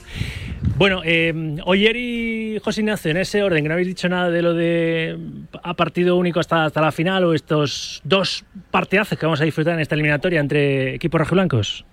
Bueno, 0.78 1.02
eh, 1.04 1.58
Oyer 1.66 1.98
y 1.98 2.58
José 2.64 2.80
Ignacio, 2.82 3.12
en 3.12 3.18
ese 3.18 3.44
orden, 3.44 3.64
que 3.64 3.68
no 3.68 3.74
habéis 3.74 3.90
dicho 3.90 4.08
nada 4.08 4.30
de 4.30 4.42
lo 4.42 4.54
de 4.54 5.20
a 5.62 5.74
partido 5.74 6.16
único 6.16 6.40
hasta, 6.40 6.64
hasta 6.64 6.80
la 6.80 6.94
final 6.94 7.26
o 7.26 7.34
estos 7.34 8.00
dos 8.06 8.46
partidazos 8.72 9.20
que 9.20 9.26
vamos 9.26 9.42
a 9.42 9.44
disfrutar 9.46 9.74
en 9.74 9.82
esta 9.82 9.96
eliminatoria 9.96 10.40
entre 10.40 10.96
equipos 10.96 11.20
rojiblancos. 11.20 11.84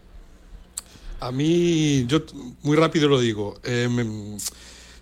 A 1.22 1.30
mí, 1.30 2.04
yo 2.08 2.18
muy 2.62 2.76
rápido 2.76 3.06
lo 3.08 3.20
digo. 3.20 3.61
me- 3.64 4.37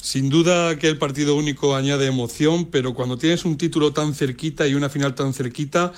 sin 0.03 0.29
duda 0.29 0.79
que 0.79 0.87
el 0.89 0.99
partido 0.99 1.35
único 1.35 1.75
añade 1.75 2.07
emoción, 2.07 2.67
pero 2.67 2.93
cuando 2.95 3.17
tienes 3.17 3.47
un 3.47 3.57
título 3.57 3.93
tan 3.95 4.15
cerquita 4.15 4.67
y 4.67 4.75
una 4.75 4.91
final 4.91 5.15
tan 5.15 5.33
cerquita, 5.33 5.93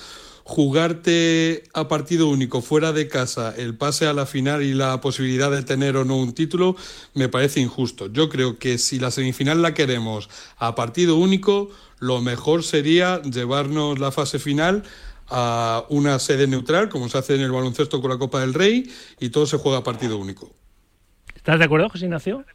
jugarte 0.45 1.63
a 1.73 1.89
partido 1.89 2.27
único 2.29 2.61
fuera 2.61 2.93
de 2.93 3.09
casa, 3.09 3.53
el 3.57 3.75
pase 3.75 4.07
a 4.07 4.13
la 4.13 4.25
final 4.25 4.63
y 4.63 4.73
la 4.73 5.01
posibilidad 5.01 5.51
de 5.51 5.63
tener 5.63 5.97
o 5.97 6.05
no 6.05 6.17
un 6.17 6.33
título, 6.33 6.77
me 7.13 7.27
parece 7.27 7.59
injusto. 7.59 8.07
Yo 8.07 8.29
creo 8.29 8.57
que 8.57 8.77
si 8.77 8.99
la 8.99 9.11
semifinal 9.11 9.61
la 9.61 9.73
queremos 9.73 10.29
a 10.57 10.73
partido 10.75 11.17
único, 11.17 11.69
lo 11.99 12.21
mejor 12.21 12.63
sería 12.63 13.21
llevarnos 13.23 13.99
la 13.99 14.11
fase 14.11 14.39
final 14.39 14.83
a 15.35 15.85
una 15.89 16.19
sede 16.19 16.45
neutral, 16.45 16.89
como 16.89 17.09
se 17.09 17.17
hace 17.17 17.33
en 17.35 17.41
el 17.41 17.51
baloncesto 17.51 17.99
con 17.99 18.11
la 18.11 18.19
Copa 18.19 18.39
del 18.39 18.53
Rey, 18.53 18.89
y 19.19 19.29
todo 19.29 19.47
se 19.47 19.57
juega 19.57 19.79
a 19.79 19.83
partido 19.83 20.17
único. 20.17 20.51
¿Estás 21.35 21.57
de 21.57 21.65
acuerdo, 21.65 21.89
José 21.89 22.05
Ignacio? 22.05 22.45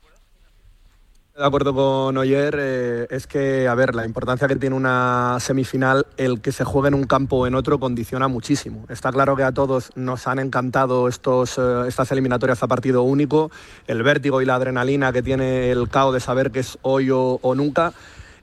De 1.37 1.45
acuerdo 1.45 1.75
con 1.75 2.17
Oyer, 2.17 2.57
eh, 2.59 3.07
es 3.11 3.27
que, 3.27 3.69
a 3.69 3.75
ver, 3.75 3.95
la 3.95 4.05
importancia 4.05 4.49
que 4.49 4.57
tiene 4.57 4.75
una 4.75 5.39
semifinal, 5.41 6.07
el 6.17 6.41
que 6.41 6.51
se 6.51 6.65
juegue 6.65 6.89
en 6.89 6.95
un 6.95 7.05
campo 7.05 7.37
o 7.37 7.47
en 7.47 7.55
otro, 7.55 7.79
condiciona 7.79 8.27
muchísimo. 8.27 8.87
Está 8.89 9.13
claro 9.13 9.37
que 9.37 9.45
a 9.45 9.53
todos 9.53 9.93
nos 9.95 10.27
han 10.27 10.39
encantado 10.39 11.07
estos, 11.07 11.59
eh, 11.59 11.85
estas 11.87 12.11
eliminatorias 12.13 12.63
a 12.63 12.67
partido 12.67 13.03
único, 13.03 13.53
el 13.87 14.03
vértigo 14.03 14.41
y 14.41 14.47
la 14.47 14.57
adrenalina 14.57 15.13
que 15.13 15.23
tiene 15.23 15.71
el 15.71 15.89
caos 15.89 16.15
de 16.15 16.21
saber 16.21 16.51
que 16.51 16.61
es 16.61 16.79
hoy 16.83 17.11
o, 17.11 17.39
o 17.41 17.55
nunca. 17.55 17.93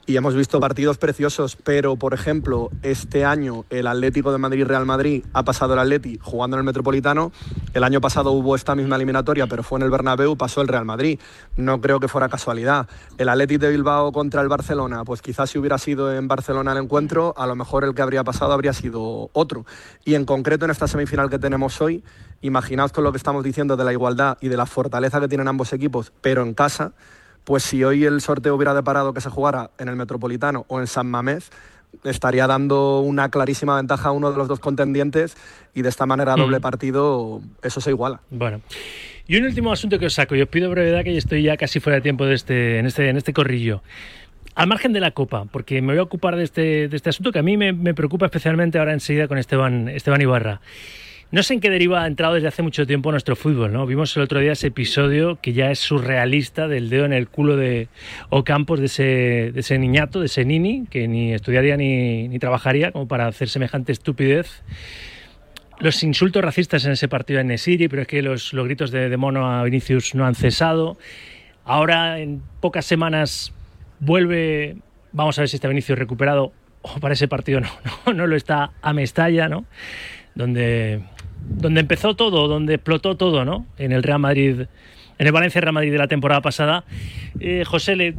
Y 0.08 0.18
hemos 0.18 0.36
visto 0.36 0.60
partidos 0.60 1.00
preciosos, 1.00 1.56
pero 1.56 1.96
por 1.96 2.14
ejemplo, 2.14 2.70
este 2.84 3.26
año 3.26 3.66
el 3.72 3.88
Atlético 3.88 4.32
de 4.32 4.38
Madrid-Real 4.38 4.86
Madrid 4.86 5.26
ha 5.34 5.44
pasado 5.44 5.74
el 5.74 5.80
Atleti 5.80 6.20
jugando 6.22 6.58
en 6.58 6.60
el 6.60 6.64
Metropolitano. 6.64 7.32
El 7.74 7.84
año 7.84 8.00
pasado 8.02 8.32
hubo 8.32 8.56
esta 8.56 8.76
misma 8.76 8.98
eliminatoria, 8.98 9.48
pero 9.48 9.64
fue 9.64 9.80
en 9.80 9.84
el 9.84 9.90
Bernabéu, 9.90 10.38
pasó 10.38 10.62
el 10.62 10.68
Real 10.68 10.86
Madrid. 10.86 11.20
No 11.58 11.82
creo 11.82 12.00
que 12.00 12.08
fuera 12.08 12.30
casualidad. 12.30 12.88
El 13.18 13.30
Atlético 13.30 13.66
de 13.66 13.72
Bilbao 13.72 14.12
contra 14.12 14.42
el 14.42 14.48
Barcelona, 14.48 15.04
pues 15.04 15.24
quizás 15.24 15.50
si 15.50 15.58
hubiera 15.58 15.80
sido 15.80 16.14
en 16.14 16.28
Barcelona 16.28 16.74
el 16.74 16.78
encuentro, 16.84 17.34
a 17.36 17.48
lo 17.48 17.56
mejor 17.56 17.84
el 17.84 17.96
que 17.96 18.04
habría 18.04 18.24
pasado 18.24 18.54
habría 18.54 18.74
sido 18.74 19.32
otro. 19.34 19.66
Y 20.04 20.14
en 20.14 20.26
concreto 20.26 20.66
en 20.66 20.72
esta 20.72 20.88
semifinal 20.88 21.32
que 21.32 21.40
tenemos 21.40 21.82
hoy, 21.82 22.04
imaginaos 22.42 22.92
con 22.92 23.04
lo 23.04 23.12
que 23.12 23.18
estamos 23.18 23.44
diciendo 23.44 23.76
de 23.76 23.84
la 23.84 23.92
igualdad 23.92 24.38
y 24.40 24.50
de 24.50 24.58
la 24.58 24.68
fortaleza 24.68 25.20
que 25.20 25.28
tienen 25.28 25.48
ambos 25.48 25.74
equipos, 25.74 26.14
pero 26.22 26.44
en 26.44 26.54
casa 26.54 26.94
pues 27.46 27.64
si 27.64 27.84
hoy 27.84 28.04
el 28.04 28.20
sorteo 28.22 28.56
hubiera 28.56 28.74
deparado 28.74 29.14
que 29.14 29.22
se 29.22 29.30
jugara 29.30 29.70
en 29.80 29.88
el 29.88 29.96
Metropolitano 29.96 30.66
o 30.68 30.80
en 30.82 30.88
San 30.88 31.08
Mamés, 31.08 31.52
estaría 32.04 32.46
dando 32.48 33.00
una 33.00 33.30
clarísima 33.30 33.78
ventaja 33.78 34.10
a 34.10 34.12
uno 34.12 34.32
de 34.32 34.38
los 34.38 34.48
dos 34.50 34.60
contendientes 34.60 35.38
y 35.74 35.82
de 35.82 35.90
esta 35.90 36.06
manera 36.06 36.36
doble 36.36 36.58
Mm. 36.60 36.62
partido 36.62 37.42
eso 37.64 37.80
se 37.80 37.92
iguala. 37.92 38.20
Bueno. 38.30 38.62
Y 39.28 39.38
un 39.38 39.46
último 39.46 39.72
asunto 39.72 39.98
que 39.98 40.06
os 40.08 40.14
saco, 40.14 40.36
y 40.36 40.42
os 40.42 40.50
pido 40.50 40.70
brevedad 40.70 41.04
que 41.04 41.14
ya 41.14 41.18
estoy 41.18 41.44
ya 41.44 41.56
casi 41.58 41.80
fuera 41.80 41.96
de 41.96 42.02
tiempo 42.02 42.26
de 42.26 42.36
este, 42.36 42.80
en, 42.80 42.86
este, 42.86 43.10
en 43.10 43.18
este 43.18 43.34
corrillo. 43.34 43.82
Al 44.56 44.68
margen 44.68 44.94
de 44.94 45.00
la 45.00 45.12
Copa, 45.12 45.46
porque 45.52 45.82
me 45.82 45.94
voy 45.94 46.00
a 46.00 46.04
ocupar 46.04 46.36
de 46.36 46.44
este, 46.44 46.88
de 46.88 46.96
este 46.96 47.10
asunto 47.10 47.32
que 47.32 47.40
a 47.40 47.44
mí 47.44 47.58
me, 47.58 47.74
me 47.74 47.94
preocupa 47.94 48.26
especialmente 48.26 48.78
ahora 48.78 48.94
enseguida 48.94 49.28
con 49.28 49.38
Esteban, 49.38 49.90
Esteban 49.90 50.22
Ibarra. 50.22 50.62
No 51.36 51.44
sé 51.44 51.56
en 51.56 51.60
qué 51.60 51.70
deriva 51.70 52.02
ha 52.02 52.08
entrado 52.08 52.36
desde 52.36 52.48
hace 52.48 52.62
mucho 52.62 52.88
tiempo 52.88 53.12
nuestro 53.12 53.36
fútbol, 53.36 53.74
¿no? 53.74 53.86
Vimos 53.86 54.16
el 54.16 54.24
otro 54.24 54.40
día 54.40 54.54
ese 54.54 54.68
episodio 54.68 55.38
que 55.42 55.52
ya 55.52 55.70
es 55.70 55.80
surrealista 55.80 56.70
del 56.70 56.90
dedo 56.90 57.04
en 57.04 57.12
el 57.12 57.28
culo 57.28 57.58
de 57.58 57.90
Ocampos, 58.30 58.80
de 58.80 58.86
ese, 58.86 59.78
niñato, 59.78 60.22
de 60.22 60.28
ese 60.28 60.46
nini, 60.46 60.88
que 60.90 61.10
ni 61.10 61.34
estudiaría 61.34 61.76
ni, 61.76 62.40
trabajaría 62.40 62.94
como 62.94 63.10
para 63.10 63.28
hacer 63.28 63.50
semejante 63.50 63.92
estupidez. 63.92 64.64
Los 65.82 66.04
insultos 66.04 66.42
racistas 66.42 66.86
en 66.86 66.94
ese 66.94 67.10
partido 67.10 67.42
en 67.42 67.48
Nesiri, 67.48 67.90
pero 67.90 68.04
es 68.04 68.08
que 68.08 68.22
los, 68.22 68.54
los 68.54 68.64
gritos 68.64 68.92
de, 68.92 69.10
de 69.10 69.18
mono 69.18 69.52
a 69.52 69.62
Vinicius 69.66 70.16
no 70.16 70.26
han 70.26 70.36
cesado. 70.36 70.98
Ahora, 71.66 72.18
en 72.20 72.44
pocas 72.62 72.86
semanas, 72.86 73.52
vuelve, 74.00 74.78
vamos 75.12 75.38
a 75.38 75.42
ver 75.42 75.50
si 75.50 75.58
está 75.58 75.68
Vinicius 75.68 76.00
recuperado 76.00 76.54
o 76.82 76.98
para 77.02 77.14
ese 77.14 77.28
partido 77.28 77.60
no, 77.60 77.68
no, 78.06 78.14
no 78.14 78.26
lo 78.26 78.38
está 78.38 78.72
a 78.82 78.94
Mestalla, 78.94 79.50
¿no? 79.50 79.66
Donde, 80.34 81.02
donde 81.42 81.82
empezó 81.82 82.16
todo, 82.16 82.48
donde 82.48 82.76
explotó 82.76 83.16
todo, 83.16 83.46
¿no? 83.46 83.66
En 83.78 83.92
el 83.92 84.04
Real 84.04 84.20
Madrid, 84.20 84.62
en 85.18 85.28
el 85.28 85.32
Valencia 85.32 85.62
Real 85.62 85.74
Madrid 85.74 85.92
de 85.92 85.98
la 85.98 86.08
temporada 86.08 86.42
pasada. 86.42 86.84
Eh, 87.40 87.64
José, 87.66 87.96
le, 87.96 88.16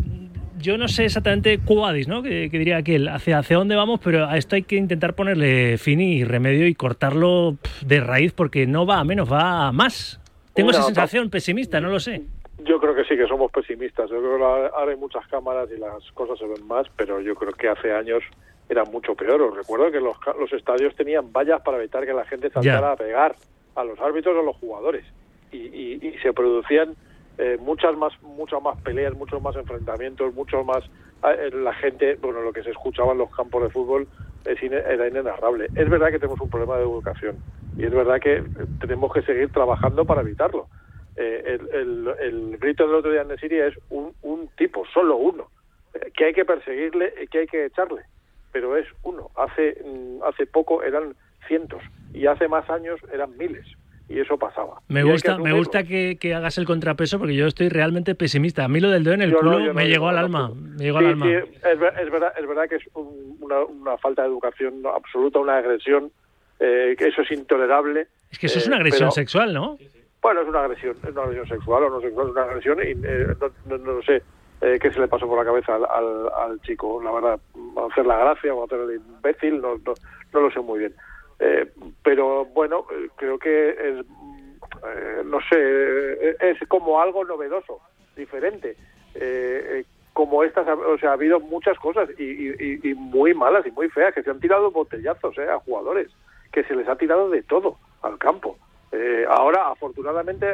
yo 0.59 0.79
no 0.79 0.89
sé 0.89 1.05
exactamente 1.05 1.59
cuadis, 1.59 2.09
¿no? 2.09 2.23
Que, 2.23 2.49
que 2.51 2.59
diría 2.59 2.79
aquel, 2.79 3.09
hacia, 3.09 3.39
hacia 3.39 3.57
dónde 3.57 3.77
vamos, 3.77 4.01
pero 4.03 4.27
a 4.27 4.37
esto 4.37 4.57
hay 4.57 4.63
que 4.63 4.77
intentar 4.77 5.15
ponerle 5.15 5.79
fin 5.79 6.01
y 6.01 6.25
remedio 6.25 6.67
y 6.67 6.75
cortarlo 6.75 7.57
de 7.85 8.01
raíz 8.01 8.33
porque 8.33 8.67
no 8.67 8.87
va 8.87 9.01
a 9.01 9.05
menos, 9.05 9.31
va 9.31 9.69
a 9.69 9.73
más. 9.73 10.21
Tengo 10.55 10.71
esa 10.71 10.83
sensación 10.83 11.29
pesimista, 11.29 11.81
no 11.81 11.91
lo 11.91 12.01
sé. 12.01 12.23
Yo 12.65 12.81
creo 12.81 12.95
que 12.95 13.05
sí, 13.05 13.17
que 13.17 13.27
somos 13.27 13.53
pesimistas. 13.53 14.09
Yo 14.11 14.17
creo 14.19 14.39
que 14.39 14.45
ahora 14.75 14.93
hay 14.93 14.97
muchas 14.97 15.27
cámaras 15.29 15.69
y 15.75 15.79
las 15.79 16.11
cosas 16.13 16.39
se 16.39 16.47
ven 16.47 16.67
más, 16.67 16.87
pero 16.97 17.21
yo 17.21 17.35
creo 17.35 17.53
que 17.53 17.69
hace 17.69 17.93
años 17.93 18.23
era 18.69 18.85
mucho 18.85 19.15
peor. 19.15 19.41
Os 19.43 19.57
recuerdo 19.57 19.91
que 19.91 20.01
los, 20.01 20.17
los 20.39 20.53
estadios 20.53 20.95
tenían 20.97 21.33
vallas 21.33 21.63
para 21.63 21.79
evitar 21.79 22.05
que 22.05 22.13
la 22.13 22.25
gente 22.25 22.51
saltara 22.51 22.93
a 22.93 22.97
pegar 22.97 23.37
a 23.75 23.85
los 23.85 23.99
árbitros 24.01 24.37
o 24.37 24.41
a 24.41 24.43
los 24.43 24.57
jugadores. 24.57 25.05
Y, 25.53 25.59
y- 25.59 25.99
y 26.09 26.19
se 26.19 26.33
producían 26.33 26.97
eh, 27.39 27.57
muchas 27.61 27.95
más 27.97 28.13
muchas 28.23 28.63
más 28.63 28.77
peleas, 28.83 29.15
muchos 29.15 29.41
más 29.43 29.55
enfrentamientos, 29.57 30.35
mucho 30.35 30.65
más... 30.65 30.83
eh, 31.23 31.51
la 31.53 31.75
gente, 31.75 32.17
bueno, 32.21 32.41
lo 32.41 32.53
que 32.53 32.63
se 32.63 32.71
escuchaba 32.71 33.13
en 33.13 33.19
los 33.19 33.31
campos 33.31 33.63
de 33.63 33.71
fútbol 33.71 34.09
es 34.45 34.61
ine- 34.63 34.83
era 34.89 35.07
inenarrable. 35.09 35.71
Es 35.75 35.89
verdad 35.89 36.11
que 36.11 36.19
tenemos 36.19 36.41
un 36.41 36.49
problema 36.51 36.77
de 36.77 36.83
educación 36.83 37.37
y 37.77 37.85
es 37.85 37.93
verdad 37.93 38.21
que 38.21 38.37
eh, 38.37 38.45
tenemos 38.81 39.13
que 39.13 39.23
seguir 39.23 39.51
trabajando 39.51 40.05
para 40.07 40.23
evitarlo. 40.23 40.69
Eh, 41.15 41.43
el, 41.47 41.69
el- 41.81 42.15
el 42.21 42.59
grito 42.59 42.87
del 42.87 42.97
otro 42.97 43.11
día 43.13 43.23
en 43.23 43.37
Siria 43.39 43.67
es 43.69 43.75
un, 43.91 44.15
un 44.23 44.49
tipo, 44.57 44.85
solo 44.93 45.17
uno, 45.17 45.51
que 46.15 46.25
hay 46.27 46.33
que 46.35 46.45
perseguirle 46.45 47.13
y 47.23 47.27
que 47.29 47.39
hay 47.41 47.47
que 47.47 47.65
echarle, 47.67 48.03
pero 48.57 48.75
es 48.75 48.87
uno. 49.03 49.31
Hace, 49.37 49.77
mm, 49.85 50.23
hace 50.25 50.47
poco 50.47 50.83
eran 50.83 51.15
cientos 51.47 51.83
y 52.15 52.27
hace 52.27 52.49
más 52.49 52.69
años 52.71 52.99
eran 53.13 53.37
miles 53.37 53.67
y 54.09 54.19
eso 54.19 54.39
pasaba. 54.39 54.81
Me 54.89 55.01
Y 55.01 55.03
gusta, 55.03 55.37
me 55.37 55.53
gusta 55.53 55.85
que, 55.85 56.17
que 56.19 56.33
hagas 56.35 56.57
el 56.57 56.65
contrapeso 56.65 57.19
porque 57.19 57.35
yo 57.35 57.47
estoy 57.47 57.69
realmente 57.69 58.15
pesimista. 58.15 58.65
A 58.65 58.69
mí 58.69 58.81
lo 58.81 58.89
del 58.89 59.05
dedo 59.05 59.13
en 59.13 59.21
el 59.21 59.33
Yo 59.33 59.41
culo 59.41 59.59
no, 59.61 59.75
me 59.75 59.89
llegó 59.89 60.05
no, 60.11 60.17
al 60.19 60.31
no, 60.31 60.39
alma. 60.39 60.53
Me 60.55 60.85
llegó 60.85 61.01
Sí, 61.01 61.05
al 61.05 61.11
alma. 61.11 61.27
sí, 61.27 61.33
es, 61.71 61.79
ver- 61.79 61.93
es 62.01 62.11
verdad, 62.11 62.33
es 62.41 62.49
verdad 62.49 62.67
que 62.67 62.77
es 62.77 62.83
un- 62.95 63.37
una, 63.43 63.61
una 63.63 63.99
falta 63.99 64.23
de 64.23 64.29
educación 64.29 64.83
absoluta, 64.87 65.39
una 65.39 65.59
agresión, 65.59 66.11
eh, 66.59 66.95
que 66.97 67.09
eso 67.09 67.21
es 67.21 67.31
intolerable. 67.33 68.07
Es 68.31 68.39
que 68.39 68.47
eso 68.47 68.59
es 68.59 68.65
eh, 68.65 68.69
una 68.69 68.77
agresión 68.77 69.09
pero- 69.09 69.13
sexual, 69.13 69.53
¿no? 69.53 69.77
Bueno, 70.23 70.41
es 70.41 70.49
una 70.49 70.61
agresión, 70.61 70.97
es 71.07 71.11
una 71.13 71.23
agresión 71.25 71.47
sexual 71.49 71.83
o 71.85 71.91
no 71.91 72.01
sexual, 72.01 72.29
es 72.29 72.33
una 72.33 72.43
agresión 72.45 72.79
y 72.79 72.91
eh, 73.05 73.27
no, 73.39 73.77
no- 73.77 73.93
no 73.97 74.03
sé 74.03 74.23
eh, 74.61 74.79
qué 74.81 74.91
se 74.91 75.01
le 75.01 75.09
pasó 75.09 75.27
por 75.27 75.39
la 75.39 75.45
cabeza 75.45 75.75
al, 75.77 76.61
chico, 76.63 77.03
la 77.03 77.13
verdad, 77.13 77.41
hacer 77.91 78.07
la 78.07 78.19
gracia 78.19 78.55
o 78.55 78.65
hacer 78.65 78.81
el 78.81 78.97
imbécil, 78.97 79.61
no, 79.61 79.77
no, 79.85 79.95
no 80.33 80.41
lo 80.41 80.51
sé 80.51 80.61
muy 80.61 80.79
bien. 80.81 80.95
Eh, 81.39 81.71
pero 82.03 82.47
bueno, 82.47 82.87
eh, 82.91 83.09
creo 83.17 83.39
que 83.39 83.71
es, 83.71 84.07
eh, 84.87 85.23
no 85.25 85.39
sé, 85.41 85.57
eh, 85.59 86.37
es 86.41 86.69
como 86.69 87.01
algo 87.01 87.25
novedoso, 87.25 87.81
diferente. 88.17 88.77
Eh, 89.15 89.85
como 90.15 90.43
estas, 90.43 90.67
o 90.67 90.97
sea, 90.99 91.11
ha 91.11 91.13
habido 91.13 91.41
muchas 91.41 91.79
cosas 91.79 92.09
y, 92.19 92.25
y- 92.25 92.81
y- 92.83 92.95
muy 92.95 93.35
malas 93.35 93.67
y 93.67 93.71
muy 93.71 93.91
feas, 93.91 94.15
que 94.15 94.23
se 94.23 94.31
han 94.31 94.41
tirado 94.41 94.71
botellazos 94.71 95.39
a 95.39 95.59
jugadores, 95.59 96.11
que 96.53 96.65
se 96.65 96.75
les 96.75 96.89
ha 96.89 96.97
tirado 96.97 97.29
de 97.29 97.43
todo 97.43 97.77
al 98.03 98.17
campo. 98.19 98.57
Ahora, 99.29 99.69
afortunadamente, 99.69 100.47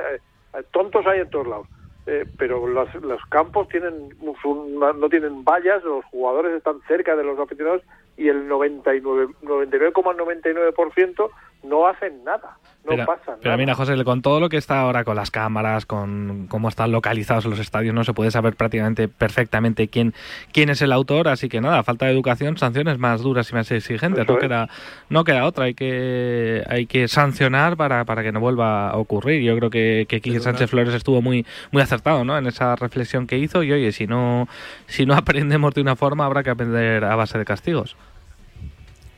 tontos 0.72 1.06
hay 1.06 1.20
en 1.20 1.30
todos 1.30 1.46
lados. 1.46 1.68
Eh, 2.04 2.26
pero 2.36 2.66
los, 2.66 2.92
los 2.96 3.24
campos 3.26 3.68
tienen 3.68 4.08
no 4.20 5.08
tienen 5.08 5.44
vallas, 5.44 5.84
los 5.84 6.04
jugadores 6.06 6.56
están 6.56 6.80
cerca 6.88 7.14
de 7.14 7.22
los 7.22 7.38
aficionados 7.38 7.82
y 8.16 8.28
el 8.28 8.48
99 8.48 9.32
99,99% 9.42 11.30
no 11.62 11.86
hacen 11.86 12.24
nada, 12.24 12.58
no 12.84 12.90
pero, 12.90 13.06
pasa 13.06 13.36
pero 13.40 13.44
nada. 13.44 13.56
mira, 13.56 13.74
José, 13.74 14.02
con 14.04 14.22
todo 14.22 14.40
lo 14.40 14.48
que 14.48 14.56
está 14.56 14.80
ahora 14.80 15.04
con 15.04 15.14
las 15.16 15.30
cámaras, 15.30 15.86
con 15.86 16.46
cómo 16.48 16.68
están 16.68 16.90
localizados 16.90 17.44
los 17.44 17.58
estadios, 17.58 17.94
no 17.94 18.04
se 18.04 18.12
puede 18.12 18.30
saber 18.30 18.56
prácticamente 18.56 19.08
perfectamente 19.08 19.88
quién, 19.88 20.14
quién 20.52 20.68
es 20.68 20.82
el 20.82 20.92
autor, 20.92 21.28
así 21.28 21.48
que 21.48 21.60
nada, 21.60 21.82
falta 21.84 22.06
de 22.06 22.12
educación, 22.12 22.58
sanciones 22.58 22.98
más 22.98 23.20
duras 23.22 23.50
y 23.50 23.54
más 23.54 23.70
exigentes, 23.70 24.24
Eso 24.24 24.32
no 24.32 24.38
es. 24.38 24.42
queda, 24.42 24.68
no 25.08 25.24
queda 25.24 25.44
otra, 25.44 25.66
hay 25.66 25.74
que, 25.74 26.64
hay 26.68 26.86
que 26.86 27.06
sancionar 27.08 27.76
para, 27.76 28.04
para 28.04 28.22
que 28.22 28.32
no 28.32 28.40
vuelva 28.40 28.90
a 28.90 28.96
ocurrir. 28.96 29.42
Yo 29.42 29.56
creo 29.56 29.70
que, 29.70 30.06
que 30.08 30.20
Quique 30.20 30.40
Sánchez 30.40 30.70
Flores 30.70 30.94
estuvo 30.94 31.22
muy, 31.22 31.46
muy 31.70 31.82
acertado 31.82 32.24
¿no? 32.24 32.36
en 32.36 32.46
esa 32.46 32.74
reflexión 32.76 33.26
que 33.26 33.38
hizo 33.38 33.62
y 33.62 33.72
oye, 33.72 33.92
si 33.92 34.06
no, 34.06 34.48
si 34.86 35.06
no 35.06 35.14
aprendemos 35.16 35.74
de 35.74 35.80
una 35.80 35.96
forma, 35.96 36.26
habrá 36.26 36.42
que 36.42 36.50
aprender 36.50 37.04
a 37.04 37.14
base 37.16 37.38
de 37.38 37.44
castigos. 37.44 37.96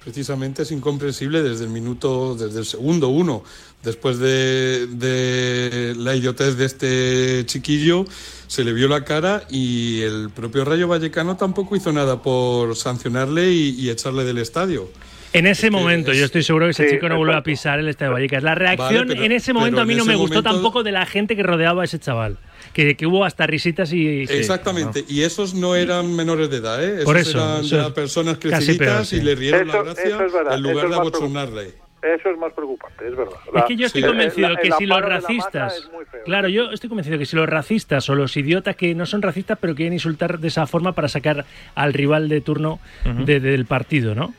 Precisamente 0.05 0.63
es 0.63 0.71
incomprensible 0.71 1.43
desde 1.43 1.65
el 1.65 1.71
minuto, 1.71 2.35
desde 2.35 2.59
el 2.59 2.67
segundo 2.67 3.09
uno, 3.09 3.43
después 3.83 4.19
de, 4.19 4.87
de 4.87 5.95
la 5.97 6.15
idiotez 6.15 6.59
de 6.59 6.65
este 6.67 7.47
chiquillo, 7.47 8.05
se 8.47 8.65
le 8.65 8.75
vio 8.75 8.87
la 8.87 9.03
cara 9.05 9.45
y 9.51 10.03
el 10.03 10.29
propio 10.29 10.67
Rayo 10.67 10.89
Vallecano 10.89 11.39
tampoco 11.39 11.75
hizo 11.75 11.91
nada 11.91 12.21
por 12.21 12.77
sancionarle 12.77 13.51
y, 13.51 13.71
y 13.81 13.89
echarle 13.89 14.25
del 14.25 14.39
estadio. 14.39 14.91
En 15.35 15.47
ese 15.49 15.69
momento, 15.71 16.13
yo 16.13 16.25
estoy 16.25 16.43
seguro 16.45 16.67
que 16.67 16.71
ese 16.71 16.85
Sí, 16.89 16.95
chico 16.95 17.09
no 17.09 17.17
vuelve 17.17 17.35
a 17.35 17.43
pisar 17.43 17.81
el 17.81 17.89
Estadio 17.89 18.13
Vallecas. 18.13 18.43
La 18.45 18.55
reacción 18.55 19.09
Vale, 19.09 19.15
pero- 19.15 19.25
en 19.25 19.33
ese 19.33 19.53
momento 19.53 19.81
a 19.81 19.85
mí 19.85 19.97
no 19.97 20.05
me 20.05 20.15
gustó 20.15 20.43
tampoco 20.45 20.83
de 20.85 20.93
la 20.93 21.07
gente 21.07 21.35
que 21.35 21.43
rodeaba 21.43 21.83
a 21.83 21.85
ese 21.85 21.99
chaval. 21.99 22.39
Que, 22.73 22.97
que 22.97 23.07
hubo 23.07 23.25
hasta 23.25 23.47
risitas 23.47 23.93
y... 23.93 24.23
Exactamente, 24.23 25.05
y 25.09 25.23
esos 25.23 25.55
no 25.55 25.75
eran 25.77 26.15
menores 26.17 26.51
de 26.51 26.57
edad, 26.59 26.83
¿eh? 26.83 26.93
Esos 26.95 27.05
Por 27.05 27.17
eso, 27.19 27.39
eran 27.39 27.65
eso 27.65 27.77
ya 27.77 27.87
es 27.89 27.93
personas 27.93 28.39
creciditas 28.39 29.09
sí. 29.09 29.17
y 29.17 29.21
le 29.23 29.35
rieron 29.35 29.69
Eso- 29.69 29.77
la 29.77 29.83
gracia 29.85 30.05
es 30.27 30.33
verdad, 30.33 30.55
en 30.55 30.63
lugar 30.63 30.85
de 30.85 30.89
más 30.91 30.99
abochornarle. 31.01 31.63
Eso 32.03 32.31
es 32.31 32.39
más 32.39 32.53
preocupante, 32.53 33.07
es 33.09 33.17
verdad. 33.17 33.35
Es 33.57 33.65
que 33.65 33.77
yo 33.77 33.87
estoy 33.87 34.03
Sí. 34.03 34.09
convencido 34.09 34.49
el 34.49 34.59
que 34.59 34.71
si 34.73 34.87
los 34.87 35.01
la 35.01 35.07
racistas, 35.07 35.91
claro, 36.25 36.49
yo 36.49 36.71
estoy 36.71 36.89
convencido 36.89 37.19
que 37.19 37.27
si 37.27 37.35
los 37.35 37.49
racistas 37.49 38.09
o 38.11 38.15
los 38.15 38.37
idiotas 38.37 38.77
que 38.77 38.95
no 38.95 39.07
son 39.07 39.23
racistas 39.23 39.59
pero 39.61 39.75
quieren 39.75 39.95
insultar 39.95 40.39
de 40.39 40.49
esa 40.49 40.67
forma 40.67 40.93
para 40.93 41.09
sacar 41.09 41.45
al 41.75 41.93
rival 41.93 42.29
de 42.29 42.41
turno 42.41 42.79
de- 43.25 43.41
del 43.41 43.67
partido, 43.67 44.15
¿no? 44.15 44.35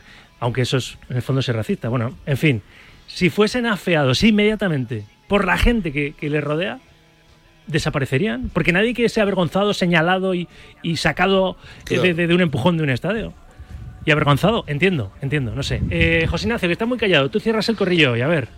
Aunque 0.45 0.61
eso 0.61 0.77
es 0.77 0.97
en 1.09 1.15
el 1.17 1.21
fondo 1.23 1.41
ser 1.41 1.55
racista. 1.55 1.89
Bueno, 1.89 2.15
en 2.27 2.37
fin, 2.37 2.61
si 3.07 3.29
fuesen 3.31 3.65
afeados 3.65 4.21
inmediatamente 4.23 5.03
por 5.27 5.43
la 5.45 5.57
gente 5.57 5.91
que, 5.91 6.13
que 6.13 6.29
les 6.29 6.43
rodea, 6.43 6.79
desaparecerían, 7.67 8.49
porque 8.53 8.71
nadie 8.71 8.93
quiere 8.93 9.09
ser 9.09 9.23
avergonzado, 9.23 9.73
señalado 9.73 10.35
y, 10.35 10.47
y 10.83 10.97
sacado 10.97 11.57
eh, 11.79 11.83
Claro. 11.85 12.03
de, 12.03 12.13
de- 12.13 12.27
de 12.27 12.35
un 12.35 12.41
empujón 12.41 12.77
de 12.77 12.83
un 12.83 12.91
estadio. 12.91 13.33
Y 14.05 14.11
avergonzado, 14.11 14.65
entiendo, 14.67 15.11
entiendo, 15.23 15.55
no 15.55 15.63
sé. 15.63 15.81
Eh, 15.89 16.27
José 16.29 16.45
Ignacio, 16.45 16.67
que 16.69 16.73
está 16.73 16.85
muy 16.85 16.99
callado, 16.99 17.29
tú 17.31 17.39
cierras 17.39 17.67
el 17.69 17.75
corrillo 17.75 18.11
hoy, 18.11 18.21
a 18.21 18.27
ver. 18.27 18.49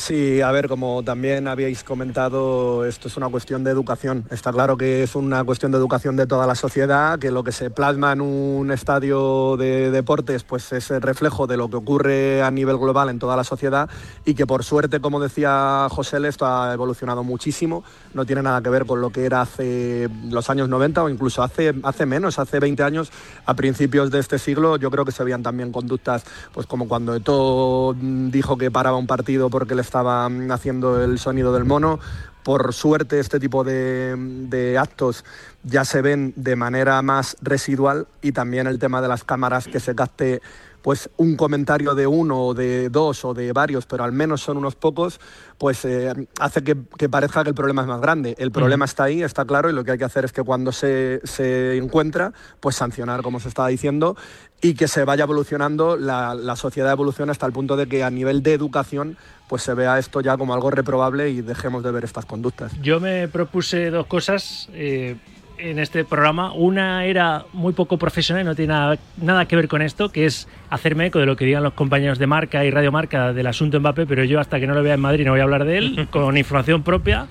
Sí, 0.00 0.40
a 0.40 0.50
ver, 0.50 0.66
como 0.66 1.02
también 1.02 1.46
habíais 1.46 1.84
comentado, 1.84 2.86
esto 2.86 3.06
es 3.06 3.18
una 3.18 3.28
cuestión 3.28 3.64
de 3.64 3.70
educación. 3.70 4.24
Está 4.30 4.50
claro 4.50 4.78
que 4.78 5.02
es 5.02 5.14
una 5.14 5.44
cuestión 5.44 5.72
de 5.72 5.78
educación 5.78 6.16
de 6.16 6.26
toda 6.26 6.46
la 6.46 6.54
sociedad, 6.54 7.18
que 7.18 7.30
lo 7.30 7.44
que 7.44 7.52
se 7.52 7.68
plasma 7.68 8.12
en 8.12 8.22
un 8.22 8.70
estadio 8.70 9.58
de 9.58 9.90
deportes 9.90 10.42
pues 10.42 10.72
es 10.72 10.90
el 10.90 11.02
reflejo 11.02 11.46
de 11.46 11.58
lo 11.58 11.68
que 11.68 11.76
ocurre 11.76 12.42
a 12.42 12.50
nivel 12.50 12.78
global 12.78 13.10
en 13.10 13.18
toda 13.18 13.36
la 13.36 13.44
sociedad 13.44 13.90
y 14.24 14.32
que 14.32 14.46
por 14.46 14.64
suerte, 14.64 15.00
como 15.00 15.20
decía 15.20 15.86
José, 15.90 16.16
esto 16.26 16.46
ha 16.46 16.72
evolucionado 16.72 17.22
muchísimo. 17.22 17.84
No 18.14 18.24
tiene 18.24 18.42
nada 18.42 18.62
que 18.62 18.70
ver 18.70 18.86
con 18.86 19.02
lo 19.02 19.10
que 19.10 19.26
era 19.26 19.42
hace 19.42 20.08
los 20.30 20.48
años 20.48 20.70
90 20.70 21.04
o 21.04 21.08
incluso 21.10 21.42
hace, 21.42 21.74
hace 21.82 22.06
menos, 22.06 22.38
hace 22.38 22.58
20 22.58 22.82
años, 22.82 23.12
a 23.44 23.52
principios 23.52 24.10
de 24.10 24.20
este 24.20 24.38
siglo, 24.38 24.78
yo 24.78 24.90
creo 24.90 25.04
que 25.04 25.12
se 25.12 25.24
veían 25.24 25.42
también 25.42 25.72
conductas, 25.72 26.24
pues 26.54 26.66
como 26.66 26.88
cuando 26.88 27.14
Eto'o 27.14 27.94
mm, 27.94 28.30
dijo 28.30 28.56
que 28.56 28.70
paraba 28.70 28.96
un 28.96 29.06
partido 29.06 29.50
porque 29.50 29.74
le 29.74 29.89
estaba 29.90 30.28
mm, 30.28 30.52
haciendo 30.52 31.02
el 31.02 31.18
sonido 31.18 31.52
del 31.52 31.64
mono. 31.64 31.98
Por 32.44 32.72
suerte 32.72 33.18
este 33.18 33.40
tipo 33.40 33.64
de, 33.64 34.76
actos 34.80 35.24
ya 35.62 35.84
se 35.84 36.00
ven 36.00 36.32
de 36.36 36.56
manera 36.56 37.02
más 37.02 37.36
residual 37.42 38.06
y 38.22 38.32
también 38.32 38.66
el 38.66 38.78
tema 38.78 39.02
de 39.02 39.08
las 39.08 39.24
cámaras 39.24 39.66
que 39.66 39.78
se 39.78 39.94
capte 39.94 40.40
pues 40.82 41.10
un 41.16 41.36
comentario 41.36 41.94
de 41.94 42.06
uno 42.06 42.40
o 42.46 42.54
de 42.54 42.88
dos 42.88 43.24
o 43.24 43.34
de 43.34 43.52
varios, 43.52 43.86
pero 43.86 44.04
al 44.04 44.12
menos 44.12 44.40
son 44.40 44.56
unos 44.56 44.74
pocos, 44.74 45.20
pues 45.58 45.84
eh, 45.84 46.12
hace 46.38 46.62
que, 46.64 46.76
que 46.96 47.08
parezca 47.08 47.42
que 47.42 47.50
el 47.50 47.54
problema 47.54 47.82
es 47.82 47.88
más 47.88 48.00
grande. 48.00 48.34
El 48.38 48.50
problema 48.50 48.84
está 48.84 49.04
ahí, 49.04 49.22
está 49.22 49.44
claro, 49.44 49.68
y 49.70 49.72
lo 49.72 49.84
que 49.84 49.92
hay 49.92 49.98
que 49.98 50.04
hacer 50.04 50.24
es 50.24 50.32
que 50.32 50.42
cuando 50.42 50.72
se, 50.72 51.20
se 51.24 51.76
encuentra, 51.76 52.32
pues 52.60 52.76
sancionar, 52.76 53.22
como 53.22 53.40
se 53.40 53.48
estaba 53.48 53.68
diciendo, 53.68 54.16
y 54.62 54.74
que 54.74 54.88
se 54.88 55.04
vaya 55.04 55.24
evolucionando, 55.24 55.96
la, 55.96 56.34
la 56.34 56.56
sociedad 56.56 56.92
evoluciona 56.92 57.32
hasta 57.32 57.46
el 57.46 57.52
punto 57.52 57.76
de 57.76 57.86
que 57.86 58.04
a 58.04 58.10
nivel 58.10 58.42
de 58.42 58.54
educación, 58.54 59.16
pues 59.48 59.62
se 59.62 59.74
vea 59.74 59.98
esto 59.98 60.20
ya 60.20 60.36
como 60.36 60.54
algo 60.54 60.70
reprobable 60.70 61.30
y 61.30 61.40
dejemos 61.42 61.82
de 61.82 61.90
ver 61.90 62.04
estas 62.04 62.24
conductas. 62.24 62.72
Yo 62.80 63.00
me 63.00 63.28
propuse 63.28 63.90
dos 63.90 64.06
cosas. 64.06 64.68
eh, 64.72 65.16
en 65.60 65.78
este 65.78 66.04
programa. 66.04 66.52
Una 66.52 67.04
era 67.04 67.44
muy 67.52 67.72
poco 67.72 67.98
profesional 67.98 68.42
y 68.42 68.46
no 68.46 68.54
tiene 68.54 68.72
nada, 68.72 68.98
nada 69.20 69.46
que 69.46 69.56
ver 69.56 69.68
con 69.68 69.82
esto, 69.82 70.10
que 70.10 70.26
es 70.26 70.48
hacerme 70.70 71.06
eco 71.06 71.18
de 71.18 71.26
lo 71.26 71.36
que 71.36 71.44
digan 71.44 71.62
los 71.62 71.74
compañeros 71.74 72.18
de 72.18 72.26
Marca 72.26 72.64
y 72.64 72.70
Radio 72.70 72.92
Marca 72.92 73.32
del 73.32 73.46
asunto 73.46 73.78
Mbappé, 73.80 74.06
pero 74.06 74.24
yo 74.24 74.40
hasta 74.40 74.58
que 74.60 74.66
no 74.66 74.74
lo 74.74 74.82
vea 74.82 74.94
en 74.94 75.00
Madrid 75.00 75.24
no 75.24 75.32
voy 75.32 75.40
a 75.40 75.44
hablar 75.44 75.64
de 75.64 75.78
él, 75.78 76.08
con 76.10 76.36
información 76.36 76.82
propia. 76.82 77.26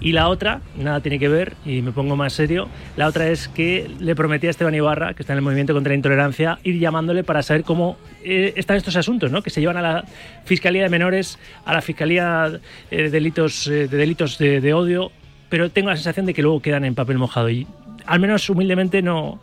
Y 0.00 0.10
la 0.10 0.28
otra, 0.28 0.62
nada 0.76 0.98
tiene 0.98 1.20
que 1.20 1.28
ver, 1.28 1.54
y 1.64 1.80
me 1.80 1.92
pongo 1.92 2.16
más 2.16 2.32
serio, 2.32 2.68
la 2.96 3.06
otra 3.06 3.28
es 3.28 3.46
que 3.46 3.88
le 4.00 4.16
prometí 4.16 4.48
a 4.48 4.50
Esteban 4.50 4.74
Ibarra, 4.74 5.14
que 5.14 5.22
está 5.22 5.32
en 5.32 5.36
el 5.36 5.42
movimiento 5.44 5.74
contra 5.74 5.90
la 5.90 5.94
intolerancia, 5.94 6.58
ir 6.64 6.80
llamándole 6.80 7.22
para 7.22 7.40
saber 7.44 7.62
cómo 7.62 7.96
eh, 8.24 8.52
están 8.56 8.76
estos 8.76 8.96
asuntos, 8.96 9.30
¿no? 9.30 9.42
que 9.42 9.50
se 9.50 9.60
llevan 9.60 9.76
a 9.76 9.82
la 9.82 10.04
Fiscalía 10.44 10.82
de 10.82 10.88
Menores, 10.88 11.38
a 11.64 11.72
la 11.72 11.82
Fiscalía 11.82 12.50
eh, 12.90 13.02
de 13.02 13.10
delitos, 13.10 13.68
eh, 13.68 13.86
de, 13.86 13.96
delitos 13.96 14.38
de, 14.38 14.60
de 14.60 14.74
odio, 14.74 15.12
pero 15.52 15.70
tengo 15.70 15.90
la 15.90 15.96
sensación 15.96 16.24
de 16.24 16.32
que 16.32 16.40
luego 16.40 16.62
quedan 16.62 16.82
en 16.86 16.94
papel 16.94 17.18
mojado. 17.18 17.50
Y 17.50 17.66
al 18.06 18.20
menos 18.20 18.48
humildemente 18.48 19.02
no, 19.02 19.38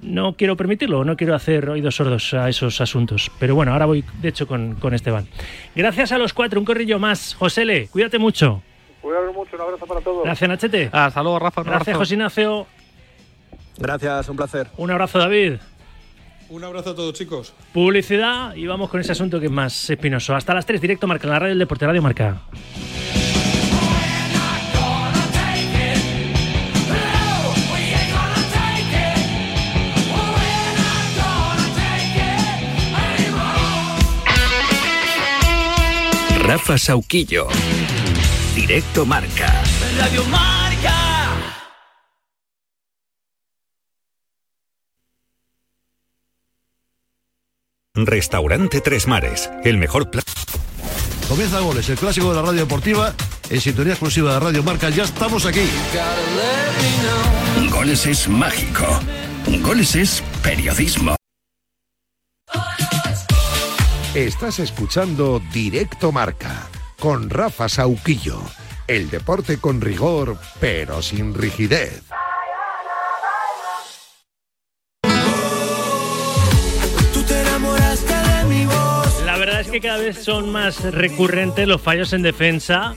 no 0.00 0.32
quiero 0.32 0.56
permitirlo, 0.56 1.04
no 1.04 1.14
quiero 1.14 1.34
hacer 1.34 1.68
oídos 1.68 1.96
sordos 1.96 2.32
a 2.32 2.48
esos 2.48 2.80
asuntos. 2.80 3.30
Pero 3.38 3.54
bueno, 3.54 3.74
ahora 3.74 3.84
voy 3.84 4.02
de 4.22 4.28
hecho 4.30 4.46
con, 4.46 4.76
con 4.76 4.94
Esteban. 4.94 5.28
Gracias 5.76 6.10
a 6.10 6.16
los 6.16 6.32
cuatro, 6.32 6.58
un 6.58 6.64
corrillo 6.64 6.98
más. 6.98 7.34
Josele, 7.34 7.88
cuídate 7.88 8.18
mucho. 8.18 8.62
Cuidado 9.02 9.30
mucho, 9.34 9.54
un 9.56 9.60
abrazo 9.60 9.84
para 9.84 10.00
todos. 10.00 10.24
Gracias, 10.24 10.48
Nachete. 10.48 10.88
Hasta 10.90 11.22
luego, 11.22 11.38
Rafa. 11.38 11.60
un 11.60 11.66
Gracias. 11.66 11.98
José 11.98 12.14
Ignacio. 12.14 12.66
Gracias, 13.76 14.30
un 14.30 14.36
placer. 14.36 14.68
Un 14.78 14.90
abrazo, 14.90 15.18
David. 15.18 15.56
Un 16.48 16.64
abrazo 16.64 16.92
a 16.92 16.94
todos, 16.94 17.12
chicos. 17.12 17.52
Publicidad 17.74 18.54
y 18.54 18.66
vamos 18.66 18.88
con 18.88 19.00
ese 19.00 19.12
asunto 19.12 19.38
que 19.38 19.46
es 19.46 19.52
más 19.52 19.90
espinoso. 19.90 20.34
Hasta 20.34 20.54
las 20.54 20.64
3, 20.64 20.80
directo 20.80 21.06
Marca, 21.06 21.26
en 21.26 21.32
la 21.34 21.38
radio 21.40 21.50
del 21.50 21.58
Deporte 21.58 21.84
Radio 21.84 22.00
Marca. 22.00 22.40
Rafa 36.52 36.76
Sauquillo. 36.76 37.48
Directo 38.54 39.06
Marca. 39.06 39.62
Radio 39.96 40.22
Marca. 40.26 40.94
Restaurante 47.94 48.82
Tres 48.82 49.06
Mares. 49.06 49.50
El 49.64 49.78
mejor 49.78 50.10
plan. 50.10 50.24
Comienza 51.26 51.60
Goles, 51.60 51.88
el 51.88 51.96
clásico 51.96 52.28
de 52.28 52.34
la 52.34 52.42
radio 52.42 52.60
deportiva, 52.60 53.14
en 53.48 53.60
sintonía 53.62 53.94
exclusiva 53.94 54.34
de 54.34 54.40
Radio 54.40 54.62
Marca. 54.62 54.90
Ya 54.90 55.04
estamos 55.04 55.46
aquí. 55.46 55.64
Goles 57.70 58.04
es 58.04 58.28
mágico. 58.28 59.00
Goles 59.62 59.96
es 59.96 60.22
periodismo. 60.42 61.16
Estás 64.14 64.58
escuchando 64.58 65.40
Directo 65.54 66.12
Marca 66.12 66.68
con 67.00 67.30
Rafa 67.30 67.66
Sauquillo. 67.70 68.42
El 68.86 69.08
deporte 69.08 69.56
con 69.56 69.80
rigor, 69.80 70.36
pero 70.60 71.00
sin 71.00 71.32
rigidez. 71.32 72.02
La 79.24 79.38
verdad 79.38 79.60
es 79.62 79.68
que 79.68 79.80
cada 79.80 79.96
vez 79.96 80.22
son 80.22 80.52
más 80.52 80.84
recurrentes 80.92 81.66
los 81.66 81.80
fallos 81.80 82.12
en 82.12 82.20
defensa. 82.20 82.94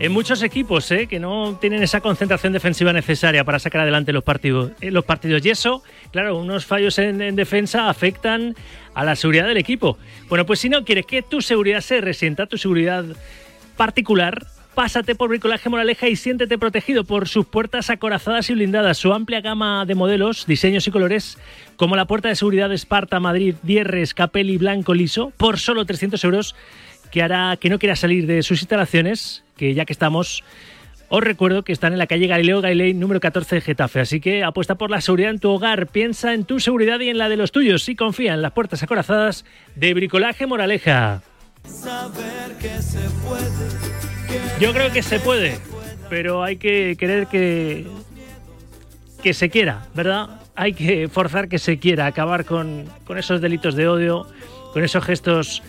En 0.00 0.10
muchos 0.12 0.42
equipos, 0.42 0.90
¿eh? 0.90 1.06
que 1.06 1.20
no 1.20 1.56
tienen 1.60 1.82
esa 1.82 2.00
concentración 2.00 2.52
defensiva 2.52 2.92
necesaria 2.92 3.44
para 3.44 3.60
sacar 3.60 3.82
adelante 3.82 4.12
los 4.12 4.24
partidos. 4.24 4.72
eh, 4.80 4.90
los 4.90 5.04
partidos. 5.04 5.44
Y 5.46 5.50
eso, 5.50 5.84
claro, 6.10 6.36
unos 6.36 6.66
fallos 6.66 6.98
en, 6.98 7.22
en 7.22 7.36
defensa 7.36 7.88
afectan 7.88 8.56
a 8.94 9.04
la 9.04 9.16
seguridad 9.16 9.46
del 9.46 9.56
equipo. 9.56 9.98
Bueno, 10.28 10.46
pues 10.46 10.60
si 10.60 10.68
no 10.68 10.84
quieres 10.84 11.06
que 11.06 11.22
tu 11.22 11.42
seguridad 11.42 11.80
se 11.80 12.00
resienta, 12.00 12.46
tu 12.46 12.58
seguridad 12.58 13.04
particular, 13.76 14.46
pásate 14.74 15.14
por 15.14 15.28
Bricolaje 15.28 15.68
Moraleja 15.68 16.08
y 16.08 16.16
siéntete 16.16 16.58
protegido 16.58 17.04
por 17.04 17.28
sus 17.28 17.46
puertas 17.46 17.90
acorazadas 17.90 18.50
y 18.50 18.54
blindadas, 18.54 18.98
su 18.98 19.12
amplia 19.12 19.40
gama 19.40 19.84
de 19.86 19.94
modelos, 19.94 20.46
diseños 20.46 20.86
y 20.86 20.90
colores, 20.90 21.38
como 21.76 21.96
la 21.96 22.06
puerta 22.06 22.28
de 22.28 22.36
seguridad 22.36 22.68
de 22.68 22.74
Esparta, 22.74 23.20
Madrid, 23.20 23.54
Dierres, 23.62 24.14
Capelli, 24.14 24.58
Blanco, 24.58 24.94
Liso, 24.94 25.32
por 25.36 25.58
solo 25.58 25.84
300 25.84 26.22
euros, 26.24 26.56
que 27.10 27.22
hará 27.22 27.56
que 27.56 27.68
no 27.68 27.78
quiera 27.78 27.94
salir 27.94 28.26
de 28.26 28.42
sus 28.42 28.60
instalaciones, 28.62 29.44
que 29.56 29.74
ya 29.74 29.84
que 29.84 29.92
estamos, 29.92 30.42
os 31.08 31.22
recuerdo 31.22 31.64
que 31.64 31.72
están 31.72 31.92
en 31.92 31.98
la 31.98 32.06
calle 32.06 32.26
Galileo 32.26 32.60
Galilei 32.60 32.94
número 32.94 33.20
14 33.20 33.56
de 33.56 33.60
Getafe, 33.60 34.00
así 34.00 34.20
que 34.20 34.42
apuesta 34.42 34.76
por 34.76 34.90
la 34.90 35.00
seguridad 35.00 35.30
en 35.30 35.38
tu 35.38 35.50
hogar, 35.50 35.86
piensa 35.88 36.34
en 36.34 36.44
tu 36.44 36.60
seguridad 36.60 37.00
y 37.00 37.08
en 37.08 37.18
la 37.18 37.28
de 37.28 37.36
los 37.36 37.52
tuyos 37.52 37.88
y 37.88 37.96
confía 37.96 38.34
en 38.34 38.42
las 38.42 38.52
puertas 38.52 38.82
acorazadas 38.82 39.44
de 39.76 39.94
Bricolaje 39.94 40.46
Moraleja. 40.46 41.22
Saber 41.64 42.56
que 42.60 42.82
se 42.82 43.00
puede. 43.26 44.60
Yo 44.60 44.72
creo 44.72 44.92
que 44.92 45.02
se 45.02 45.20
puede, 45.20 45.58
pero 46.08 46.42
hay 46.42 46.56
que 46.56 46.96
querer 46.98 47.26
que, 47.26 47.86
que 49.22 49.34
se 49.34 49.50
quiera, 49.50 49.86
¿verdad? 49.94 50.40
Hay 50.54 50.72
que 50.72 51.08
forzar 51.08 51.48
que 51.48 51.58
se 51.58 51.78
quiera, 51.78 52.06
acabar 52.06 52.44
con, 52.44 52.84
con 53.04 53.18
esos 53.18 53.40
delitos 53.40 53.74
de 53.74 53.88
odio, 53.88 54.26
con 54.72 54.84
esos 54.84 55.04
gestos 55.04 55.62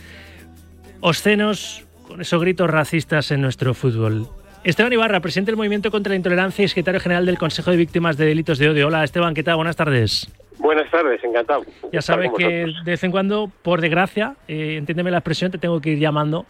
obscenos, 1.01 1.83
con 2.07 2.21
esos 2.21 2.41
gritos 2.41 2.69
racistas 2.69 3.31
en 3.31 3.41
nuestro 3.41 3.73
fútbol. 3.73 4.29
Esteban 4.65 4.91
Ibarra, 4.91 5.19
presidente 5.19 5.51
del 5.51 5.57
Movimiento 5.57 5.91
contra 5.91 6.09
la 6.09 6.15
Intolerancia 6.15 6.65
y 6.65 6.67
secretario 6.67 6.99
general 6.99 7.27
del 7.27 7.37
Consejo 7.37 7.69
de 7.69 7.77
Víctimas 7.77 8.17
de 8.17 8.25
Delitos 8.25 8.57
de 8.57 8.67
Odio. 8.67 8.87
Hola 8.87 9.03
Esteban, 9.03 9.35
¿qué 9.35 9.43
tal? 9.43 9.57
Buenas 9.57 9.75
tardes. 9.75 10.27
Buenas 10.57 10.84
tardes, 10.95 11.23
encantado. 11.23 11.63
Ya 11.91 12.01
sabes 12.01 12.31
que 12.37 12.63
vosotros. 12.63 12.85
de 12.85 12.91
vez 12.91 13.03
en 13.03 13.11
cuando, 13.11 13.51
por 13.61 13.81
desgracia, 13.81 14.35
eh, 14.47 14.75
entiéndeme 14.77 15.11
la 15.11 15.17
expresión, 15.17 15.51
te 15.51 15.57
tengo 15.57 15.81
que 15.81 15.91
ir 15.91 15.99
llamando 15.99 16.45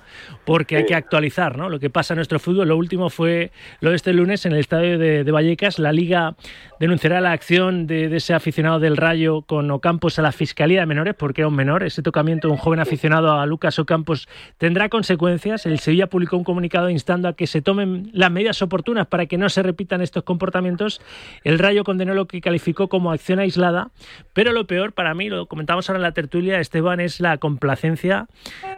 porque 0.46 0.78
hay 0.78 0.86
que 0.86 0.96
actualizar 0.96 1.58
¿no? 1.58 1.70
lo 1.70 1.80
que 1.80 1.90
pasa 1.90 2.14
en 2.14 2.18
nuestro 2.18 2.40
fútbol. 2.40 2.68
Lo 2.68 2.78
último 2.78 3.10
fue 3.10 3.52
lo 3.80 3.90
de 3.90 3.96
este 3.96 4.14
lunes 4.14 4.46
en 4.46 4.54
el 4.54 4.60
estadio 4.60 5.00
de, 5.00 5.24
de 5.24 5.32
Vallecas. 5.32 5.80
La 5.80 5.92
Liga 5.92 6.36
denunciará 6.80 7.22
la 7.22 7.32
acción 7.32 7.88
de, 7.88 8.10
de 8.10 8.18
ese 8.18 8.34
aficionado 8.34 8.80
del 8.80 8.98
Rayo 8.98 9.42
con 9.42 9.70
Ocampos 9.72 10.20
a 10.20 10.22
la 10.22 10.32
Fiscalía 10.32 10.82
de 10.82 10.86
Menores 10.86 11.16
porque 11.16 11.42
era 11.42 11.48
un 11.48 11.56
menor. 11.56 11.84
Ese 11.84 12.02
tocamiento 12.02 12.48
de 12.48 12.54
un 12.54 12.60
joven 12.60 12.80
aficionado 12.80 13.34
a 13.34 13.46
Lucas 13.46 13.80
Ocampos 13.80 14.28
tendrá 14.58 14.90
consecuencias. 14.90 15.66
El 15.66 15.80
Sevilla 15.80 16.08
publicó 16.08 16.38
un 16.38 16.44
comunicado 16.44 16.90
instando 16.90 17.28
a 17.28 17.36
que 17.36 17.48
se 17.48 17.62
tomen 17.62 18.10
las 18.14 18.32
medidas 18.32 18.62
oportunas 18.62 19.08
para 19.08 19.26
que 19.26 19.38
no 19.38 19.50
se 19.50 19.64
repitan 19.64 20.02
estos 20.02 20.24
comportamientos. 20.24 21.02
El 21.44 21.58
Rayo 21.58 21.84
condenó 21.84 22.14
lo 22.14 22.28
que 22.28 22.42
calificó 22.42 22.88
como 22.90 23.12
acción 23.12 23.40
aislada, 23.40 23.90
pero 24.36 24.52
lo 24.52 24.68
peor 24.68 24.92
para 24.94 25.16
mí, 25.16 25.30
lo 25.30 25.48
comentamos 25.48 25.90
ahora 25.90 25.98
en 25.98 26.04
la 26.04 26.12
tertulia, 26.12 26.60
Esteban, 26.60 27.00
es 27.00 27.20
la 27.20 27.38
complacencia 27.40 28.28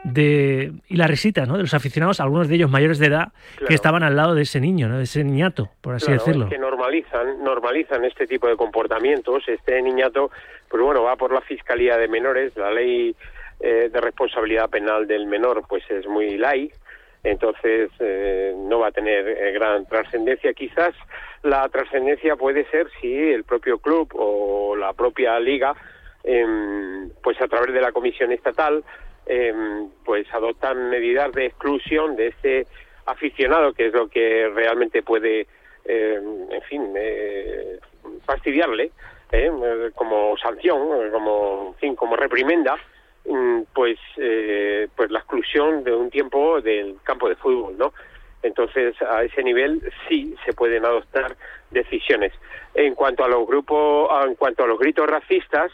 de, 0.05 0.72
y 0.88 0.95
la 0.95 1.08
risita 1.08 1.45
¿no? 1.45 1.55
de 1.58 1.64
los 1.64 1.74
aficionados, 1.74 2.20
algunos 2.22 2.47
de 2.47 2.55
ellos 2.55 2.70
mayores 2.70 2.99
de 2.99 3.08
edad, 3.08 3.34
Claro. 3.55 3.68
que 3.68 3.74
estaban 3.74 4.03
al 4.03 4.16
lado 4.16 4.36
de 4.36 4.43
ese 4.43 4.62
niño, 4.62 4.88
¿no? 4.88 4.97
de 4.97 5.03
ese 5.03 5.24
niñato, 5.24 5.70
por 5.82 5.95
así 5.95 6.05
Claro, 6.05 6.24
decirlo. 6.24 6.45
es 6.45 6.51
que 6.51 6.58
normalizan, 6.60 7.43
normalizan 7.43 8.05
este 8.05 8.28
tipo 8.28 8.47
de 8.47 8.55
comportamientos. 8.55 9.43
Este 9.47 9.82
niñato, 9.82 10.30
pues 10.70 10.82
bueno, 10.84 11.03
va 11.03 11.16
por 11.16 11.34
la 11.34 11.41
Fiscalía 11.41 11.97
de 11.97 12.08
Menores, 12.08 12.55
la 12.55 12.72
ley 12.72 13.16
eh, 13.60 13.89
de 13.91 14.01
responsabilidad 14.01 14.70
penal 14.70 15.08
del 15.08 15.26
menor, 15.26 15.64
pues 15.68 15.84
es 15.89 16.05
muy 16.08 16.38
light, 16.38 16.72
entonces 17.24 17.89
eh, 17.99 18.53
no 18.55 18.80
va 18.80 18.88
a 18.88 18.91
tener 18.91 19.28
eh, 19.28 19.51
gran 19.51 19.86
trascendencia. 19.86 20.53
Quizás 20.53 20.93
la 21.43 21.68
trascendencia 21.70 22.36
puede 22.36 22.65
ser 22.70 22.88
si 23.01 23.13
el 23.13 23.43
propio 23.43 23.80
club 23.80 24.09
o 24.15 24.76
la 24.76 24.93
propia 24.93 25.39
liga, 25.39 25.74
em, 26.24 27.09
pues 27.24 27.39
a 27.41 27.47
través 27.47 27.74
de 27.74 27.82
la 27.82 27.91
comisión 27.91 28.32
estatal, 28.32 28.84
em, 29.26 29.89
pues 30.05 30.26
adoptan 30.34 30.89
medidas 30.89 31.32
de 31.34 31.47
exclusión 31.47 32.15
de 32.15 32.28
este 32.28 32.68
aficionado, 33.05 33.74
que 33.74 33.88
es 33.88 33.93
lo 33.93 34.07
que 34.09 34.49
realmente 34.53 35.01
puede, 35.01 35.47
eh, 35.86 36.20
en 36.51 36.61
fin, 36.63 36.93
eh, 36.95 37.80
fastidiarle, 38.26 38.91
eh, 39.32 39.51
eh, 39.51 39.91
como 39.93 40.38
sanción, 40.38 40.88
eh, 41.01 41.09
como, 41.11 41.74
en 41.74 41.80
fin, 41.80 41.95
como 41.95 42.15
reprimenda, 42.15 42.78
pues, 43.73 43.99
eh, 44.17 44.88
pues 44.95 45.11
la 45.11 45.19
exclusión 45.19 45.84
de 45.84 45.93
un 45.93 46.09
tiempo 46.09 46.61
del 46.61 46.97
campo 47.03 47.28
de 47.30 47.36
fútbol, 47.36 47.78
¿no? 47.78 47.93
Entonces, 48.43 48.95
a 49.01 49.23
ese 49.23 49.43
nivel 49.43 49.82
sí 50.07 50.36
se 50.45 50.53
pueden 50.53 50.86
adoptar 50.86 51.36
decisiones. 51.71 52.34
En 52.73 52.95
cuanto 52.95 53.23
a 53.23 53.28
los 53.28 53.45
grupos, 53.47 54.09
en 54.25 54.36
cuanto 54.36 54.63
a 54.63 54.67
los 54.67 54.80
gritos 54.80 55.07
racistas, 55.07 55.71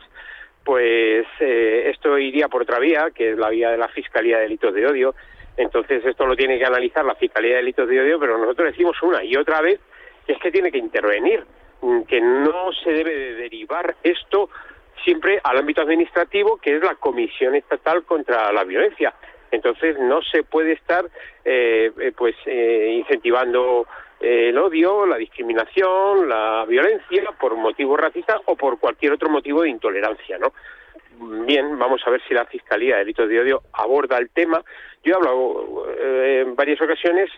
pues 0.64 1.28
eh, 1.40 1.90
esto 1.94 2.18
iría 2.18 2.48
por 2.48 2.64
otra 2.64 2.80
vía, 2.80 3.12
que 3.14 3.32
es 3.32 3.38
la 3.38 3.50
vía 3.50 3.70
de 3.70 3.78
la 3.78 3.90
Fiscalía 3.90 4.38
de 4.38 4.44
Delitos 4.44 4.74
de 4.74 4.88
Odio. 4.88 5.16
Entonces, 5.58 6.04
esto 6.06 6.26
lo 6.26 6.36
tiene 6.36 6.58
que 6.58 6.66
analizar 6.66 7.06
la 7.06 7.16
Fiscalía 7.16 7.52
de 7.52 7.58
Delitos 7.58 7.88
de 7.88 8.02
Odio, 8.02 8.20
pero 8.20 8.38
nosotros 8.38 8.72
decimos 8.72 9.02
una 9.04 9.24
y 9.24 9.36
otra 9.36 9.62
vez 9.62 9.80
que 10.26 10.34
es 10.34 10.40
que 10.40 10.52
tiene 10.52 10.72
que 10.72 10.78
intervenir, 10.78 11.44
mm, 11.82 12.04
que 12.04 12.22
no 12.22 12.72
se 12.84 12.92
debe 12.92 13.14
de 13.14 13.34
derivar 13.36 13.96
esto 14.04 14.50
siempre 15.04 15.40
al 15.44 15.58
ámbito 15.58 15.82
administrativo, 15.82 16.58
que 16.58 16.78
es 16.78 16.82
la 16.84 16.96
Comisión 16.96 17.56
Estatal 17.56 18.04
contra 18.04 18.52
la 18.52 18.64
Violencia. 18.64 19.14
Entonces 19.52 20.00
no 20.00 20.22
se 20.24 20.44
puede 20.44 20.74
estar 20.74 21.06
eh, 21.46 21.92
eh, 22.00 22.12
pues 22.18 22.36
eh, 22.46 22.96
incentivando 22.98 23.86
eh, 24.20 24.50
el 24.50 24.58
odio, 24.58 25.06
la 25.06 25.18
discriminación, 25.18 26.28
la 26.28 26.66
violencia 26.68 27.32
por 27.40 27.56
motivos 27.56 28.00
racistas 28.00 28.42
o 28.46 28.56
por 28.56 28.80
cualquier 28.80 29.12
otro 29.14 29.30
motivo 29.30 29.62
de 29.62 29.70
intolerancia, 29.70 30.40
¿no? 30.40 30.54
Bien, 31.46 31.78
vamos 31.78 32.02
a 32.06 32.10
ver 32.10 32.22
si 32.28 32.34
la 32.34 32.46
Fiscalía 32.46 32.96
de 32.96 33.00
Delitos 33.02 33.30
de 33.30 33.40
Odio 33.40 33.62
aborda 33.74 34.18
el 34.18 34.30
tema. 34.30 34.64
Yo 35.04 35.14
he 35.14 35.16
hablado 35.16 35.86
eh, 36.00 36.44
en 36.46 36.56
varias 36.56 36.82
ocasiones 36.82 37.30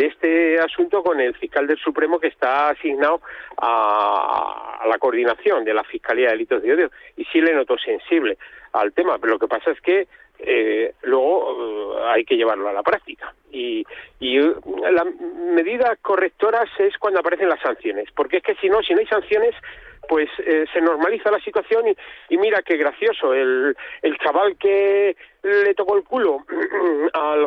de 0.00 0.06
este 0.06 0.58
asunto 0.58 1.02
con 1.02 1.20
el 1.20 1.34
fiscal 1.34 1.66
del 1.66 1.76
Supremo 1.76 2.18
que 2.18 2.28
está 2.28 2.70
asignado 2.70 3.20
a, 3.58 4.82
la 4.88 4.98
coordinación 4.98 5.62
de 5.62 5.74
la 5.74 5.84
Fiscalía 5.84 6.28
de 6.28 6.32
Delitos 6.32 6.62
de 6.62 6.72
Odio 6.72 6.90
y 7.18 7.24
sí 7.26 7.38
le 7.42 7.52
noto 7.52 7.76
sensible 7.76 8.38
al 8.72 8.94
tema, 8.94 9.18
pero 9.18 9.34
lo 9.34 9.38
que 9.38 9.46
pasa 9.46 9.72
es 9.72 9.80
que 9.82 10.08
eh, 10.38 10.94
luego 11.02 11.98
eh, 11.98 12.02
hay 12.06 12.24
que 12.24 12.36
llevarlo 12.36 12.66
a 12.66 12.72
la 12.72 12.82
práctica. 12.82 13.34
Y, 13.52 13.84
y 14.20 14.38
eh, 14.38 14.54
la 14.90 15.04
medida 15.04 15.94
correctoras 16.00 16.70
es 16.78 16.96
cuando 16.96 17.20
aparecen 17.20 17.50
las 17.50 17.60
sanciones, 17.60 18.08
porque 18.16 18.38
es 18.38 18.42
que 18.42 18.54
si 18.54 18.70
no, 18.70 18.82
si 18.82 18.94
no 18.94 19.00
hay 19.00 19.06
sanciones, 19.06 19.54
pues 20.08 20.30
se 20.72 20.80
normaliza 20.80 21.30
la 21.30 21.38
situación 21.40 21.88
y, 21.88 21.96
y 22.30 22.38
mira 22.38 22.62
qué 22.62 22.76
gracioso, 22.78 23.34
el, 23.34 23.76
el 24.00 24.18
chaval 24.18 24.56
que 24.56 25.14
le 25.42 25.74
tocó 25.74 25.96
el 25.96 26.04
culo 26.04 26.38
al 27.12 27.46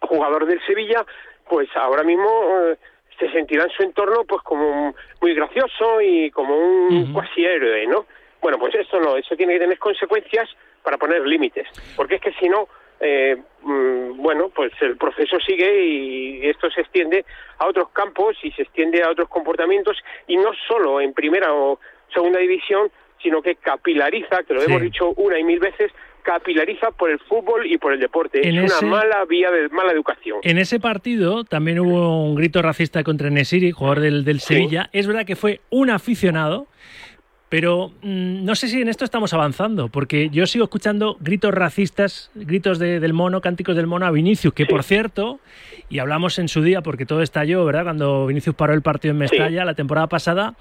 jugador 0.00 0.46
del 0.46 0.60
Sevilla, 0.66 1.06
pues 1.48 1.68
ahora 1.76 2.02
mismo 2.02 2.28
eh, 2.64 2.76
se 3.18 3.30
sentirá 3.30 3.64
en 3.64 3.70
su 3.70 3.82
entorno 3.82 4.24
pues 4.24 4.42
como 4.42 4.94
muy 5.20 5.34
gracioso 5.34 6.00
y 6.00 6.30
como 6.30 6.56
un 6.56 7.12
cuasi 7.12 7.44
héroe, 7.44 7.86
¿no? 7.86 8.06
Bueno, 8.40 8.58
pues 8.58 8.74
esto 8.74 9.00
no, 9.00 9.16
eso 9.16 9.34
tiene 9.36 9.54
que 9.54 9.60
tener 9.60 9.78
consecuencias 9.78 10.48
para 10.82 10.98
poner 10.98 11.26
límites, 11.26 11.66
porque 11.96 12.16
es 12.16 12.20
que 12.20 12.32
si 12.34 12.48
no, 12.48 12.68
eh, 13.00 13.36
mm, 13.62 14.22
bueno, 14.22 14.50
pues 14.54 14.72
el 14.80 14.96
proceso 14.96 15.38
sigue 15.40 15.84
y 15.84 16.48
esto 16.48 16.70
se 16.70 16.82
extiende 16.82 17.24
a 17.58 17.66
otros 17.66 17.88
campos 17.90 18.36
y 18.42 18.50
se 18.52 18.62
extiende 18.62 19.02
a 19.02 19.10
otros 19.10 19.28
comportamientos 19.28 19.96
y 20.28 20.36
no 20.36 20.50
solo 20.68 21.00
en 21.00 21.12
primera 21.12 21.52
o 21.52 21.80
segunda 22.12 22.38
división, 22.38 22.90
sino 23.22 23.42
que 23.42 23.56
capilariza, 23.56 24.42
que 24.44 24.54
lo 24.54 24.60
Sí. 24.60 24.66
hemos 24.70 24.82
dicho 24.82 25.08
una 25.16 25.38
y 25.38 25.44
mil 25.44 25.58
veces, 25.58 25.90
capilariza 26.26 26.90
por 26.90 27.10
el 27.10 27.20
fútbol 27.20 27.66
y 27.66 27.78
por 27.78 27.92
el 27.92 28.00
deporte. 28.00 28.46
En 28.46 28.56
es 28.58 28.72
ese- 28.72 28.84
una 28.84 28.96
mala 28.96 29.24
vía 29.24 29.50
de 29.52 29.68
mala 29.68 29.92
educación. 29.92 30.38
En 30.42 30.58
ese 30.58 30.80
partido 30.80 31.44
también 31.44 31.78
hubo 31.78 32.24
un 32.24 32.34
grito 32.34 32.60
racista 32.62 33.04
contra 33.04 33.30
Nesiri, 33.30 33.70
jugador 33.70 34.00
del, 34.00 34.24
del 34.24 34.40
Sevilla. 34.40 34.90
Es 34.92 35.06
verdad 35.06 35.24
que 35.24 35.36
fue 35.36 35.60
un 35.70 35.88
aficionado, 35.90 36.66
pero 37.48 37.92
mm, 38.02 38.44
no 38.44 38.54
sé 38.56 38.68
si 38.68 38.80
en 38.80 38.88
esto 38.88 39.04
estamos 39.04 39.32
avanzando, 39.32 39.88
porque 39.88 40.30
yo 40.30 40.46
sigo 40.46 40.64
escuchando 40.64 41.16
gritos 41.20 41.54
racistas, 41.54 42.30
gritos 42.34 42.78
de- 42.78 42.98
del 43.00 43.12
mono, 43.12 43.40
cánticos 43.40 43.76
del 43.76 43.86
mono 43.86 44.04
a 44.06 44.10
Vinicius, 44.10 44.52
que 44.52 44.66
por 44.66 44.82
cierto, 44.82 45.38
y 45.88 46.00
hablamos 46.00 46.38
en 46.40 46.48
su 46.48 46.62
día, 46.62 46.82
porque 46.82 47.06
todo 47.06 47.22
estalló, 47.22 47.64
¿verdad? 47.64 47.84
Cuando 47.84 48.26
Vinicius 48.26 48.56
paró 48.56 48.74
el 48.74 48.82
partido 48.82 49.12
en 49.12 49.18
Mestalla 49.18 49.64
la 49.64 49.74
temporada 49.74 50.08
pasada, 50.08 50.54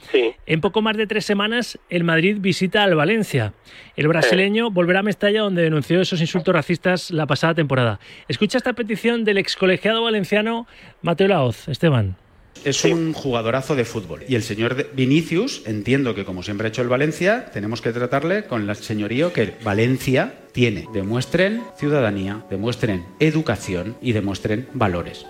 en 0.45 0.61
poco 0.61 0.83
más 0.83 0.95
de 0.95 1.07
tres 1.07 1.25
semanas 1.25 1.79
el 1.89 2.03
Madrid 2.03 2.37
visita 2.39 2.83
al 2.83 2.93
Valencia. 2.93 3.53
El 3.95 4.07
brasileño 4.07 4.69
volverá 4.69 4.99
a 4.99 5.03
Mestalla 5.03 5.41
donde 5.41 5.63
denunció 5.63 5.99
esos 6.01 6.21
insultos 6.21 6.53
racistas 6.53 7.09
la 7.09 7.25
pasada 7.25 7.55
temporada. 7.55 7.99
Escucha 8.27 8.57
esta 8.59 8.73
petición 8.73 9.23
del 9.25 9.39
excolegiado 9.39 10.03
valenciano 10.03 10.67
Mateo 11.01 11.27
Laoz, 11.29 11.67
Esteban. 11.67 12.15
Es 12.63 12.83
un 12.83 13.13
jugadorazo 13.13 13.75
de 13.75 13.85
fútbol. 13.85 14.23
Y 14.27 14.35
el 14.35 14.41
señor 14.41 14.91
Vinicius, 14.93 15.61
entiendo 15.65 16.15
que 16.15 16.25
como 16.25 16.41
siempre 16.41 16.67
ha 16.67 16.69
hecho 16.69 16.81
el 16.81 16.87
Valencia, 16.87 17.45
tenemos 17.53 17.81
que 17.81 17.91
tratarle 17.91 18.45
con 18.45 18.67
el 18.67 18.75
señorío 18.75 19.33
que 19.33 19.53
Valencia 19.63 20.33
tiene. 20.51 20.87
Demuestren 20.93 21.61
ciudadanía, 21.77 22.43
demuestren 22.49 23.05
educación 23.19 23.95
y 24.01 24.13
demuestren 24.13 24.67
valores. 24.73 25.27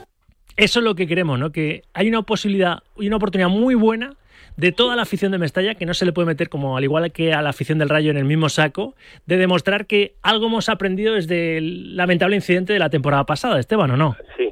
Eso 0.58 0.80
es 0.80 0.86
lo 0.86 0.96
que 0.96 1.08
queremos, 1.08 1.38
¿no? 1.38 1.52
Que 1.52 1.84
hay 1.94 2.08
una 2.08 2.22
posibilidad 2.22 2.84
y 2.98 3.08
una 3.08 3.18
oportunidad 3.18 3.50
muy 3.50 3.76
buena 3.76 4.16
de 4.58 4.72
toda 4.72 4.96
la 4.96 5.02
afición 5.02 5.32
de 5.32 5.38
Mestalla, 5.38 5.76
que 5.76 5.86
no 5.86 5.94
se 5.94 6.06
le 6.06 6.14
puede 6.14 6.28
meter 6.28 6.50
como 6.50 6.78
al 6.78 6.84
igual 6.84 7.12
que 7.12 7.34
a 7.34 7.42
la 7.42 7.50
afición 7.50 7.78
del 7.78 7.90
Rayo 7.90 8.12
en 8.12 8.18
el 8.18 8.26
mismo 8.26 8.48
saco, 8.48 8.96
de 9.26 9.38
demostrar 9.38 9.86
que 9.86 10.16
algo 10.22 10.48
hemos 10.48 10.70
aprendido 10.70 11.16
desde 11.16 11.58
el 11.58 11.98
lamentable 11.98 12.38
incidente 12.38 12.72
de 12.72 12.80
la 12.80 12.90
temporada 12.90 13.26
pasada, 13.26 13.60
Esteban, 13.60 13.92
¿o 13.92 13.98
no? 13.98 14.16
Sí, 14.38 14.45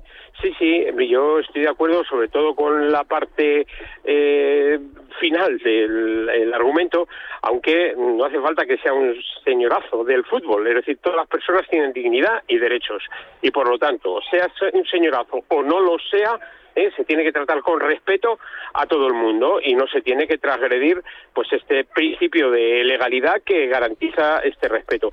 sí, 0.44 0.54
sí, 0.60 0.86
yo 1.08 1.40
estoy 1.40 1.62
de 1.62 1.70
acuerdo 1.70 2.04
sobre 2.04 2.28
todo 2.28 2.54
con 2.54 2.92
la 2.92 3.06
parte 3.06 3.66
eh, 4.04 4.80
final 5.20 5.58
del 5.60 6.30
el 6.30 6.54
argumento, 6.54 7.08
aunque 7.42 7.96
no 7.98 8.26
hace 8.26 8.40
falta 8.42 8.66
que 8.66 8.78
sea 8.78 8.94
un 8.94 9.16
señorazo 9.44 10.04
del 10.04 10.26
fútbol, 10.26 10.68
es 10.68 10.76
decir, 10.76 10.98
todas 11.02 11.18
las 11.18 11.28
personas 11.28 11.68
tienen 11.70 11.94
dignidad 11.94 12.44
y 12.48 12.58
derechos 12.58 13.04
y 13.42 13.52
por 13.52 13.70
lo 13.70 13.80
tanto, 13.80 14.20
sea 14.30 14.52
un 14.74 14.86
señorazo 14.86 15.44
o 15.48 15.64
no 15.64 15.80
lo 15.80 15.98
sea, 16.12 16.38
eh, 16.76 16.92
se 16.98 17.06
tiene 17.06 17.24
que 17.24 17.32
tratar 17.32 17.62
con 17.62 17.80
respeto 17.80 18.40
a 18.74 18.86
todo 18.86 19.08
el 19.08 19.14
mundo 19.14 19.60
y 19.64 19.76
no 19.76 19.88
se 19.88 20.02
tiene 20.02 20.28
que 20.28 20.40
transgredir 20.40 21.02
pues 21.34 21.48
este 21.54 21.86
principio 21.86 22.52
de 22.52 22.84
legalidad 22.84 23.42
que 23.46 23.68
garantiza 23.68 24.40
este 24.40 24.68
respeto. 24.68 25.12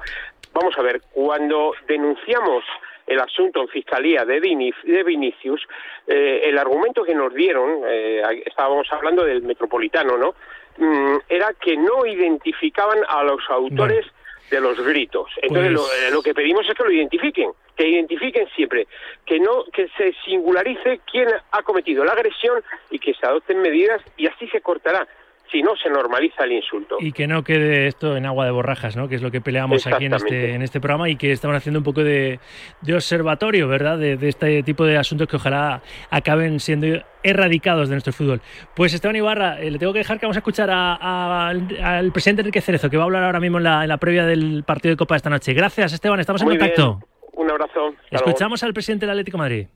Vamos 0.53 0.77
a 0.77 0.83
ver, 0.83 1.03
cuando 1.13 1.75
denunciamos 1.87 2.65
el 3.07 3.21
asunto 3.21 3.61
en 3.63 3.69
fiscalía 3.69 4.25
de, 4.25 4.41
Vinic- 4.41 4.83
de 4.83 5.03
Vinicius, 5.03 5.67
eh, 6.07 6.43
el 6.45 6.59
argumento 6.59 7.03
que 7.05 7.15
nos 7.15 7.35
dieron, 7.35 7.83
eh, 7.87 8.43
estábamos 8.47 8.87
hablando 8.93 9.25
del 9.25 9.43
metropolitano, 9.43 10.17
¿no? 10.17 10.35
Mm, 10.79 11.19
era 11.29 11.53
que 11.55 11.77
no 11.77 12.07
identificaban 12.07 12.99
a 13.09 13.23
los 13.25 13.41
autores 13.51 14.07
de 14.51 14.61
los 14.61 14.81
gritos. 14.85 15.31
Entonces 15.43 15.73
Pues- 15.73 15.73
lo, 15.73 16.07
eh, 16.09 16.11
lo 16.13 16.23
que 16.23 16.35
pedimos 16.35 16.69
es 16.69 16.75
que 16.75 16.85
lo 16.85 16.91
identifiquen, 16.91 17.51
que 17.77 17.89
identifiquen 17.89 18.49
siempre, 18.57 18.87
que 19.25 19.39
no 19.39 19.65
que 19.73 19.89
se 19.97 20.13
singularice 20.25 21.01
quién 21.11 21.29
ha 21.53 21.63
cometido 21.63 22.05
la 22.05 22.13
agresión 22.13 22.63
y 22.91 22.99
que 22.99 23.15
se 23.15 23.27
adopten 23.27 23.61
medidas 23.63 24.03
y 24.17 24.27
así 24.27 24.49
se 24.49 24.61
cortará. 24.61 25.07
Si 25.51 25.63
no, 25.63 25.73
se 25.83 25.91
normaliza 25.91 26.45
el 26.45 26.53
insulto. 26.53 26.97
Y 27.01 27.11
que 27.11 27.27
no 27.27 27.43
quede 27.43 27.89
esto 27.89 28.17
en 28.17 28.25
agua 28.25 28.45
de 28.45 28.53
borrajas, 28.53 28.97
¿no? 28.97 29.09
Que 29.09 29.17
es 29.17 29.23
lo 29.23 29.33
que 29.33 29.41
peleamos 29.41 29.85
aquí 29.87 30.05
en 30.05 30.15
este, 30.15 30.55
en 30.55 30.63
este 30.63 30.81
programa 30.81 31.09
y 31.09 31.17
que 31.17 31.33
estamos 31.33 31.57
haciendo 31.57 31.81
un 31.81 31.85
poco 31.85 32.05
de, 32.05 32.39
de 32.83 32.95
observatorio, 32.95 33.67
¿verdad? 33.67 33.99
De, 33.99 34.17
de 34.17 34.29
este 34.29 34.63
tipo 34.63 34.85
de 34.85 34.97
asuntos 34.97 35.27
que 35.27 35.35
ojalá 35.37 35.83
acaben 36.11 36.61
siendo 36.61 36.87
erradicados 37.25 37.89
de 37.89 37.95
nuestro 37.97 38.13
fútbol. 38.13 38.41
Pues 38.77 38.95
Esteban 38.95 39.17
Ibarra, 39.17 39.61
eh, 39.61 39.71
le 39.73 39.79
tengo 39.79 39.93
que 39.93 39.99
dejar 39.99 40.21
que 40.21 40.27
vamos 40.27 40.37
a 40.37 40.41
escuchar 40.41 40.71
a- 40.71 40.95
a- 40.95 41.49
al, 41.49 41.67
al 41.83 42.13
presidente 42.13 42.43
Enrique 42.43 42.61
Cerezo, 42.61 42.89
que 42.89 42.97
va 42.97 43.03
a 43.03 43.07
hablar 43.07 43.25
ahora 43.25 43.41
mismo 43.41 43.59
en 43.59 43.65
la, 43.65 43.83
en 43.83 43.89
la 43.89 43.97
previa 43.97 44.25
del 44.27 44.63
partido 44.65 44.93
de 44.93 44.97
Copa 44.97 45.15
de 45.15 45.17
esta 45.17 45.31
noche. 45.31 45.53
Gracias, 45.53 45.93
Esteban, 45.93 46.21
estamos 46.21 46.45
Muy 46.45 46.55
en 46.55 46.61
contacto. 46.61 46.95
bien. 46.99 47.11
Un 47.33 47.51
abrazo. 47.51 47.89
Hasta 47.89 48.09
luego. 48.13 48.27
Escuchamos 48.29 48.63
al 48.63 48.73
presidente 48.73 49.07
del 49.07 49.11
Atlético 49.11 49.37
de 49.37 49.43
Madrid. 49.43 49.67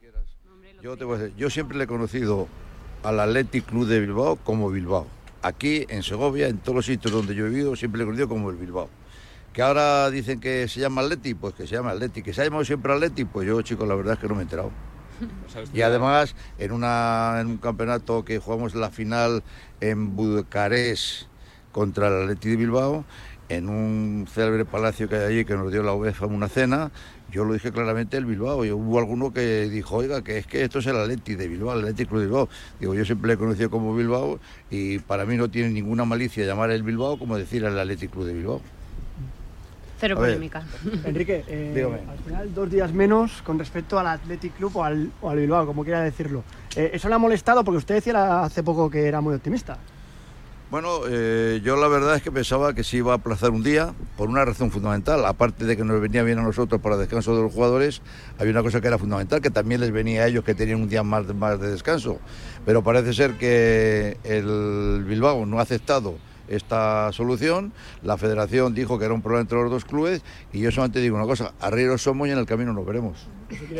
Yo, 0.82 0.96
te 0.96 1.04
voy 1.04 1.16
a 1.16 1.18
decir, 1.22 1.36
yo 1.36 1.50
siempre 1.50 1.76
le 1.78 1.84
he 1.84 1.86
conocido 1.86 2.46
al 3.02 3.18
Athletic 3.18 3.64
Club 3.66 3.86
de 3.86 4.00
Bilbao 4.00 4.36
como 4.44 4.70
Bilbao. 4.70 5.06
Aquí 5.44 5.84
en 5.90 6.02
Segovia, 6.02 6.48
en 6.48 6.56
todos 6.56 6.76
los 6.76 6.86
sitios 6.86 7.12
donde 7.12 7.34
yo 7.34 7.44
he 7.44 7.50
vivido, 7.50 7.76
siempre 7.76 7.98
le 7.98 8.04
he 8.04 8.06
conocido 8.06 8.28
como 8.30 8.48
el 8.48 8.56
Bilbao. 8.56 8.88
Que 9.52 9.60
ahora 9.60 10.10
dicen 10.10 10.40
que 10.40 10.66
se 10.68 10.80
llama 10.80 11.02
Athletic, 11.02 11.36
pues 11.36 11.52
que 11.52 11.66
se 11.66 11.74
llama 11.74 11.90
Athletic. 11.90 12.24
Que 12.24 12.32
se 12.32 12.40
ha 12.40 12.44
llamado 12.44 12.64
siempre 12.64 12.94
Athletic, 12.94 13.28
pues 13.28 13.46
yo, 13.46 13.60
chicos, 13.60 13.86
la 13.86 13.94
verdad 13.94 14.14
es 14.14 14.20
que 14.20 14.26
no 14.26 14.36
me 14.36 14.40
he 14.40 14.44
enterado. 14.44 14.70
Y 15.74 15.82
además, 15.82 16.34
en, 16.58 16.72
una, 16.72 17.36
en 17.42 17.48
un 17.48 17.58
campeonato 17.58 18.24
que 18.24 18.38
jugamos 18.38 18.74
la 18.74 18.88
final 18.88 19.42
en 19.82 20.16
Bucarest 20.16 21.26
contra 21.72 22.08
el 22.08 22.22
Athletic 22.22 22.52
de 22.52 22.56
Bilbao, 22.56 23.04
en 23.50 23.68
un 23.68 24.26
célebre 24.32 24.64
palacio 24.64 25.10
que 25.10 25.16
hay 25.16 25.24
allí 25.24 25.44
que 25.44 25.56
nos 25.56 25.70
dio 25.70 25.82
la 25.82 25.92
UEFA 25.92 26.24
una 26.24 26.48
cena, 26.48 26.90
yo 27.34 27.44
lo 27.44 27.52
dije 27.52 27.72
claramente 27.72 28.16
el 28.16 28.26
Bilbao. 28.26 28.64
Y 28.64 28.70
hubo 28.70 28.98
alguno 28.98 29.32
que 29.32 29.68
dijo, 29.68 29.96
oiga, 29.96 30.22
que 30.22 30.38
es 30.38 30.46
que 30.46 30.62
esto 30.62 30.78
es 30.78 30.86
el 30.86 30.96
Athletic 30.96 31.36
de 31.36 31.48
Bilbao, 31.48 31.74
el 31.74 31.80
Athletic 31.80 32.08
Club 32.08 32.20
de 32.20 32.26
Bilbao. 32.26 32.48
Digo, 32.78 32.94
yo 32.94 33.04
siempre 33.04 33.28
le 33.28 33.34
he 33.34 33.36
conocido 33.36 33.70
como 33.70 33.94
Bilbao 33.94 34.38
y 34.70 35.00
para 35.00 35.26
mí 35.26 35.36
no 35.36 35.50
tiene 35.50 35.70
ninguna 35.70 36.04
malicia 36.04 36.46
llamar 36.46 36.70
el 36.70 36.84
Bilbao 36.84 37.18
como 37.18 37.36
decir 37.36 37.64
el 37.64 37.76
Athletic 37.76 38.12
Club 38.12 38.26
de 38.26 38.34
Bilbao. 38.34 38.60
Cero 39.98 40.16
polémica. 40.16 40.62
Enrique, 41.04 41.44
eh, 41.48 42.04
al 42.08 42.18
final 42.18 42.54
dos 42.54 42.70
días 42.70 42.92
menos 42.92 43.42
con 43.42 43.58
respecto 43.58 43.98
al 43.98 44.06
Athletic 44.06 44.54
Club 44.56 44.76
o 44.76 44.84
al, 44.84 45.10
o 45.20 45.30
al 45.30 45.38
Bilbao, 45.38 45.66
como 45.66 45.82
quiera 45.82 46.02
decirlo. 46.02 46.44
Eh, 46.76 46.90
eso 46.94 47.08
le 47.08 47.16
ha 47.16 47.18
molestado 47.18 47.64
porque 47.64 47.78
usted 47.78 47.96
decía 47.96 48.44
hace 48.44 48.62
poco 48.62 48.88
que 48.88 49.06
era 49.06 49.20
muy 49.20 49.34
optimista. 49.34 49.76
Bueno, 50.74 51.02
eh, 51.08 51.60
yo 51.62 51.76
la 51.76 51.86
verdad 51.86 52.16
es 52.16 52.22
que 52.22 52.32
pensaba 52.32 52.74
que 52.74 52.82
se 52.82 52.96
iba 52.96 53.12
a 53.12 53.14
aplazar 53.14 53.50
un 53.50 53.62
día 53.62 53.94
por 54.16 54.28
una 54.28 54.44
razón 54.44 54.72
fundamental. 54.72 55.24
Aparte 55.24 55.66
de 55.66 55.76
que 55.76 55.84
nos 55.84 56.00
venía 56.00 56.24
bien 56.24 56.40
a 56.40 56.42
nosotros 56.42 56.80
para 56.80 56.96
descanso 56.96 57.36
de 57.36 57.42
los 57.44 57.52
jugadores, 57.52 58.02
había 58.40 58.50
una 58.50 58.64
cosa 58.64 58.80
que 58.80 58.88
era 58.88 58.98
fundamental, 58.98 59.40
que 59.40 59.50
también 59.50 59.80
les 59.80 59.92
venía 59.92 60.24
a 60.24 60.26
ellos 60.26 60.42
que 60.42 60.52
tenían 60.52 60.82
un 60.82 60.88
día 60.88 61.04
más, 61.04 61.32
más 61.32 61.60
de 61.60 61.70
descanso. 61.70 62.18
Pero 62.66 62.82
parece 62.82 63.14
ser 63.14 63.38
que 63.38 64.18
el 64.24 65.04
Bilbao 65.06 65.46
no 65.46 65.60
ha 65.60 65.62
aceptado 65.62 66.16
esta 66.48 67.12
solución. 67.12 67.72
La 68.02 68.16
federación 68.16 68.74
dijo 68.74 68.98
que 68.98 69.04
era 69.04 69.14
un 69.14 69.22
problema 69.22 69.42
entre 69.42 69.62
los 69.62 69.70
dos 69.70 69.84
clubes 69.84 70.22
y 70.52 70.58
yo 70.58 70.72
solamente 70.72 70.98
digo 70.98 71.14
una 71.14 71.26
cosa, 71.26 71.52
arrieros 71.60 72.02
somos 72.02 72.26
y 72.26 72.32
en 72.32 72.38
el 72.38 72.46
camino 72.46 72.72
nos 72.72 72.84
veremos. 72.84 73.28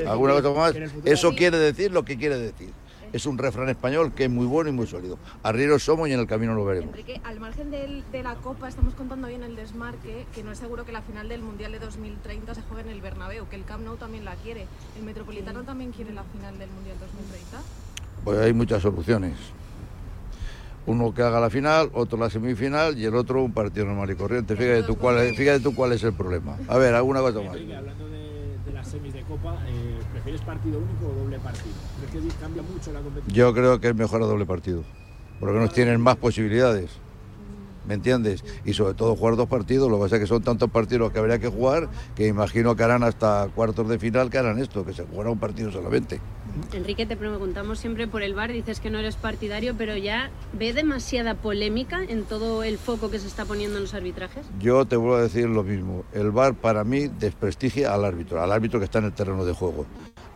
¿Alguna 0.06 0.34
cosa 0.34 0.50
más? 0.56 0.74
Eso 1.04 1.34
quiere 1.34 1.58
decir 1.58 1.90
lo 1.90 2.04
que 2.04 2.16
quiere 2.16 2.38
decir. 2.38 2.83
Es 3.14 3.26
un 3.26 3.38
refrán 3.38 3.68
español 3.68 4.12
que 4.12 4.24
es 4.24 4.30
muy 4.30 4.44
bueno 4.44 4.70
y 4.70 4.72
muy 4.72 4.88
sólido. 4.88 5.20
Arrieros 5.44 5.84
somos 5.84 6.08
y 6.08 6.12
en 6.12 6.18
el 6.18 6.26
camino 6.26 6.52
lo 6.52 6.64
veremos. 6.64 6.90
Enrique, 6.90 7.20
al 7.22 7.38
margen 7.38 7.70
del- 7.70 8.02
de 8.10 8.24
la 8.24 8.34
Copa, 8.34 8.68
estamos 8.68 8.92
contando 8.94 9.28
hoy 9.28 9.34
en 9.34 9.44
el 9.44 9.54
desmarque 9.54 10.26
que 10.34 10.42
no 10.42 10.50
es 10.50 10.58
seguro 10.58 10.84
que 10.84 10.90
la 10.90 11.00
final 11.00 11.28
del 11.28 11.40
Mundial 11.40 11.70
de 11.70 11.78
2030 11.78 12.56
se 12.56 12.62
juegue 12.62 12.82
en 12.82 12.88
el 12.88 13.00
Bernabéu, 13.00 13.46
que 13.48 13.54
el 13.54 13.62
Camp 13.62 13.84
Nou 13.84 13.94
también 13.96 14.24
la 14.24 14.34
quiere. 14.34 14.66
¿El 14.98 15.04
Metropolitano 15.04 15.62
también 15.62 15.92
quiere 15.92 16.12
la 16.12 16.24
final 16.24 16.58
del 16.58 16.68
Mundial 16.70 16.96
2030? 16.98 17.62
Pues 18.24 18.38
hay 18.40 18.52
muchas 18.52 18.82
soluciones. 18.82 19.34
Uno 20.86 21.14
que 21.14 21.22
haga 21.22 21.38
la 21.38 21.50
final, 21.50 21.90
otro 21.94 22.18
la 22.18 22.28
semifinal 22.30 22.98
y 22.98 23.04
el 23.04 23.14
otro 23.14 23.44
un 23.44 23.52
partido 23.52 23.86
normal 23.86 24.10
y 24.10 24.16
corriente. 24.16 24.56
Fíjate 24.56 24.82
tú 24.82 24.96
cuál 24.96 25.18
es, 25.18 25.36
fíjate 25.36 25.60
tú 25.60 25.72
cuál 25.72 25.92
es 25.92 26.02
el 26.02 26.14
problema. 26.14 26.58
A 26.66 26.76
ver, 26.78 26.92
alguna 26.94 27.20
cosa 27.20 27.38
más. 27.42 27.54
Enrique, 27.54 27.76
hablando 27.76 28.08
de, 28.08 28.58
de 28.66 28.72
semis 28.84 29.12
de 29.12 29.22
Copa, 29.22 29.58
eh, 29.66 29.98
¿prefieres 30.12 30.40
partido 30.42 30.78
único 30.78 31.06
o 31.06 31.22
doble 31.22 31.38
partido? 31.38 31.74
Yo 33.32 33.52
creo 33.54 33.80
que 33.80 33.88
es 33.88 33.94
mejor 33.94 34.22
a 34.22 34.26
doble 34.26 34.46
partido, 34.46 34.82
porque 35.40 35.58
nos 35.58 35.72
tienen 35.72 36.00
más 36.00 36.16
posibilidades. 36.16 36.90
¿Me 37.86 37.94
entiendes? 37.94 38.42
Y 38.64 38.72
sobre 38.72 38.94
todo 38.94 39.14
jugar 39.14 39.36
dos 39.36 39.46
partidos, 39.46 39.90
lo 39.90 39.98
que 39.98 40.04
pasa 40.04 40.16
es 40.16 40.22
que 40.22 40.26
son 40.26 40.42
tantos 40.42 40.70
partidos 40.70 41.12
que 41.12 41.18
habría 41.18 41.38
que 41.38 41.48
jugar 41.48 41.90
que 42.14 42.26
imagino 42.26 42.74
que 42.74 42.82
harán 42.82 43.02
hasta 43.02 43.48
cuartos 43.54 43.88
de 43.88 43.98
final 43.98 44.30
que 44.30 44.38
harán 44.38 44.58
esto, 44.58 44.86
que 44.86 44.94
se 44.94 45.04
jugará 45.04 45.30
un 45.30 45.38
partido 45.38 45.70
solamente. 45.70 46.18
Enrique, 46.72 47.06
te 47.06 47.16
preguntamos 47.16 47.78
siempre 47.78 48.06
por 48.06 48.22
el 48.22 48.34
bar, 48.34 48.52
dices 48.52 48.80
que 48.80 48.90
no 48.90 48.98
eres 48.98 49.16
partidario, 49.16 49.74
pero 49.76 49.96
ya 49.96 50.30
ve 50.52 50.72
demasiada 50.72 51.34
polémica 51.34 52.02
en 52.02 52.24
todo 52.24 52.62
el 52.62 52.78
foco 52.78 53.10
que 53.10 53.18
se 53.18 53.26
está 53.26 53.44
poniendo 53.44 53.76
en 53.76 53.84
los 53.84 53.94
arbitrajes. 53.94 54.46
Yo 54.60 54.84
te 54.84 54.96
vuelvo 54.96 55.16
a 55.16 55.22
decir 55.22 55.48
lo 55.48 55.62
mismo. 55.62 56.04
El 56.12 56.30
VAR 56.30 56.54
para 56.54 56.84
mí 56.84 57.08
desprestigia 57.08 57.92
al 57.92 58.04
árbitro, 58.04 58.42
al 58.42 58.52
árbitro 58.52 58.78
que 58.78 58.84
está 58.84 58.98
en 58.98 59.06
el 59.06 59.12
terreno 59.12 59.44
de 59.44 59.52
juego. 59.52 59.86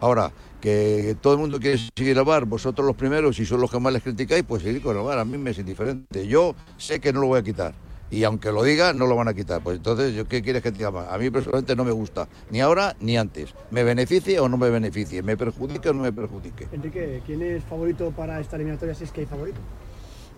Ahora, 0.00 0.32
que 0.60 1.16
todo 1.20 1.34
el 1.34 1.38
mundo 1.40 1.60
quiere 1.60 1.78
seguir 1.96 2.16
el 2.18 2.24
VAR, 2.24 2.44
vosotros 2.44 2.86
los 2.86 2.96
primeros 2.96 3.38
y 3.38 3.46
son 3.46 3.60
los 3.60 3.70
que 3.70 3.78
más 3.78 3.92
les 3.92 4.02
criticáis, 4.02 4.44
pues 4.44 4.62
seguir 4.62 4.82
con 4.82 4.96
el 4.96 5.02
VAR. 5.02 5.18
A 5.18 5.24
mí 5.24 5.38
me 5.38 5.50
es 5.50 5.58
indiferente. 5.58 6.26
Yo 6.26 6.54
sé 6.76 7.00
que 7.00 7.12
no 7.12 7.20
lo 7.20 7.28
voy 7.28 7.40
a 7.40 7.42
quitar. 7.42 7.74
Y 8.10 8.24
aunque 8.24 8.50
lo 8.52 8.62
diga, 8.62 8.92
no 8.92 9.06
lo 9.06 9.16
van 9.16 9.28
a 9.28 9.34
quitar. 9.34 9.62
Pues 9.62 9.76
entonces, 9.76 10.14
¿yo 10.14 10.26
¿qué 10.26 10.42
quieres 10.42 10.62
que 10.62 10.72
te 10.72 10.78
diga 10.78 10.90
más? 10.90 11.08
A 11.08 11.18
mí 11.18 11.30
personalmente 11.30 11.76
no 11.76 11.84
me 11.84 11.92
gusta, 11.92 12.28
ni 12.50 12.60
ahora 12.60 12.96
ni 13.00 13.18
antes. 13.18 13.54
¿Me 13.70 13.84
beneficie 13.84 14.40
o 14.40 14.48
no 14.48 14.56
me 14.56 14.70
beneficie? 14.70 15.22
¿Me 15.22 15.36
perjudique 15.36 15.90
o 15.90 15.94
no 15.94 16.02
me 16.02 16.12
perjudique? 16.12 16.68
Enrique, 16.72 17.22
¿quién 17.26 17.42
es 17.42 17.62
favorito 17.64 18.10
para 18.10 18.40
esta 18.40 18.56
eliminatoria 18.56 18.94
si 18.94 19.04
es 19.04 19.12
que 19.12 19.20
hay 19.20 19.26
favorito? 19.26 19.60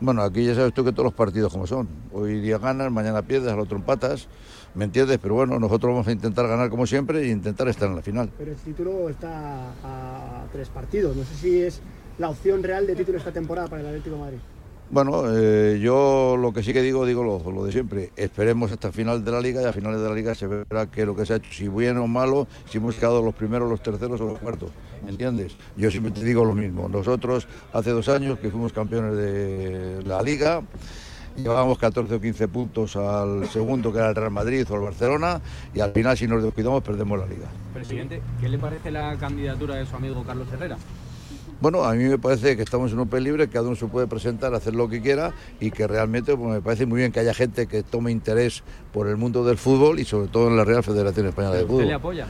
Bueno, 0.03 0.23
aquí 0.23 0.47
ya 0.47 0.55
sabes 0.55 0.73
tú 0.73 0.83
que 0.83 0.93
todos 0.93 1.05
los 1.05 1.15
partidos 1.15 1.53
como 1.53 1.67
son. 1.67 1.87
Hoy 2.13 2.41
día 2.41 2.57
ganas, 2.57 2.91
mañana 2.91 3.21
pierdes, 3.21 3.53
al 3.53 3.61
otro 3.61 3.77
empatas, 3.77 4.29
¿me 4.75 4.87
entiendes? 4.87 5.19
Pero 5.21 5.35
bueno, 5.35 5.59
nosotros 5.59 5.93
vamos 5.93 6.09
a 6.09 6.13
intentar 6.13 6.49
ganar 6.49 6.71
como 6.71 6.87
siempre 6.87 7.21
e 7.21 7.29
intentar 7.29 7.69
estar 7.69 7.87
en 7.87 7.97
la 7.97 8.03
final. 8.03 8.31
Pero 8.39 8.51
el 8.51 8.57
título 8.57 9.11
está 9.11 9.75
a 9.85 10.47
tres 10.53 10.71
partidos. 10.71 11.15
No 11.15 11.25
sé 11.25 11.35
si 11.35 11.61
es 11.61 11.83
la 12.19 12.31
opción 12.31 12.63
real 12.63 12.87
de 12.87 12.97
título 12.97 13.19
esta 13.19 13.31
temporada 13.31 13.69
para 13.69 13.83
el 13.83 13.89
Atlético 13.89 14.17
de 14.17 14.23
Madrid. 14.23 14.39
Bueno, 14.93 15.23
eh, 15.29 15.79
yo 15.81 16.37
lo 16.37 16.53
que 16.53 16.65
sí 16.65 16.73
que 16.73 16.83
digo, 16.83 17.07
digo 17.07 17.23
lo, 17.23 17.65
de 17.65 17.71
siempre. 17.71 18.11
Esperemos 18.17 18.73
hasta 18.73 18.91
final 18.91 19.25
de 19.25 19.31
la 19.31 19.41
liga 19.41 19.63
y 19.63 19.65
a 19.65 19.73
finales 19.73 20.01
de 20.01 20.09
la 20.09 20.15
liga 20.17 20.35
se 20.35 20.49
verá 20.49 20.87
qué 20.91 21.03
es 21.03 21.07
lo 21.07 21.15
que 21.15 21.25
se 21.25 21.35
ha 21.35 21.37
hecho, 21.37 21.53
si 21.53 21.69
bueno 21.69 22.03
o 22.03 22.09
malo, 22.09 22.49
si 22.69 22.79
hemos 22.79 22.97
quedado 22.97 23.23
los 23.23 23.33
primeros, 23.33 23.71
los 23.71 23.81
terceros 23.81 24.21
o 24.21 24.27
los 24.27 24.41
cuartos. 24.41 24.71
¿Entiendes? 25.07 25.57
Yo 25.77 25.93
siempre 25.93 26.11
te 26.11 26.25
digo 26.25 26.45
lo 26.45 26.55
mismo. 26.55 26.89
Nosotros 26.89 27.47
hace 27.73 27.91
dos 27.91 28.09
años 28.09 28.41
que 28.41 28.51
fuimos 28.51 28.73
campeones 28.73 29.17
de 29.17 30.03
la 30.05 30.23
liga. 30.23 30.63
Llevábamos 31.37 31.79
14 31.79 32.13
o 32.13 32.21
15 32.21 32.49
puntos 32.49 32.97
al 32.97 33.49
segundo, 33.49 33.93
que 33.93 33.99
era 33.99 34.09
el 34.09 34.17
Real 34.17 34.33
Madrid 34.33 34.67
o 34.69 34.75
el 34.75 34.81
Barcelona, 34.81 35.41
y 35.73 35.79
al 35.79 35.93
final, 35.93 36.19
si 36.19 36.27
nos 36.27 36.43
descuidamos, 36.43 36.83
perdemos 36.83 37.17
la 37.17 37.27
liga. 37.27 37.47
Presidente, 37.73 38.21
¿qué 38.41 38.49
le 38.49 38.59
parece 38.59 38.91
la 38.91 39.17
candidatura 39.17 39.77
de 39.77 39.87
su 39.87 39.95
amigo 39.95 40.25
Carlos 40.25 40.49
Herrera? 40.53 40.77
Bueno, 41.61 41.85
a 41.85 41.93
mí 41.93 42.05
me 42.05 42.19
parece 42.19 42.57
que 42.57 42.63
estamos 42.63 42.91
en 42.91 42.99
un 43.01 43.09
país 43.09 43.23
libre, 43.23 43.47
que 43.47 43.53
cada 43.53 43.67
uno 43.67 43.77
se 43.77 43.87
puede 43.87 44.07
presentar, 44.07 44.55
hacer 44.55 44.75
lo 44.75 44.89
que 44.89 45.03
quiera 45.03 45.35
y 45.61 45.71
que 45.71 45.87
realmente 45.87 46.35
pues, 46.35 46.51
me 46.51 46.63
parece 46.63 46.87
muy 46.87 47.01
bien 47.01 47.13
que 47.13 47.21
haya 47.21 47.35
gente 47.35 47.67
que 47.67 47.83
tome 47.83 48.11
interés 48.11 48.63
por 48.95 49.09
el 49.09 49.19
mundo 49.19 49.45
del 49.45 49.59
fútbol 49.59 50.01
y 50.01 50.07
sobre 50.07 50.29
todo 50.29 50.49
en 50.49 50.57
la 50.57 50.65
Real 50.65 50.83
Federación 50.83 51.27
Española 51.27 51.57
de 51.57 51.65
¿Usted 51.65 51.75
Fútbol. 51.75 51.87
le 51.87 51.95
apoya? 51.95 52.27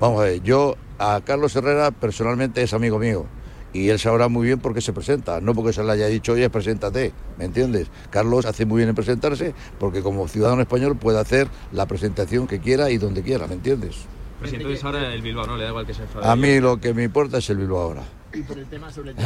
Vamos 0.00 0.22
a 0.22 0.24
ver, 0.24 0.42
yo 0.42 0.76
a 0.98 1.20
Carlos 1.22 1.54
Herrera 1.54 1.90
personalmente 1.90 2.62
es 2.62 2.72
amigo 2.72 2.98
mío 2.98 3.26
y 3.74 3.90
él 3.90 3.98
sabrá 3.98 4.28
muy 4.28 4.46
bien 4.46 4.58
por 4.58 4.72
qué 4.72 4.80
se 4.80 4.94
presenta, 4.94 5.42
no 5.42 5.54
porque 5.54 5.74
se 5.74 5.84
le 5.84 5.92
haya 5.92 6.06
dicho, 6.06 6.32
oye, 6.32 6.48
preséntate, 6.48 7.12
¿me 7.38 7.44
entiendes? 7.44 7.88
Carlos 8.08 8.46
hace 8.46 8.64
muy 8.64 8.78
bien 8.78 8.88
en 8.88 8.94
presentarse 8.94 9.54
porque 9.78 10.00
como 10.00 10.28
ciudadano 10.28 10.62
español 10.62 10.96
puede 10.96 11.20
hacer 11.20 11.48
la 11.72 11.84
presentación 11.84 12.46
que 12.46 12.58
quiera 12.58 12.90
y 12.90 12.96
donde 12.96 13.22
quiera, 13.22 13.46
¿me 13.46 13.54
entiendes? 13.54 14.06
Presidente, 14.40 14.80
ahora 14.82 15.12
el 15.12 15.20
Bilbao, 15.20 15.46
¿no? 15.46 15.56
Le 15.58 15.64
da 15.64 15.68
igual 15.68 15.86
que 15.86 15.92
se. 15.92 16.02
A 16.22 16.34
mí 16.36 16.58
lo 16.58 16.80
que 16.80 16.94
me 16.94 17.04
importa 17.04 17.36
es 17.36 17.50
el 17.50 17.58
Bilbao 17.58 17.82
ahora. 17.82 18.02
Y 18.34 18.42
por 18.42 18.58
el 18.58 18.66
tema 18.66 18.90
sobre 18.90 19.14
no 19.14 19.20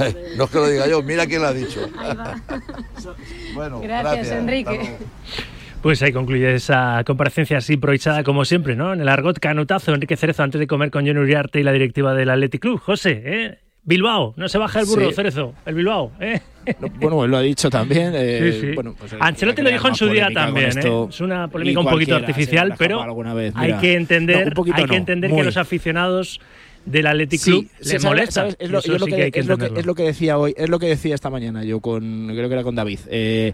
es 0.45 0.51
que 0.51 0.59
lo 0.59 0.69
diga 0.69 0.89
yo, 0.89 1.03
mira 1.03 1.27
quién 1.27 1.43
lo 1.43 1.49
ha 1.49 1.53
dicho. 1.53 1.81
bueno, 3.55 3.81
Gracias, 3.81 4.29
Enrique. 4.33 4.71
hasta 4.71 4.83
luego. 4.83 4.99
Pues 5.83 6.03
ahí 6.03 6.13
concluye 6.13 6.55
esa 6.55 7.03
comparecencia 7.07 7.59
así 7.59 7.75
improvisada 7.75 8.25
como 8.25 8.45
siempre, 8.45 8.75
¿no? 8.75 8.93
En 8.93 9.01
el 9.01 9.09
argot 9.09 9.39
canutazo, 9.39 9.95
Enrique 9.95 10.17
Cerezo 10.17 10.43
antes 10.43 10.59
de 10.59 10.67
comer 10.67 10.91
con 10.91 11.07
John 11.07 11.19
Uriarte 11.19 11.61
y 11.61 11.63
la 11.63 11.71
directiva 11.73 12.13
del 12.15 12.31
Athletic 12.31 12.61
Club. 12.63 12.81
José, 12.81 13.23
¿eh? 13.25 13.59
Bilbao, 13.85 14.35
no 14.37 14.49
se 14.49 14.59
baja 14.59 14.81
el 14.81 14.87
burro, 14.87 15.09
Sí. 15.11 15.15
Cerezo, 15.15 15.55
el 15.65 15.75
Bilbao, 15.77 16.11
¿eh? 16.19 16.41
Bueno, 16.99 17.25
él 17.25 17.31
lo 17.31 17.37
ha 17.37 17.43
dicho 17.43 17.71
también. 17.71 18.13
eh, 18.17 18.51
Sí, 18.53 18.61
sí. 18.61 18.75
Bueno, 18.75 18.97
pues, 18.99 19.13
eh, 19.13 19.17
Ancelotti 19.21 19.63
lo 19.63 19.71
dijo 19.71 19.87
en 19.87 19.95
su 19.95 20.09
día 20.09 20.29
también, 20.35 20.77
¿eh? 20.77 21.07
Es 21.09 21.21
una 21.21 21.47
polémica 21.47 21.79
un 21.79 21.87
poquito 21.87 22.17
artificial, 22.17 22.75
pero 22.77 23.05
vez, 23.37 23.53
hay 23.55 23.75
que 23.75 23.95
entender, 23.95 24.53
No, 24.57 24.65
hay 24.75 24.87
que 24.87 24.97
entender 24.97 25.31
que 25.31 25.45
los 25.45 25.57
aficionados 25.57 26.41
del 26.87 27.07
Athletic 27.07 27.41
Sí, 27.41 27.51
Club 27.51 27.67
sí, 27.81 27.89
¿sabes- 27.91 28.05
molesta. 28.05 28.33
sabes? 28.33 28.57
Es 28.59 28.71
lo, 28.71 28.79
Eso 28.79 28.89
yo 28.93 28.99
lo 28.99 29.05
sí 29.07 29.11
que, 29.11 29.17
que 29.17 29.23
hay 29.25 29.31
que 29.33 29.41
es, 29.41 29.47
lo 29.47 29.57
que, 29.59 29.65
entenderlo. 29.65 29.81
es 29.81 29.87
lo 29.87 29.95
que 29.95 30.03
decía 30.05 30.39
hoy, 30.39 30.55
es 30.57 30.69
lo 30.71 30.79
que 30.79 30.87
decía 30.87 31.15
esta 31.15 31.29
mañana 31.31 31.65
yo 31.65 31.81
con, 31.81 32.29
creo 32.29 32.49
que 32.49 32.55
era 32.55 32.63
con 32.63 32.75
David. 32.75 33.01
Eh, 33.09 33.53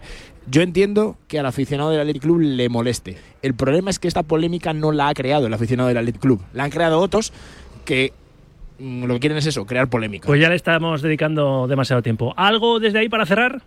yo 0.49 0.61
entiendo 0.61 1.17
que 1.27 1.39
al 1.39 1.45
aficionado 1.45 1.89
del 1.89 1.99
Athletic 1.99 2.21
Club 2.21 2.39
le 2.39 2.69
moleste. 2.69 3.17
El 3.41 3.53
problema 3.53 3.89
es 3.89 3.99
que 3.99 4.07
esta 4.07 4.23
polémica 4.23 4.71
no 4.73 4.91
la 4.91 5.07
ha 5.09 5.13
creado 5.13 5.47
el 5.47 5.53
aficionado 5.53 5.89
del 5.89 5.97
Athletic 5.97 6.21
Club. 6.21 6.41
La 6.53 6.63
han 6.65 6.69
creado 6.71 6.99
otros 6.99 7.33
que 7.85 8.13
mm, 8.79 9.05
lo 9.05 9.13
que 9.15 9.19
quieren 9.21 9.37
es 9.37 9.45
eso, 9.45 9.65
crear 9.65 9.89
polémica. 9.89 10.27
Pues 10.27 10.39
ya 10.39 10.49
le 10.49 10.55
estamos 10.55 11.01
dedicando 11.01 11.65
demasiado 11.67 12.01
tiempo. 12.01 12.33
¿Algo 12.37 12.79
desde 12.79 12.99
ahí 12.99 13.09
para 13.09 13.25
cerrar? 13.25 13.61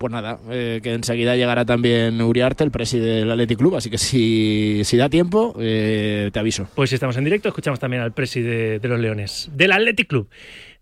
Pues 0.00 0.14
nada, 0.14 0.38
eh, 0.50 0.80
que 0.82 0.94
enseguida 0.94 1.36
llegará 1.36 1.66
también 1.66 2.22
Uriarte, 2.22 2.64
el 2.64 2.70
presidente 2.70 3.16
del 3.16 3.30
Athletic 3.30 3.58
Club, 3.58 3.76
así 3.76 3.90
que 3.90 3.98
si, 3.98 4.96
da 4.96 5.10
tiempo, 5.10 5.54
eh, 5.60 6.30
te 6.32 6.38
aviso. 6.38 6.66
Pues 6.74 6.88
si 6.88 6.94
estamos 6.94 7.18
en 7.18 7.24
directo, 7.24 7.48
escuchamos 7.48 7.78
también 7.78 8.02
al 8.02 8.12
presi 8.12 8.40
de, 8.40 8.78
de 8.78 8.88
los 8.88 8.98
Leones, 8.98 9.50
del 9.52 9.72
Athletic 9.72 10.08
Club. 10.08 10.30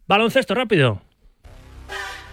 Baloncesto, 0.06 0.54
rápido. 0.54 1.02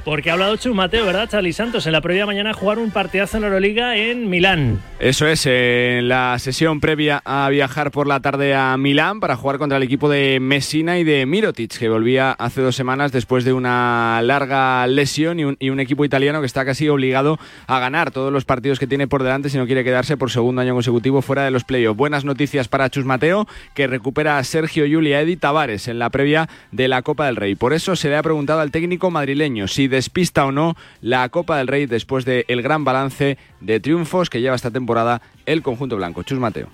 Porque 0.06 0.30
ha 0.30 0.34
hablado 0.34 0.56
Chu 0.56 0.72
Mateo, 0.76 1.04
¿verdad, 1.04 1.28
Charlie 1.28 1.52
Santos? 1.52 1.88
En 1.88 1.92
la 1.92 2.00
previa 2.00 2.28
mañana 2.28 2.54
jugar 2.54 2.78
un 2.78 2.92
partidazo 2.92 3.38
en 3.38 3.46
Euroliga 3.46 3.98
en 3.98 4.30
Milán. 4.30 4.80
Eso 5.00 5.26
es, 5.26 5.48
en 5.48 6.08
la 6.08 6.38
sesión 6.38 6.80
previa 6.80 7.24
a 7.26 7.50
viajar 7.50 7.90
por 7.90 8.06
la 8.06 8.20
tarde 8.20 8.54
a 8.54 8.78
Milán 8.78 9.20
para 9.20 9.36
jugar 9.36 9.58
contra 9.58 9.78
el 9.78 9.84
equipo 9.84 10.08
de 10.08 10.40
Messina 10.40 11.00
y 11.00 11.04
de 11.04 11.26
Mirotic, 11.26 11.76
que 11.76 11.90
volvía 11.90 12.34
hace 12.34 12.62
dos 12.62 12.76
semanas 12.76 13.12
después 13.12 13.46
de 13.46 13.54
una 13.54 14.22
larga 14.22 14.86
lesión 14.86 15.40
y 15.40 15.70
un, 15.70 15.80
equipo 15.80 16.06
italiano 16.06 16.40
que 16.40 16.46
está 16.46 16.66
casi 16.66 16.88
obligado 16.88 17.40
a 17.66 17.80
ganar 17.80 18.12
todos 18.12 18.32
los 18.32 18.46
partidos 18.46 18.78
que 18.78 18.86
tiene 18.86 19.08
por 19.08 19.24
delante 19.24 19.50
si 19.50 19.58
no 19.58 19.66
quiere 19.66 19.84
quedarse 19.84 20.18
por 20.18 20.30
segundo 20.30 20.62
año 20.62 20.76
consecutivo 20.76 21.24
fuera 21.24 21.44
de 21.44 21.52
los 21.52 21.64
playoffs. 21.64 21.98
Buenas 21.98 22.26
noticias 22.26 22.68
para 22.68 22.92
Chus 22.92 23.06
Mateo, 23.06 23.48
que 23.74 23.88
recupera 23.88 24.38
a 24.38 24.44
Sergio 24.44 24.86
Yuli 24.86 25.10
y 25.10 25.14
a 25.14 25.22
Edi 25.22 25.36
Tavares 25.36 25.88
en 25.88 25.98
la 25.98 26.12
previa 26.12 26.48
de 26.72 26.88
la 26.88 27.02
Copa 27.02 27.26
del 27.26 27.38
Rey. 27.38 27.56
Por 27.56 27.74
eso 27.74 27.96
se 27.96 28.10
le 28.10 28.18
ha 28.18 28.24
preguntado 28.24 28.60
al 28.60 28.70
técnico 28.70 29.10
madrileño 29.10 29.68
si 29.68 29.88
despista 29.96 30.46
o 30.46 30.52
no 30.52 30.76
la 31.02 31.28
Copa 31.30 31.58
del 31.58 31.68
Rey 31.68 31.86
después 31.86 32.26
del 32.26 32.62
gran 32.62 32.84
balance 32.84 33.38
de 33.62 33.80
triunfos 33.80 34.30
que 34.30 34.42
lleva 34.42 34.56
esta 34.56 34.72
temporada 34.72 35.22
el 35.46 35.62
conjunto 35.62 35.96
blanco. 35.96 36.24
Chus 36.24 36.40
Mateo. 36.40 36.68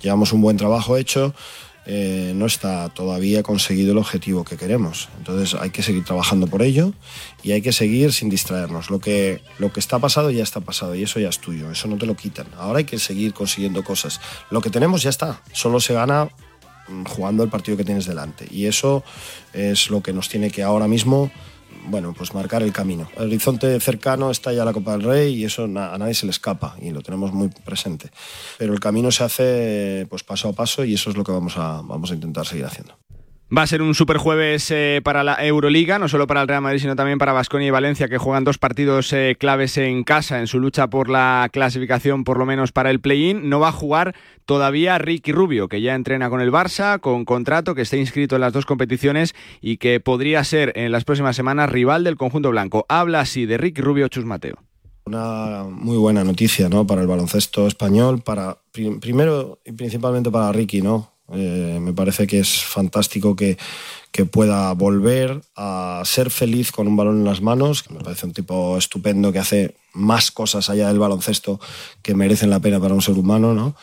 Llevamos 0.00 0.32
un 0.32 0.42
buen 0.42 0.56
trabajo 0.56 0.96
hecho, 0.96 1.34
eh, 1.86 2.32
no 2.34 2.46
está 2.46 2.88
todavía 2.88 3.42
conseguido 3.42 3.92
el 3.92 3.98
objetivo 3.98 4.44
que 4.44 4.56
queremos. 4.56 5.08
Entonces 5.18 5.58
hay 5.60 5.70
que 5.70 5.82
seguir 5.82 6.04
trabajando 6.04 6.46
por 6.46 6.62
ello 6.62 6.92
y 7.42 7.52
hay 7.52 7.60
que 7.60 7.72
seguir 7.72 8.12
sin 8.12 8.30
distraernos. 8.30 8.90
Lo 8.90 9.00
que, 9.00 9.42
lo 9.58 9.72
que 9.72 9.80
está 9.80 9.98
pasado 9.98 10.30
ya 10.30 10.42
está 10.42 10.60
pasado 10.60 10.94
y 10.94 11.02
eso 11.02 11.20
ya 11.20 11.28
es 11.28 11.38
tuyo, 11.38 11.70
eso 11.70 11.88
no 11.88 11.98
te 11.98 12.06
lo 12.06 12.14
quitan. 12.14 12.46
Ahora 12.56 12.78
hay 12.78 12.84
que 12.84 12.98
seguir 12.98 13.34
consiguiendo 13.34 13.84
cosas. 13.84 14.20
Lo 14.50 14.60
que 14.60 14.70
tenemos 14.70 15.02
ya 15.02 15.10
está, 15.10 15.42
solo 15.52 15.78
se 15.78 15.92
gana 15.92 16.28
mm, 16.88 17.04
jugando 17.04 17.42
el 17.42 17.50
partido 17.50 17.76
que 17.76 17.84
tienes 17.84 18.06
delante 18.06 18.46
y 18.50 18.66
eso 18.66 19.04
es 19.52 19.90
lo 19.90 20.02
que 20.02 20.12
nos 20.12 20.28
tiene 20.28 20.50
que 20.50 20.62
ahora 20.62 20.88
mismo 20.88 21.30
bueno, 21.86 22.14
pues 22.16 22.34
marcar 22.34 22.62
el 22.62 22.72
camino. 22.72 23.08
El 23.16 23.26
horizonte 23.26 23.78
cercano 23.80 24.30
está 24.30 24.52
ya 24.52 24.64
la 24.64 24.72
Copa 24.72 24.92
del 24.92 25.02
Rey 25.02 25.34
y 25.34 25.44
eso 25.44 25.64
a 25.64 25.98
nadie 25.98 26.14
se 26.14 26.26
le 26.26 26.30
escapa 26.30 26.76
y 26.80 26.90
lo 26.90 27.02
tenemos 27.02 27.32
muy 27.32 27.48
presente. 27.48 28.10
Pero 28.58 28.72
el 28.72 28.80
camino 28.80 29.10
se 29.10 29.24
hace 29.24 30.06
pues 30.08 30.22
paso 30.22 30.48
a 30.48 30.52
paso 30.52 30.84
y 30.84 30.94
eso 30.94 31.10
es 31.10 31.16
lo 31.16 31.24
que 31.24 31.32
vamos 31.32 31.56
a, 31.56 31.82
vamos 31.82 32.10
a 32.10 32.14
intentar 32.14 32.46
seguir 32.46 32.64
haciendo. 32.64 32.96
Va 33.56 33.62
a 33.62 33.66
ser 33.66 33.82
un 33.82 33.94
super 33.94 34.16
jueves 34.16 34.70
eh, 34.70 35.00
para 35.04 35.22
la 35.22 35.34
Euroliga, 35.44 35.98
no 35.98 36.08
solo 36.08 36.26
para 36.26 36.40
el 36.40 36.48
Real 36.48 36.62
Madrid, 36.62 36.80
sino 36.80 36.96
también 36.96 37.18
para 37.18 37.34
Basconia 37.34 37.68
y 37.68 37.70
Valencia, 37.70 38.08
que 38.08 38.16
juegan 38.16 38.42
dos 38.42 38.56
partidos 38.56 39.12
eh, 39.12 39.36
claves 39.38 39.76
en 39.76 40.02
casa 40.02 40.40
en 40.40 40.46
su 40.46 40.58
lucha 40.58 40.88
por 40.88 41.10
la 41.10 41.50
clasificación, 41.52 42.24
por 42.24 42.38
lo 42.38 42.46
menos 42.46 42.72
para 42.72 42.90
el 42.90 43.00
play-in. 43.00 43.50
No 43.50 43.60
va 43.60 43.68
a 43.68 43.72
jugar 43.72 44.14
todavía 44.46 44.96
Ricky 44.96 45.32
Rubio, 45.32 45.68
que 45.68 45.82
ya 45.82 45.94
entrena 45.94 46.30
con 46.30 46.40
el 46.40 46.50
Barça, 46.50 46.98
con 47.00 47.26
contrato, 47.26 47.74
que 47.74 47.82
está 47.82 47.98
inscrito 47.98 48.36
en 48.36 48.40
las 48.40 48.54
dos 48.54 48.64
competiciones 48.64 49.34
y 49.60 49.76
que 49.76 50.00
podría 50.00 50.42
ser 50.42 50.72
en 50.74 50.90
las 50.90 51.04
próximas 51.04 51.36
semanas 51.36 51.70
rival 51.70 52.02
del 52.02 52.16
conjunto 52.16 52.50
blanco. 52.50 52.86
Habla 52.88 53.20
así 53.20 53.44
de 53.44 53.58
Ricky 53.58 53.82
Rubio 53.82 54.08
Chus 54.08 54.24
Mateo. 54.24 54.56
Una 55.04 55.64
muy 55.68 55.98
buena 55.98 56.24
noticia 56.24 56.70
¿no? 56.70 56.86
para 56.86 57.02
el 57.02 57.06
baloncesto 57.06 57.66
español, 57.66 58.22
para, 58.22 58.56
primero 58.72 59.60
y 59.64 59.72
principalmente 59.72 60.30
para 60.30 60.50
Ricky, 60.50 60.80
¿no? 60.80 61.13
Eh, 61.32 61.78
me 61.80 61.92
parece 61.92 62.26
que 62.26 62.40
es 62.40 62.62
fantástico 62.62 63.34
que, 63.34 63.56
que, 64.12 64.26
pueda 64.26 64.72
volver 64.74 65.40
a 65.56 66.02
ser 66.04 66.30
feliz 66.30 66.70
con 66.70 66.86
un 66.86 66.96
balón 66.96 67.18
en 67.18 67.24
las 67.24 67.40
manos. 67.40 67.90
Me 67.90 68.00
parece 68.00 68.26
un 68.26 68.32
tipo 68.32 68.76
estupendo 68.76 69.32
que 69.32 69.38
hace 69.38 69.74
más 69.94 70.30
cosas 70.30 70.68
allá 70.68 70.88
del 70.88 70.98
baloncesto 70.98 71.60
que 72.02 72.14
merecen 72.14 72.50
la 72.50 72.60
pena 72.60 72.78
para 72.78 72.94
un 72.94 73.02
ser 73.02 73.14
humano, 73.14 73.54
¿no? 73.54 73.74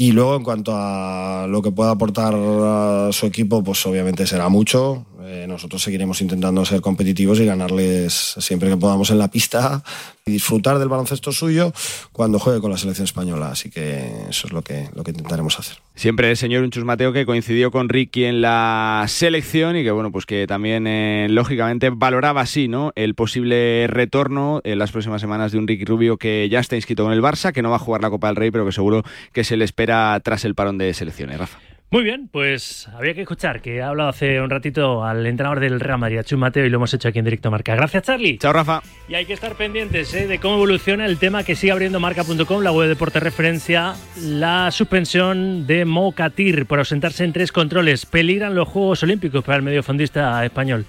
Y 0.00 0.12
luego, 0.12 0.36
en 0.36 0.44
cuanto 0.44 0.72
a 0.76 1.46
lo 1.48 1.60
que 1.60 1.72
pueda 1.72 1.90
aportar 1.90 2.32
a 2.36 3.08
su 3.10 3.26
equipo, 3.26 3.64
pues 3.64 3.84
obviamente 3.84 4.28
será 4.28 4.48
mucho. 4.48 5.04
Eh, 5.20 5.46
nosotros 5.48 5.82
seguiremos 5.82 6.20
intentando 6.20 6.64
ser 6.64 6.80
competitivos 6.80 7.40
y 7.40 7.44
ganarles 7.44 8.36
siempre 8.38 8.68
que 8.68 8.76
podamos 8.76 9.10
en 9.10 9.18
la 9.18 9.28
pista 9.28 9.82
y 10.24 10.32
disfrutar 10.32 10.78
del 10.78 10.88
baloncesto 10.88 11.32
suyo 11.32 11.72
cuando 12.12 12.38
juegue 12.38 12.60
con 12.60 12.70
la 12.70 12.76
selección 12.76 13.04
española. 13.04 13.50
Así 13.50 13.68
que 13.70 14.08
eso 14.28 14.46
es 14.46 14.52
lo 14.52 14.62
que, 14.62 14.88
lo 14.94 15.02
que 15.02 15.10
intentaremos 15.10 15.58
hacer. 15.58 15.78
Siempre 15.96 16.30
el 16.30 16.36
señor 16.36 16.62
Unchus 16.62 16.84
Mateo 16.84 17.12
que 17.12 17.26
coincidió 17.26 17.72
con 17.72 17.88
Ricky 17.88 18.24
en 18.24 18.40
la 18.40 19.04
selección 19.08 19.76
y 19.76 19.82
que 19.82 19.90
bueno, 19.90 20.12
pues 20.12 20.24
que 20.24 20.46
también 20.46 20.86
eh, 20.86 21.26
lógicamente 21.28 21.90
valoraba 21.90 22.42
así, 22.42 22.68
¿no? 22.68 22.92
El 22.94 23.16
posible 23.16 23.88
retorno 23.88 24.60
en 24.62 24.78
las 24.78 24.92
próximas 24.92 25.20
semanas 25.20 25.50
de 25.50 25.58
un 25.58 25.66
Ricky 25.66 25.84
Rubio 25.84 26.16
que 26.16 26.48
ya 26.48 26.60
está 26.60 26.76
inscrito 26.76 27.02
con 27.02 27.12
el 27.12 27.22
Barça, 27.22 27.52
que 27.52 27.62
no 27.62 27.70
va 27.70 27.76
a 27.76 27.80
jugar 27.80 28.02
la 28.02 28.10
Copa 28.10 28.28
del 28.28 28.36
Rey, 28.36 28.52
pero 28.52 28.64
que 28.64 28.72
seguro 28.72 29.02
que 29.32 29.42
se 29.42 29.56
le 29.56 29.64
espera 29.64 30.20
tras 30.22 30.44
el 30.44 30.54
parón 30.54 30.78
de 30.78 30.94
selecciones, 30.94 31.38
Rafa. 31.38 31.58
Muy 31.90 32.04
bien, 32.04 32.28
pues 32.30 32.86
había 32.94 33.14
que 33.14 33.22
escuchar 33.22 33.62
que 33.62 33.80
ha 33.80 33.88
hablado 33.88 34.10
hace 34.10 34.42
un 34.42 34.50
ratito 34.50 35.04
al 35.04 35.24
entrenador 35.24 35.58
del 35.58 35.80
Real 35.80 35.98
Madrid, 35.98 36.20
Chus 36.22 36.38
Mateo, 36.38 36.66
y 36.66 36.68
lo 36.68 36.76
hemos 36.76 36.92
hecho 36.92 37.08
aquí 37.08 37.18
en 37.18 37.24
directo 37.24 37.50
Marca. 37.50 37.74
Gracias, 37.74 38.02
Charlie. 38.02 38.36
Chao, 38.36 38.52
Rafa. 38.52 38.82
Y 39.08 39.14
hay 39.14 39.24
que 39.24 39.32
estar 39.32 39.54
pendientes 39.54 40.12
¿eh? 40.12 40.26
de 40.26 40.38
cómo 40.38 40.56
evoluciona 40.56 41.06
el 41.06 41.16
tema 41.16 41.44
que 41.44 41.56
sigue 41.56 41.72
abriendo 41.72 41.98
marca.com, 41.98 42.62
la 42.62 42.72
web 42.72 42.82
de 42.82 42.88
deporte 42.90 43.20
referencia, 43.20 43.94
la 44.20 44.70
suspensión 44.70 45.66
de 45.66 45.86
Mocatir 45.86 46.66
por 46.66 46.78
ausentarse 46.78 47.24
en 47.24 47.32
tres 47.32 47.52
controles. 47.52 48.04
Peligran 48.04 48.54
los 48.54 48.68
Juegos 48.68 49.02
Olímpicos 49.02 49.42
para 49.42 49.56
el 49.56 49.62
mediofondista 49.62 50.44
español. 50.44 50.84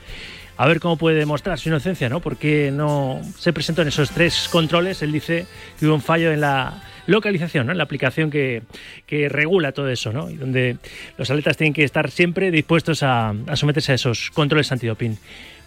A 0.57 0.67
ver 0.67 0.81
cómo 0.81 0.97
puede 0.97 1.17
demostrar 1.17 1.57
su 1.57 1.69
inocencia, 1.69 2.09
¿no? 2.09 2.19
Porque 2.19 2.71
no 2.73 3.21
se 3.37 3.53
presentó 3.53 3.83
en 3.83 3.87
esos 3.87 4.11
tres 4.11 4.49
controles. 4.51 5.01
Él 5.01 5.13
dice 5.13 5.45
que 5.79 5.85
hubo 5.85 5.95
un 5.95 6.01
fallo 6.01 6.33
en 6.33 6.41
la 6.41 6.83
localización, 7.09 7.67
¿no? 7.67 7.73
la 7.73 7.83
aplicación 7.83 8.29
que, 8.29 8.61
que, 9.05 9.29
regula 9.29 9.71
todo 9.71 9.89
eso, 9.89 10.13
¿no? 10.13 10.29
y 10.29 10.35
donde 10.35 10.77
los 11.17 11.29
atletas 11.29 11.57
tienen 11.57 11.73
que 11.73 11.83
estar 11.83 12.11
siempre 12.11 12.51
dispuestos 12.51 13.03
a, 13.03 13.33
someterse 13.55 13.91
a 13.91 13.95
esos 13.95 14.31
controles 14.31 14.71
antidoping. 14.71 15.17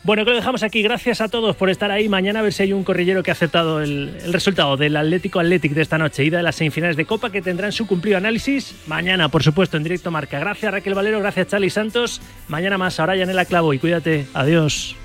Bueno, 0.04 0.24
que 0.24 0.30
lo 0.30 0.36
dejamos 0.36 0.64
aquí. 0.64 0.82
Gracias 0.82 1.20
a 1.20 1.28
todos 1.28 1.54
por 1.54 1.70
estar 1.70 1.92
ahí. 1.92 2.08
Mañana 2.08 2.40
a 2.40 2.42
ver 2.42 2.52
si 2.52 2.64
hay 2.64 2.72
un 2.72 2.82
corrillero 2.82 3.22
que 3.22 3.30
ha 3.30 3.34
aceptado 3.34 3.80
el, 3.80 4.12
resultado 4.32 4.76
del 4.76 4.96
Atlético 4.96 5.38
Athletic 5.38 5.74
de 5.74 5.82
esta 5.82 5.96
noche, 5.96 6.24
ida 6.24 6.38
de 6.38 6.42
las 6.42 6.56
semifinales 6.56 6.96
de 6.96 7.04
Copa, 7.04 7.30
que 7.30 7.40
tendrán 7.40 7.70
su 7.70 7.86
cumplido 7.86 8.16
análisis 8.16 8.74
mañana, 8.88 9.28
por 9.28 9.44
supuesto, 9.44 9.76
en 9.76 9.84
directo 9.84 10.10
marca. 10.10 10.40
Gracias 10.40 10.72
Raquel 10.72 10.94
Valero, 10.94 11.20
gracias 11.20 11.46
Charlie 11.46 11.70
Santos. 11.70 12.20
Mañana 12.48 12.78
más. 12.78 12.98
Ahora 12.98 13.14
ya 13.14 13.22
en 13.22 13.30
el 13.30 13.46
clavo 13.46 13.72
y 13.74 13.78
cuídate. 13.78 14.26
Adiós. 14.34 14.96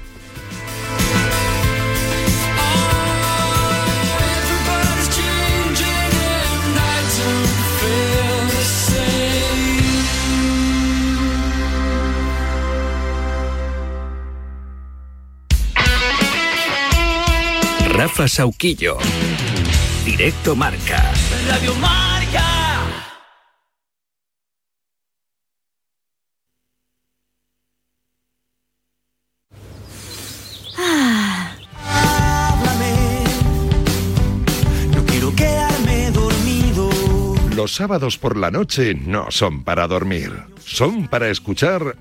Rafa 18.08 18.30
Sauquillo. 18.30 18.97
Directo 20.05 20.55
Marca. 20.55 21.12
Radio 21.45 21.76
Marca. 21.76 22.45
Háblame. 31.84 33.26
No 34.95 35.05
quiero 35.05 35.36
quedarme 35.36 36.10
dormido. 36.12 36.89
Los 37.58 37.76
sábados 37.76 38.18
por 38.18 38.38
la 38.38 38.51
noche 38.51 38.93
no 38.95 39.32
son 39.32 39.66
para 39.66 39.86
dormir, 39.86 40.32
son 40.64 41.10
para 41.10 41.28
escuchar 41.28 41.95